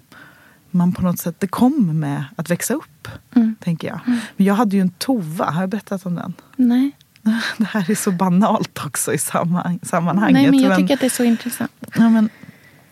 man 0.71 0.93
på 0.93 1.03
något 1.03 1.19
sätt, 1.19 1.37
det 1.39 1.47
kommer 1.47 1.93
med 1.95 2.25
att 2.37 2.51
växa 2.51 2.75
upp, 2.75 3.09
Mm. 3.35 3.55
tänker 3.61 3.89
jag. 3.89 4.01
Men 4.37 4.47
jag 4.47 4.55
hade 4.55 4.77
ju 4.77 4.83
en 4.83 4.91
tova, 4.91 5.45
har 5.45 5.61
jag 5.63 5.71
berättat 5.71 6.07
om 6.07 6.15
den? 6.15 6.35
Nej. 6.57 6.91
Det 7.59 7.65
här 7.65 7.91
är 7.91 7.95
så 7.95 8.11
banalt 8.13 8.79
också 8.87 9.13
i 9.15 9.19
samma, 9.19 9.79
sammanhanget. 9.83 10.33
Nej, 10.43 10.51
men 10.51 10.61
jag 10.61 10.77
tycker 10.79 10.95
att 10.95 11.01
det 11.01 11.07
är 11.07 11.11
så 11.11 11.25
intressant. 11.25 11.73
ja, 11.95 12.09
men, 12.09 12.29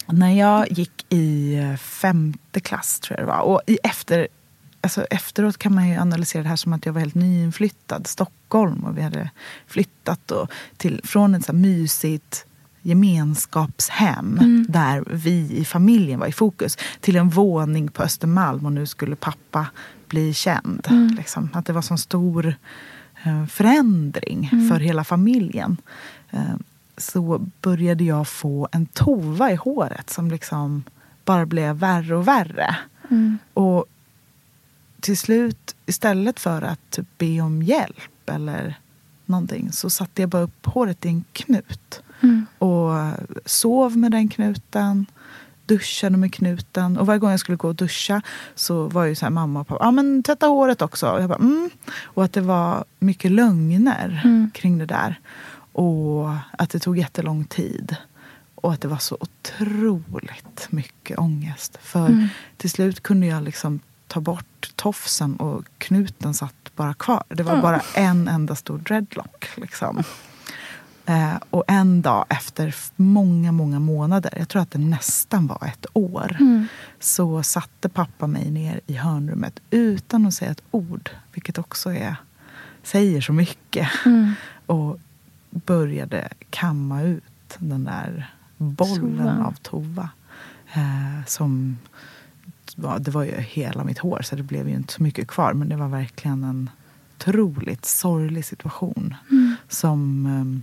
när 0.07 0.31
jag 0.33 0.73
gick 0.73 1.07
i 1.09 1.57
eh, 1.57 1.77
femte 1.77 2.61
klass, 2.61 3.01
tror 3.01 3.19
jag 3.19 3.29
det 3.29 3.33
var, 3.33 3.41
och 3.41 3.61
i 3.67 3.79
efter, 3.83 4.29
alltså 4.81 5.05
efteråt 5.05 5.59
kan 5.59 5.75
man 5.75 5.89
ju 5.89 5.97
analysera 5.97 6.43
det 6.43 6.49
här 6.49 6.57
som 6.57 6.73
att 6.73 6.87
jag 6.87 6.93
var 6.93 7.01
helt 7.01 7.15
nyinflyttad 7.15 8.07
Stockholm 8.07 8.85
och 8.85 8.99
vi 8.99 9.03
hade 9.03 9.31
flyttat 9.67 10.31
och 10.31 10.51
till, 10.77 11.01
från 11.05 11.35
ett 11.35 11.45
så 11.45 11.53
här 11.53 11.59
mysigt 11.59 12.47
gemenskapshem 12.83 14.39
Mm. 14.41 14.67
där 14.69 15.05
vi 15.11 15.57
i 15.57 15.65
familjen 15.65 16.21
var 16.21 16.27
i 16.27 16.33
fokus 16.33 16.79
till 17.01 17.17
en 17.17 17.29
våning 17.29 17.89
på 17.89 18.03
Östermalm 18.03 18.67
och 18.67 18.73
nu 18.73 18.87
skulle 18.87 19.17
pappa 19.17 19.67
bli 20.09 20.35
känd. 20.35 20.87
Mm. 20.91 21.15
Liksom, 21.17 21.49
att 21.53 21.67
det 21.67 21.73
var 21.73 21.83
så 21.83 21.97
stor 21.97 22.55
eh, 23.25 23.47
förändring 23.47 24.49
Mm. 24.53 24.69
för 24.69 24.81
hela 24.81 25.05
familjen. 25.05 25.77
Eh, 26.31 26.55
så 26.99 27.47
började 27.61 28.05
jag 28.05 28.29
få 28.29 28.69
en 28.73 28.87
tova 28.87 29.53
i 29.53 29.55
håret 29.55 30.11
som 30.11 30.31
liksom 30.31 30.85
bara 31.25 31.47
blev 31.47 31.77
värre 31.77 32.17
och 32.17 32.29
värre. 32.29 32.77
Mm. 33.11 33.39
Och 33.55 33.85
till 35.07 35.19
slut, 35.19 35.77
istället 35.87 36.41
för 36.41 36.63
att 36.63 36.91
typ 36.91 37.19
be 37.19 37.41
om 37.41 37.63
hjälp 37.63 38.31
eller 38.31 38.75
någonting 39.27 39.73
så 39.73 39.91
satte 39.91 40.23
jag 40.23 40.29
bara 40.29 40.43
upp 40.43 40.67
håret 40.67 41.05
i 41.05 41.09
en 41.09 41.25
knut. 41.33 42.03
Mm. 42.21 42.47
Och 42.59 43.13
sov 43.45 43.97
med 43.97 44.11
den 44.11 44.29
knuten. 44.29 45.07
Duschade 45.67 46.17
med 46.17 46.35
knuten. 46.35 46.99
Och 46.99 47.07
varje 47.07 47.19
gång 47.19 47.31
jag 47.31 47.41
skulle 47.41 47.57
gå 47.57 47.69
och 47.69 47.75
duscha 47.75 48.23
så 48.55 48.89
var 48.89 49.05
ju 49.05 49.15
så 49.15 49.25
här 49.25 49.31
mamma 49.31 49.61
och 49.61 49.67
pappa, 49.67 49.85
ja 49.85 49.89
ah, 49.89 49.91
men 49.91 50.23
tvätta 50.23 50.47
håret 50.47 50.83
också. 50.83 51.11
Och, 51.11 51.23
jag 51.23 51.29
bara, 51.29 51.39
mm. 51.39 51.71
och 52.05 52.25
att 52.25 52.33
det 52.33 52.41
var 52.41 52.85
mycket 52.99 53.31
lögner 53.33 54.21
Mm. 54.25 54.51
kring 54.55 54.79
det 54.79 54.87
där. 54.87 55.21
Och 55.73 56.31
att 56.59 56.71
det 56.71 56.79
tog 56.79 56.99
jättelång 56.99 57.45
tid. 57.45 57.97
Och 58.55 58.73
att 58.73 58.81
det 58.81 58.89
var 58.89 58.99
så 58.99 59.19
otroligt 59.21 60.67
mycket 60.71 61.19
ångest. 61.19 61.79
För 61.83 62.07
Mm. 62.07 62.29
till 62.57 62.71
slut 62.71 63.03
kunde 63.03 63.27
jag 63.27 63.43
liksom 63.43 63.81
ta 64.07 64.21
bort 64.21 64.73
tofsen 64.77 65.37
och 65.37 65.65
knuten 65.79 66.35
satt 66.35 66.55
bara 66.77 66.95
kvar. 66.95 67.25
Det 67.29 67.43
var 67.43 67.53
Mm. 67.53 67.63
bara 67.63 67.81
en 67.95 68.29
enda 68.29 68.55
stor 68.55 68.79
dreadlock. 68.79 69.49
Liksom. 69.57 70.03
Eh, 71.07 71.35
och 71.51 71.65
en 71.69 72.03
dag 72.03 72.25
efter 72.29 72.75
många, 72.97 73.53
många 73.53 73.79
månader, 73.79 74.35
jag 74.39 74.49
tror 74.49 74.63
att 74.63 74.71
det 74.71 74.79
nästan 74.79 75.47
var 75.47 75.65
ett 75.67 75.87
år, 75.93 76.37
Mm. 76.41 76.67
så 77.01 77.43
satte 77.43 77.89
pappa 77.89 78.27
mig 78.27 78.51
ner 78.51 78.81
i 78.87 78.95
hörnrummet 78.95 79.61
utan 79.71 80.27
att 80.27 80.35
säga 80.35 80.51
ett 80.51 80.63
ord, 80.71 81.11
vilket 81.33 81.59
också 81.59 81.93
är, 81.93 82.17
säger 82.83 83.21
så 83.21 83.33
mycket. 83.33 83.89
Mm. 84.07 84.33
Och 84.67 84.99
började 85.51 86.29
kamma 86.51 87.03
ut 87.03 87.23
den 87.59 87.85
där 87.85 88.31
bollen 88.57 89.17
Tova. 89.19 89.45
av 89.47 89.55
tova. 89.63 90.09
Eh, 90.75 91.25
som, 91.27 91.79
ja, 92.83 92.99
det 92.99 93.11
var 93.11 93.25
ju 93.25 93.33
hela 93.41 93.85
mitt 93.85 93.99
hår 93.99 94.21
så 94.23 94.37
det 94.37 94.43
blev 94.43 94.69
ju 94.69 94.75
inte 94.75 94.93
så 94.93 95.03
mycket 95.03 95.29
kvar. 95.29 95.53
Men 95.53 95.69
det 95.69 95.77
var 95.77 95.89
verkligen 95.89 96.45
en 96.45 96.71
otroligt 97.17 97.85
sorglig 97.85 98.45
situation. 98.45 99.15
Mm. 99.31 99.55
Som 99.69 100.27
ehm, 100.27 100.63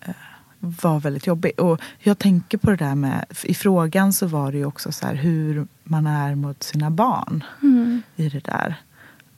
eh, 0.00 0.14
var 0.60 1.00
väldigt 1.00 1.26
jobbig. 1.26 1.60
Och 1.60 1.80
jag 1.98 2.18
tänker 2.18 2.58
på 2.58 2.70
det 2.70 2.76
där 2.76 2.94
med, 2.94 3.24
i 3.42 3.54
frågan 3.54 4.12
så 4.12 4.26
var 4.26 4.52
det 4.52 4.58
ju 4.58 4.64
också 4.64 4.92
så 4.92 5.06
här 5.06 5.14
hur 5.14 5.66
man 5.84 6.06
är 6.06 6.34
mot 6.34 6.62
sina 6.62 6.90
barn 6.90 7.44
Mm. 7.62 8.02
i 8.16 8.28
det 8.28 8.44
där. 8.44 8.74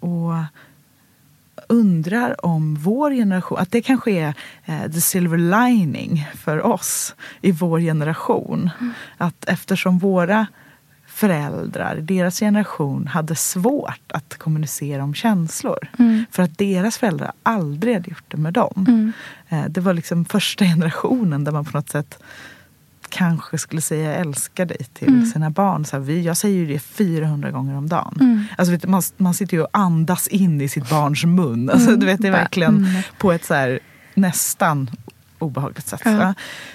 Och 0.01 0.35
undrar 1.69 2.47
om 2.47 2.75
vår 2.75 3.11
generation, 3.11 3.59
att 3.59 3.73
det 3.73 3.83
kanske 3.83 4.11
är 4.11 4.35
eh, 4.65 4.93
the 4.93 5.01
silver 5.01 5.39
lining 5.39 6.29
för 6.35 6.67
oss 6.67 7.15
i 7.41 7.53
vår 7.53 7.81
generation. 7.81 8.71
Att 9.17 9.45
eftersom 9.49 9.99
våra 9.99 10.47
föräldrar, 11.19 11.97
deras 11.97 12.39
generation, 12.41 13.07
hade 13.07 13.35
svårt 13.37 14.13
att 14.13 14.39
kommunicera 14.39 15.03
om 15.05 15.15
känslor. 15.15 15.79
Mm. 15.99 16.25
För 16.31 16.43
att 16.43 16.59
deras 16.59 16.99
föräldrar 16.99 17.33
aldrig 17.43 17.95
hade 17.95 18.11
gjort 18.11 18.25
det 18.29 18.37
med 18.37 18.53
dem. 18.53 18.85
Mm. 18.89 19.13
Eh, 19.49 19.65
det 19.71 19.81
var 19.81 19.95
liksom 19.95 20.25
första 20.25 20.65
generationen 20.75 21.45
där 21.45 21.53
man 21.53 21.65
på 21.65 21.77
något 21.77 21.91
sätt 21.91 22.19
kanske 23.09 23.59
skulle 23.59 23.83
säga 23.83 24.15
älskar 24.15 24.67
dig 24.67 24.85
till 24.93 25.09
Mm. 25.09 25.27
sina 25.27 25.51
barn. 25.51 25.85
Så 25.85 25.97
här, 25.97 26.05
vi, 26.05 26.23
jag 26.23 26.37
säger 26.37 26.57
ju 26.57 26.67
det 26.67 26.79
400 26.79 27.51
gånger 27.51 27.77
om 27.77 27.89
dagen. 27.89 28.17
Mm. 28.21 28.45
Alltså, 28.59 28.73
vet, 28.73 28.87
man, 28.89 29.03
man 29.17 29.35
sitter 29.35 29.57
ju 29.57 29.63
och 29.63 29.69
andas 29.73 30.29
in 30.29 30.61
i 30.61 30.69
sitt 30.69 30.91
barns 30.91 31.25
mun. 31.25 31.71
Alltså, 31.71 31.89
Mm. 31.89 32.01
du 32.01 32.07
vet, 32.07 32.23
det 32.23 32.29
är 32.29 32.33
Bara, 32.33 32.39
verkligen 32.43 32.77
mm. 32.77 33.03
på 33.19 33.33
ett 33.33 33.45
så 33.45 33.55
här, 33.55 33.79
nästan 34.15 34.91
obehagligt 35.39 35.87
sätt. 35.87 36.03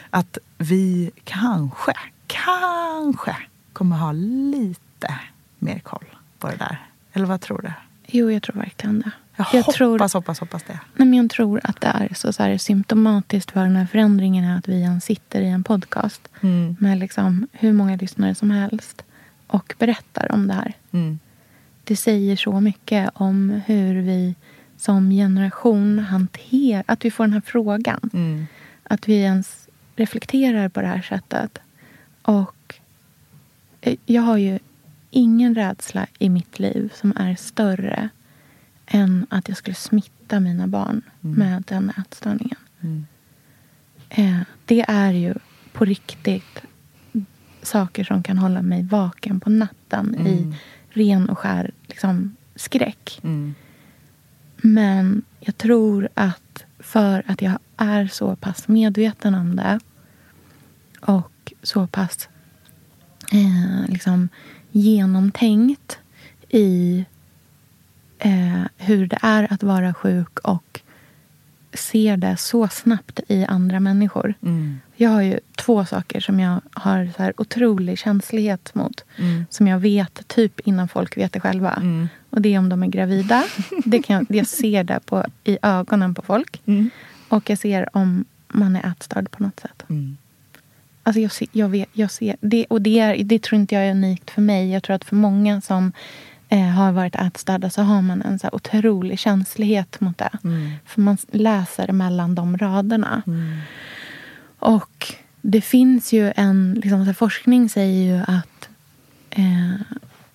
Att 0.09 0.37
vi 0.57 1.11
kanske, 1.23 1.93
kanske 2.27 3.35
kommer 3.73 3.95
ha 3.95 4.11
lite 4.11 5.19
mer 5.59 5.79
koll 5.79 6.05
på 6.39 6.47
det 6.47 6.55
där. 6.55 6.77
Eller 7.13 7.25
vad 7.25 7.41
tror 7.41 7.61
du? 7.61 7.71
Jo, 8.07 8.31
jag 8.31 8.43
tror 8.43 8.55
verkligen 8.55 8.99
det. 8.99 9.11
Jag, 9.35 9.47
Jag 9.51 9.59
hoppas, 9.63 9.75
tror- 9.75 9.99
hoppas, 10.13 10.39
hoppas 10.39 10.63
det. 10.63 10.79
Nej, 10.95 11.07
men 11.07 11.13
jag 11.13 11.29
tror 11.29 11.61
att 11.63 11.81
det 11.81 11.87
är 11.87 12.13
så, 12.13 12.33
så 12.33 12.43
här, 12.43 12.57
symptomatiskt 12.57 13.51
för 13.51 13.63
den 13.63 13.75
här 13.75 13.85
förändringen 13.85 14.45
är 14.45 14.57
att 14.57 14.67
vi 14.67 14.81
ens 14.81 15.05
sitter 15.05 15.41
i 15.41 15.47
en 15.47 15.63
podcast 15.63 16.27
Mm. 16.41 16.75
med 16.79 16.97
liksom 16.99 17.47
hur 17.51 17.73
många 17.73 17.95
lyssnare 17.95 18.35
som 18.35 18.51
helst 18.51 19.03
och 19.47 19.75
berättar 19.79 20.31
om 20.31 20.47
det 20.47 20.53
här. 20.53 20.73
Mm. 20.91 21.19
Det 21.83 21.95
säger 21.95 22.35
så 22.35 22.59
mycket 22.61 23.09
om 23.13 23.61
hur 23.65 24.01
vi 24.01 24.35
som 24.77 25.09
generation 25.09 25.99
hanterar... 25.99 26.83
Att 26.87 27.05
vi 27.05 27.11
får 27.11 27.23
den 27.23 27.33
här 27.33 27.41
frågan. 27.45 28.09
Mm. 28.13 28.45
Att 28.83 29.07
vi 29.07 29.13
ens 29.21 29.67
reflekterar 29.95 30.69
på 30.69 30.81
det 30.81 30.87
här 30.87 31.01
sättet. 31.01 31.57
Och 32.21 32.55
jag 34.05 34.21
har 34.21 34.37
ju 34.37 34.59
ingen 35.09 35.55
rädsla 35.55 36.07
i 36.19 36.29
mitt 36.29 36.59
liv 36.59 36.93
som 36.95 37.13
är 37.17 37.35
större 37.35 38.09
än 38.85 39.25
att 39.29 39.47
jag 39.47 39.57
skulle 39.57 39.75
smitta 39.75 40.39
mina 40.39 40.67
barn 40.67 41.01
Mm. 41.23 41.39
med 41.39 41.63
den 41.67 41.89
ätstörningen. 41.97 42.57
Mm. 42.81 43.05
Eh, 44.09 44.39
det 44.65 44.81
är 44.87 45.11
ju 45.11 45.33
på 45.73 45.85
riktigt 45.85 46.61
saker 47.61 48.03
som 48.03 48.23
kan 48.23 48.37
hålla 48.37 48.61
mig 48.61 48.83
vaken 48.83 49.39
på 49.39 49.49
natten 49.49 50.15
i 50.27 50.37
Mm. 50.37 50.53
ren 50.89 51.29
och 51.29 51.39
skär 51.39 51.71
liksom, 51.87 52.35
skräck. 52.55 53.19
Mm. 53.23 53.53
Men 54.57 55.21
jag 55.39 55.57
tror 55.57 56.09
att 56.13 56.63
för 56.79 57.23
att 57.27 57.41
jag 57.41 57.57
är 57.77 58.07
så 58.07 58.35
pass 58.35 58.67
medveten 58.67 59.35
om 59.35 59.55
det 59.55 59.79
och 61.01 61.53
så 61.63 61.87
pass 61.87 62.29
eh, 63.33 63.87
liksom 63.87 64.29
genomtänkt 64.71 65.97
i 66.49 67.05
eh, 68.19 68.63
hur 68.77 69.07
det 69.07 69.19
är 69.21 69.53
att 69.53 69.63
vara 69.63 69.93
sjuk 69.93 70.39
och 70.39 70.81
ser 71.73 72.17
det 72.17 72.37
så 72.37 72.67
snabbt 72.67 73.19
i 73.27 73.45
andra 73.45 73.79
människor. 73.79 74.33
Mm. 74.41 74.79
Jag 74.95 75.09
har 75.09 75.21
ju 75.21 75.39
två 75.55 75.85
saker 75.85 76.19
som 76.19 76.39
jag 76.39 76.61
har 76.71 77.09
så 77.15 77.23
här 77.23 77.33
otrolig 77.37 77.97
känslighet 77.97 78.75
mot. 78.75 79.05
Mm. 79.17 79.45
Som 79.49 79.67
jag 79.67 79.79
vet 79.79 80.27
typ 80.27 80.59
innan 80.59 80.87
folk 80.87 81.17
vet 81.17 81.33
det 81.33 81.39
själva. 81.39 81.73
Mm. 81.73 82.07
Och 82.29 82.41
det 82.41 82.53
är 82.53 82.59
om 82.59 82.69
de 82.69 82.83
är 82.83 82.87
gravida. 82.87 83.43
Det 83.85 84.01
kan 84.01 84.15
jag, 84.15 84.37
jag 84.37 84.47
ser 84.47 84.83
det 84.83 84.99
på, 85.05 85.25
i 85.43 85.57
ögonen 85.61 86.15
på 86.15 86.21
folk. 86.21 86.61
Mm. 86.65 86.89
Och 87.29 87.49
jag 87.49 87.57
ser 87.59 87.97
om 87.97 88.25
man 88.47 88.75
är 88.75 88.91
ätstörd 88.91 89.31
på 89.31 89.43
något 89.43 89.59
sätt. 89.59 89.83
Mm. 89.89 90.17
Alltså 91.03 91.19
jag, 91.19 91.31
ser, 91.31 91.47
jag, 91.51 91.69
vet, 91.69 91.89
jag 91.93 92.11
ser 92.11 92.35
det. 92.41 92.65
Och 92.69 92.81
det, 92.81 92.99
är, 92.99 93.23
det 93.23 93.41
tror 93.41 93.61
inte 93.61 93.75
jag 93.75 93.83
är 93.83 93.91
unikt 93.91 94.29
för 94.31 94.41
mig. 94.41 94.71
Jag 94.71 94.83
tror 94.83 94.95
att 94.95 95.05
för 95.05 95.15
många 95.15 95.61
som 95.61 95.91
eh, 96.49 96.59
har 96.59 96.91
varit 96.91 97.15
ätstörda 97.15 97.69
så 97.69 97.81
har 97.81 98.01
man 98.01 98.21
en 98.21 98.39
så 98.39 98.49
otrolig 98.51 99.19
känslighet 99.19 100.01
mot 100.01 100.17
det. 100.17 100.29
Mm. 100.43 100.71
För 100.85 101.01
man 101.01 101.17
läser 101.31 101.91
mellan 101.91 102.35
de 102.35 102.57
raderna. 102.57 103.21
Mm. 103.27 103.57
Och 104.59 105.15
det 105.41 105.61
finns 105.61 106.13
ju 106.13 106.33
en... 106.35 106.73
Liksom, 106.73 106.99
så 106.99 107.05
här, 107.05 107.13
forskning 107.13 107.69
säger 107.69 108.15
ju 108.15 108.23
att 108.27 108.69
eh, 109.29 109.73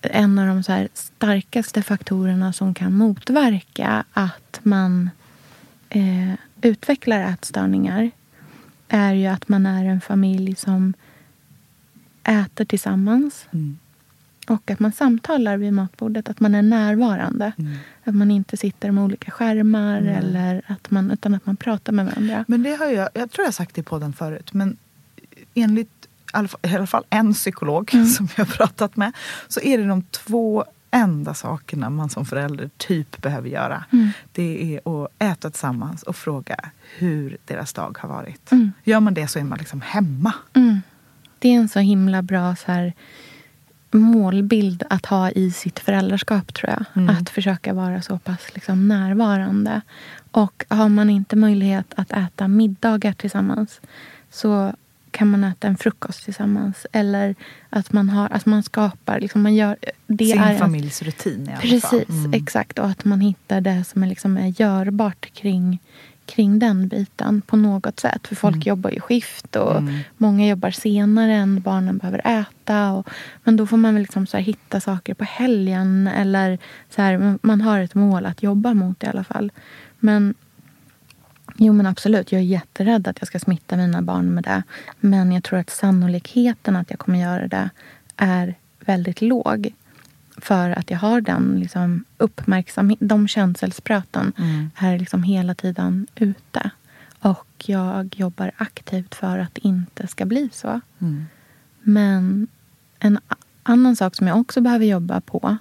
en 0.01 0.39
av 0.39 0.47
de 0.47 0.63
så 0.63 0.87
starkaste 0.93 1.83
faktorerna 1.83 2.53
som 2.53 2.73
kan 2.73 2.93
motverka 2.93 4.03
att 4.13 4.59
man 4.63 5.09
eh, 5.89 6.33
utvecklar 6.61 7.19
ätstörningar 7.19 8.11
är 8.89 9.13
ju 9.13 9.27
att 9.27 9.49
man 9.49 9.65
är 9.65 9.85
en 9.85 10.01
familj 10.01 10.55
som 10.55 10.93
äter 12.23 12.65
tillsammans 12.65 13.45
Mm. 13.53 13.77
och 14.47 14.71
att 14.71 14.79
man 14.79 14.91
samtalar 14.91 15.57
vid 15.57 15.73
matbordet, 15.73 16.29
att 16.29 16.39
man 16.39 16.55
är 16.55 16.61
närvarande. 16.61 17.51
Mm. 17.57 17.75
Att 18.03 18.15
man 18.15 18.31
inte 18.31 18.57
sitter 18.57 18.91
med 18.91 19.03
olika 19.03 19.31
skärmar, 19.31 19.97
Mm. 20.01 20.15
eller 20.15 20.61
att 20.67 20.91
man, 20.91 21.11
utan 21.11 21.33
att 21.35 21.45
man 21.45 21.55
pratar 21.57 21.93
med 21.93 22.05
varandra. 22.05 22.45
Men 22.47 22.63
det 22.63 22.75
har 22.75 22.85
jag, 22.85 23.09
jag 23.13 23.31
tror 23.31 23.43
jag 23.43 23.47
har 23.47 23.51
sagt 23.51 23.75
det 23.75 23.81
i 23.81 23.83
podden 23.83 24.13
förut, 24.13 24.53
men 24.53 24.77
enligt 25.53 25.89
i 26.05 26.07
alla 26.33 26.47
fall- 26.47 26.59
i 26.63 26.75
alla 26.75 26.87
fall 26.87 27.03
en 27.09 27.33
psykolog 27.33 27.89
Mm. 27.93 28.05
som 28.15 28.27
jag 28.37 28.45
har 28.45 28.53
pratat 28.53 28.95
med, 28.97 29.11
så 29.47 29.59
är 29.61 29.77
det 29.77 29.83
de 29.87 30.01
två 30.01 30.65
enda 30.91 31.33
sakerna 31.33 31.89
man 31.89 32.09
som 32.09 32.25
förälder 32.25 32.69
typ 32.77 33.21
behöver 33.21 33.49
göra. 33.49 33.83
Mm. 33.91 34.09
Det 34.31 34.75
är 34.75 35.03
att 35.03 35.11
äta 35.19 35.49
tillsammans 35.49 36.03
och 36.03 36.15
fråga 36.15 36.55
hur 36.97 37.37
deras 37.45 37.73
dag 37.73 37.97
har 38.01 38.09
varit. 38.09 38.51
Mm. 38.51 38.71
Gör 38.83 38.99
man 38.99 39.13
det 39.13 39.27
så 39.27 39.39
är 39.39 39.43
man 39.43 39.57
liksom 39.57 39.81
hemma. 39.81 40.33
Mm. 40.53 40.81
Det 41.39 41.49
är 41.49 41.59
en 41.59 41.69
så 41.69 41.79
himla 41.79 42.21
bra 42.21 42.55
så 42.55 42.71
här, 42.71 42.93
målbild 43.91 44.83
att 44.89 45.05
ha 45.05 45.31
i 45.31 45.51
sitt 45.51 45.79
föräldraskap, 45.79 46.53
tror 46.53 46.69
jag. 46.69 46.85
Mm. 47.03 47.15
Att 47.15 47.29
försöka 47.29 47.73
vara 47.73 48.01
så 48.01 48.17
pass 48.17 48.53
liksom, 48.53 48.87
närvarande. 48.87 49.81
Och 50.31 50.65
har 50.69 50.89
man 50.89 51.09
inte 51.09 51.35
möjlighet 51.35 51.93
att 51.95 52.11
äta 52.11 52.47
middagar 52.47 53.13
tillsammans 53.13 53.81
så 54.29 54.73
kan 55.11 55.27
man 55.27 55.43
äta 55.43 55.67
en 55.67 55.77
frukost 55.77 56.23
tillsammans. 56.25 56.85
Eller 56.91 57.35
att 57.69 57.91
man, 57.93 58.09
har, 58.09 58.27
att 58.31 58.45
man 58.45 58.63
skapar... 58.63 59.19
Liksom 59.19 59.41
man 59.41 59.55
gör, 59.55 59.77
det 60.07 60.25
Sin 60.25 60.39
är 60.39 60.57
familjs 60.57 61.01
rutin 61.01 61.47
i 61.47 61.51
alla 61.51 61.61
Precis, 61.61 61.81
fall. 61.89 62.03
Mm. 62.09 62.33
exakt. 62.33 62.79
Och 62.79 62.85
att 62.85 63.05
man 63.05 63.21
hittar 63.21 63.61
det 63.61 63.83
som 63.83 64.03
är, 64.03 64.07
liksom 64.07 64.37
är 64.37 64.61
görbart 64.61 65.33
kring, 65.33 65.79
kring 66.25 66.59
den 66.59 66.87
biten 66.87 67.41
på 67.41 67.57
något 67.57 67.99
sätt. 67.99 68.27
För 68.27 68.35
folk 68.35 68.55
Mm. 68.55 68.67
jobbar 68.67 68.89
ju 68.89 68.99
skift 68.99 69.55
och 69.55 69.77
Mm. 69.77 69.99
många 70.17 70.47
jobbar 70.47 70.71
senare 70.71 71.33
än 71.33 71.61
barnen 71.61 71.97
behöver 71.97 72.21
äta. 72.41 72.91
Och, 72.91 73.09
men 73.43 73.57
då 73.57 73.67
får 73.67 73.77
man 73.77 73.93
väl 73.93 74.01
liksom 74.03 74.27
så 74.27 74.37
här 74.37 74.43
hitta 74.43 74.79
saker 74.81 75.13
på 75.13 75.23
helgen. 75.23 76.07
Eller 76.07 76.57
så 76.89 77.01
här, 77.01 77.37
man 77.41 77.61
har 77.61 77.79
ett 77.79 77.95
mål 77.95 78.25
att 78.25 78.43
jobba 78.43 78.73
mot 78.73 79.03
i 79.03 79.07
alla 79.07 79.23
fall. 79.23 79.51
Men 79.99 80.33
Jo 81.61 81.73
men 81.73 81.85
absolut, 81.85 82.31
jag 82.31 82.41
är 82.41 82.45
jätterädd 82.45 83.07
att 83.07 83.17
jag 83.19 83.27
ska 83.27 83.39
smitta 83.39 83.77
mina 83.77 84.01
barn 84.01 84.33
med 84.33 84.43
det. 84.43 84.63
Men 84.99 85.31
jag 85.31 85.43
tror 85.43 85.59
att 85.59 85.69
sannolikheten 85.69 86.75
att 86.75 86.89
jag 86.89 86.99
kommer 86.99 87.19
göra 87.19 87.47
det 87.47 87.69
är 88.17 88.55
väldigt 88.79 89.21
låg. 89.21 89.73
För 90.37 90.69
att 90.69 90.91
jag 90.91 90.99
har 90.99 91.21
den 91.21 91.59
liksom, 91.59 92.03
uppmärksamhet, 92.17 92.99
de 93.01 93.27
känselspröten 93.27 94.33
Mm. 94.37 94.71
är 94.75 94.99
liksom 94.99 95.23
hela 95.23 95.55
tiden 95.55 96.07
ute. 96.15 96.71
Och 97.19 97.63
jag 97.65 98.15
jobbar 98.17 98.51
aktivt 98.57 99.15
för 99.15 99.37
att 99.39 99.55
det 99.55 99.67
inte 99.67 100.07
ska 100.07 100.25
bli 100.25 100.49
så. 100.53 100.81
Mm. 100.99 101.25
Men 101.81 102.47
en 102.99 103.19
annan 103.63 103.95
sak 103.95 104.15
som 104.15 104.27
jag 104.27 104.39
också 104.39 104.61
behöver 104.61 104.85
jobba 104.85 105.21
på 105.21 105.57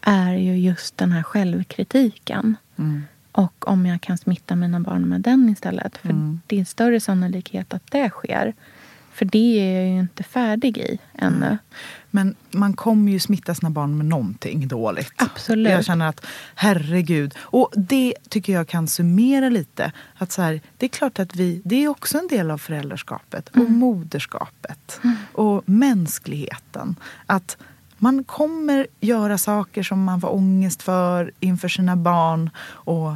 är 0.00 0.32
ju 0.34 0.58
just 0.58 0.98
den 0.98 1.12
här 1.12 1.22
självkritiken. 1.22 2.56
Mm. 2.76 3.02
Och 3.32 3.68
om 3.68 3.86
jag 3.86 4.00
kan 4.00 4.18
smitta 4.18 4.56
mina 4.56 4.80
barn 4.80 5.08
med 5.08 5.20
den 5.20 5.48
istället. 5.48 5.98
För 5.98 6.08
Mm. 6.10 6.40
det 6.46 6.60
är 6.60 6.64
större 6.64 7.00
sannolikhet 7.00 7.74
att 7.74 7.90
det 7.90 8.10
sker. 8.10 8.54
För 9.12 9.24
det 9.24 9.60
är 9.60 9.80
jag 9.80 9.88
ju 9.88 9.98
inte 10.00 10.22
färdig 10.22 10.78
i 10.78 10.98
ännu. 11.14 11.58
Men 12.10 12.34
man 12.50 12.72
kommer 12.74 13.12
ju 13.12 13.20
smitta 13.20 13.54
sina 13.54 13.70
barn 13.70 13.96
med 13.96 14.06
någonting 14.06 14.68
dåligt. 14.68 15.12
Absolut. 15.16 15.72
Jag 15.72 15.84
känner 15.84 16.08
att 16.08 16.26
herregud. 16.54 17.34
Och 17.38 17.72
det 17.76 18.14
tycker 18.28 18.52
jag 18.52 18.68
kan 18.68 18.88
summera 18.88 19.48
lite. 19.48 19.92
Att 20.14 20.32
så 20.32 20.42
här, 20.42 20.60
det 20.76 20.86
är 20.86 20.90
klart 20.90 21.18
att 21.18 21.36
vi, 21.36 21.62
det 21.64 21.84
är 21.84 21.88
också 21.88 22.18
en 22.18 22.28
del 22.28 22.50
av 22.50 22.58
föräldraskapet 22.58 23.48
och 23.48 23.70
moderskapet. 23.70 25.00
Och 25.32 25.62
mänskligheten. 25.68 26.96
Att 27.26 27.56
man 28.02 28.24
kommer 28.24 28.86
göra 29.00 29.38
saker 29.38 29.82
som 29.82 30.04
man 30.04 30.20
får 30.20 30.34
ångest 30.34 30.82
för 30.82 31.30
inför 31.40 31.68
sina 31.68 31.96
barn. 31.96 32.50
Och 32.64 33.14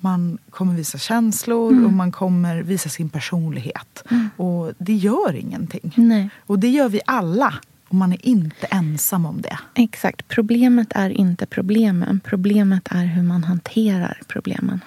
man 0.00 0.38
kommer 0.50 0.74
visa 0.74 0.98
känslor 0.98 1.84
och 1.84 1.92
man 1.92 2.12
kommer 2.12 2.62
visa 2.62 2.88
sin 2.88 3.08
personlighet. 3.08 4.04
Och 4.36 4.72
det 4.78 4.94
gör 4.94 5.34
ingenting. 5.34 5.92
Nej, 5.96 6.30
Och 6.46 6.58
det 6.58 6.68
gör 6.68 6.88
vi 6.88 7.00
alla. 7.06 7.54
Och 7.88 7.94
man 7.94 8.12
är 8.12 8.26
inte 8.26 8.66
ensam 8.66 9.26
om 9.26 9.40
det. 9.40 9.58
exakt. 9.74 10.28
Problemet 10.28 10.88
är 10.90 11.10
inte 11.10 11.46
problemen. 11.46 12.20
Problemet 12.24 12.88
är 12.90 13.04
hur 13.04 13.22
man 13.22 13.44
hanterar 13.44 14.20
problemen. 14.28 14.80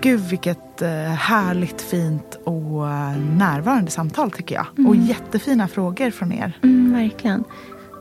Gud 0.00 0.20
vilket 0.20 0.82
eh, 0.82 0.88
härligt, 1.04 1.82
fint 1.82 2.38
och 2.44 2.88
eh, 2.88 3.16
närvarande 3.36 3.90
samtal 3.90 4.30
tycker 4.30 4.54
jag. 4.54 4.88
Och 4.88 4.96
jättefina 4.96 5.68
frågor 5.68 6.10
från 6.10 6.32
er. 6.32 6.58
Mm, 6.62 6.92
verkligen. 6.92 7.44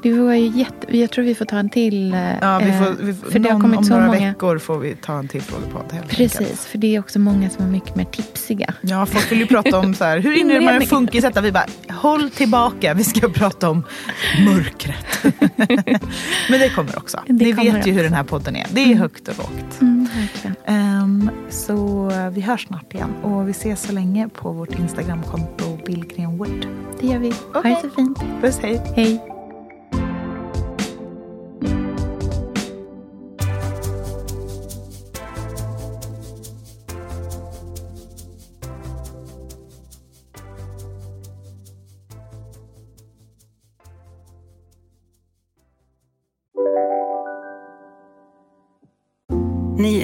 Det 0.04 0.14
var 0.14 0.34
ju 0.34 0.48
jätte... 0.60 0.98
Jag 0.98 1.12
tror 1.12 1.26
vi 1.26 1.36
får 1.36 1.46
ta 1.46 1.58
en 1.58 1.70
till. 1.70 2.16
Ja, 2.42 2.60
vi 2.60 2.72
får, 2.72 2.86
eh, 2.86 2.92
vi 3.00 3.14
får, 3.14 3.32
för 3.32 3.40
det 3.40 3.50
har 3.50 3.54
någon, 3.54 3.62
kommit 3.62 3.78
om 3.78 3.84
så 3.84 3.94
några 3.94 4.06
många. 4.08 4.28
veckor 4.28 4.58
får 4.58 4.78
vi 4.80 4.96
ta 4.96 5.20
en 5.20 5.28
till 5.28 5.42
frågepodd. 5.42 5.82
helt 5.92 5.94
enkelt. 5.94 6.18
Precis, 6.38 6.66
för 6.66 6.78
det 6.78 6.96
är 6.96 7.00
också 7.00 7.20
många 7.20 7.50
som 7.50 7.66
är 7.66 7.70
mycket 7.70 7.96
mer 7.96 8.06
tipsiga. 8.06 8.74
Ja, 8.82 9.06
folk 9.06 9.32
vill 9.32 9.40
ju 9.40 9.48
prata 9.48 9.80
om 9.80 9.94
så 9.94 10.04
här, 10.04 10.20
hur 10.20 10.38
inreder 10.38 10.62
man 10.66 10.74
en 10.76 10.82
funkisetta? 10.82 11.42
Vi 11.42 11.52
bara, 11.52 11.66
håll 11.90 12.30
tillbaka, 12.30 12.94
vi 12.94 13.04
ska 13.04 13.30
prata 13.30 13.70
om 13.70 13.84
mörkret. 14.46 15.06
Men 16.50 16.60
det 16.60 16.70
kommer 16.76 16.98
också. 16.98 17.20
Det 17.28 17.34
Ni 17.34 17.54
kommer 17.54 17.72
vet 17.72 17.88
ju 17.88 17.92
hur 17.92 18.04
den 18.04 18.14
här 18.14 18.24
podden 18.24 18.56
är. 18.56 18.66
Det 18.72 18.82
är 18.92 18.96
högt 18.96 19.28
och 19.28 19.38
lågt. 19.38 19.82
Mm. 19.82 20.08
Ehm, 20.66 21.30
så 21.50 22.12
vi 22.34 22.42
hörs 22.42 22.68
snart 22.68 22.94
igen. 22.94 23.14
Och 23.24 23.48
vi 23.48 23.52
ses 23.52 23.82
så 23.82 23.92
länge 23.92 24.30
på 24.30 24.52
vårt 24.52 24.80
Instagramkonto 24.80 25.78
Billgren 25.86 26.38
Wood. 26.38 26.68
Det 27.02 27.08
gör 27.08 27.20
vi. 27.20 27.30
Ha 27.30 27.60
Okej. 27.60 27.78
det 27.82 27.90
så 27.90 27.96
fint. 27.96 28.20
Puss, 28.42 28.60
hej. 28.62 28.82
Hej. 28.96 29.31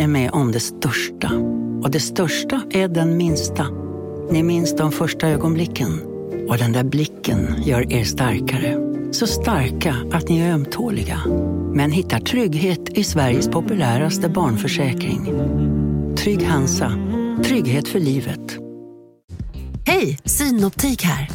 Är 0.08 0.12
med 0.12 0.32
om 0.32 0.51
det 0.51 0.60
största. 0.60 1.32
Och 1.84 1.91
det 1.91 1.99
största 1.99 2.62
är 2.70 2.88
den 2.88 3.18
minsta. 3.18 3.68
Ni 4.32 4.43
minns 4.43 4.76
de 4.76 4.91
första 4.91 5.28
ögonblicken. 5.28 6.01
Och 6.49 6.58
den 6.58 6.72
där 6.72 6.84
blicken 6.84 7.55
gör 7.66 7.93
er 7.93 8.03
starkare. 8.03 8.78
Så 9.12 9.28
starka 9.28 9.95
att 10.12 10.30
ni 10.30 10.39
är 10.39 10.53
ömtåliga. 10.53 11.20
Men 11.74 11.91
hittar 11.91 12.20
trygghet 12.20 12.89
i 12.89 13.03
Sveriges 13.03 13.47
populäraste 13.47 14.30
barnförsäkring. 14.30 15.26
Trygg 16.18 16.43
Hansa. 16.43 16.91
Trygghet 17.43 17.88
för 17.88 17.99
livet. 17.99 18.58
Hej, 19.86 20.20
Synoptik 20.26 21.03
här. 21.03 21.30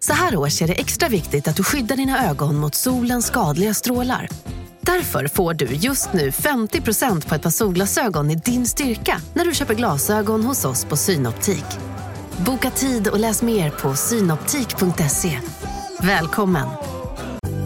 Så 0.00 0.12
här 0.12 0.36
års 0.36 0.62
är 0.62 0.66
det 0.66 0.80
extra 0.80 1.08
viktigt 1.08 1.48
att 1.48 1.56
du 1.56 1.62
skyddar 1.62 1.96
dina 1.96 2.30
ögon 2.30 2.56
mot 2.56 2.74
solens 2.74 3.26
skadliga 3.26 3.74
strålar. 3.74 4.28
Därför 4.88 5.28
får 5.28 5.54
du 5.54 5.66
just 5.66 6.12
nu 6.12 6.30
50% 6.30 7.28
på 7.28 7.34
ett 7.34 7.42
par 7.42 7.50
solglasögon 7.50 8.30
i 8.30 8.34
din 8.34 8.66
styrka 8.66 9.20
när 9.34 9.44
du 9.44 9.54
köper 9.54 9.74
glasögon 9.74 10.44
hos 10.44 10.64
oss 10.64 10.84
på 10.84 10.96
Synoptik. 10.96 11.64
Boka 12.46 12.70
tid 12.70 13.08
och 13.08 13.18
läs 13.18 13.42
mer 13.42 13.70
på 13.70 13.94
synoptik.se. 13.94 15.40
Välkommen! 16.02 16.68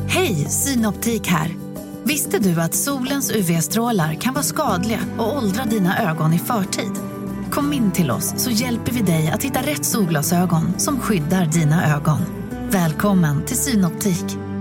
Hej, 0.09 0.35
Synoptik 0.35 1.27
här. 1.27 1.57
Visste 2.05 2.39
du 2.39 2.61
att 2.61 2.75
solens 2.75 3.31
UV-strålar 3.31 4.15
kan 4.15 4.35
vara 4.35 4.45
skadliga 4.45 5.01
och 5.19 5.37
åldra 5.37 5.65
dina 5.65 6.11
ögon 6.11 6.33
i 6.33 6.39
förtid? 6.39 6.93
Kom 7.51 7.73
in 7.73 7.93
till 7.93 8.11
oss 8.11 8.35
så 8.37 8.51
hjälper 8.51 8.93
vi 8.93 9.01
dig 9.03 9.31
att 9.31 9.43
hitta 9.43 9.61
rätt 9.61 9.85
solglasögon 9.85 10.79
som 10.79 11.01
skyddar 11.01 11.47
dina 11.47 11.97
ögon. 11.97 12.21
Välkommen 12.71 13.45
till 13.45 13.57
Synoptik. 13.57 14.52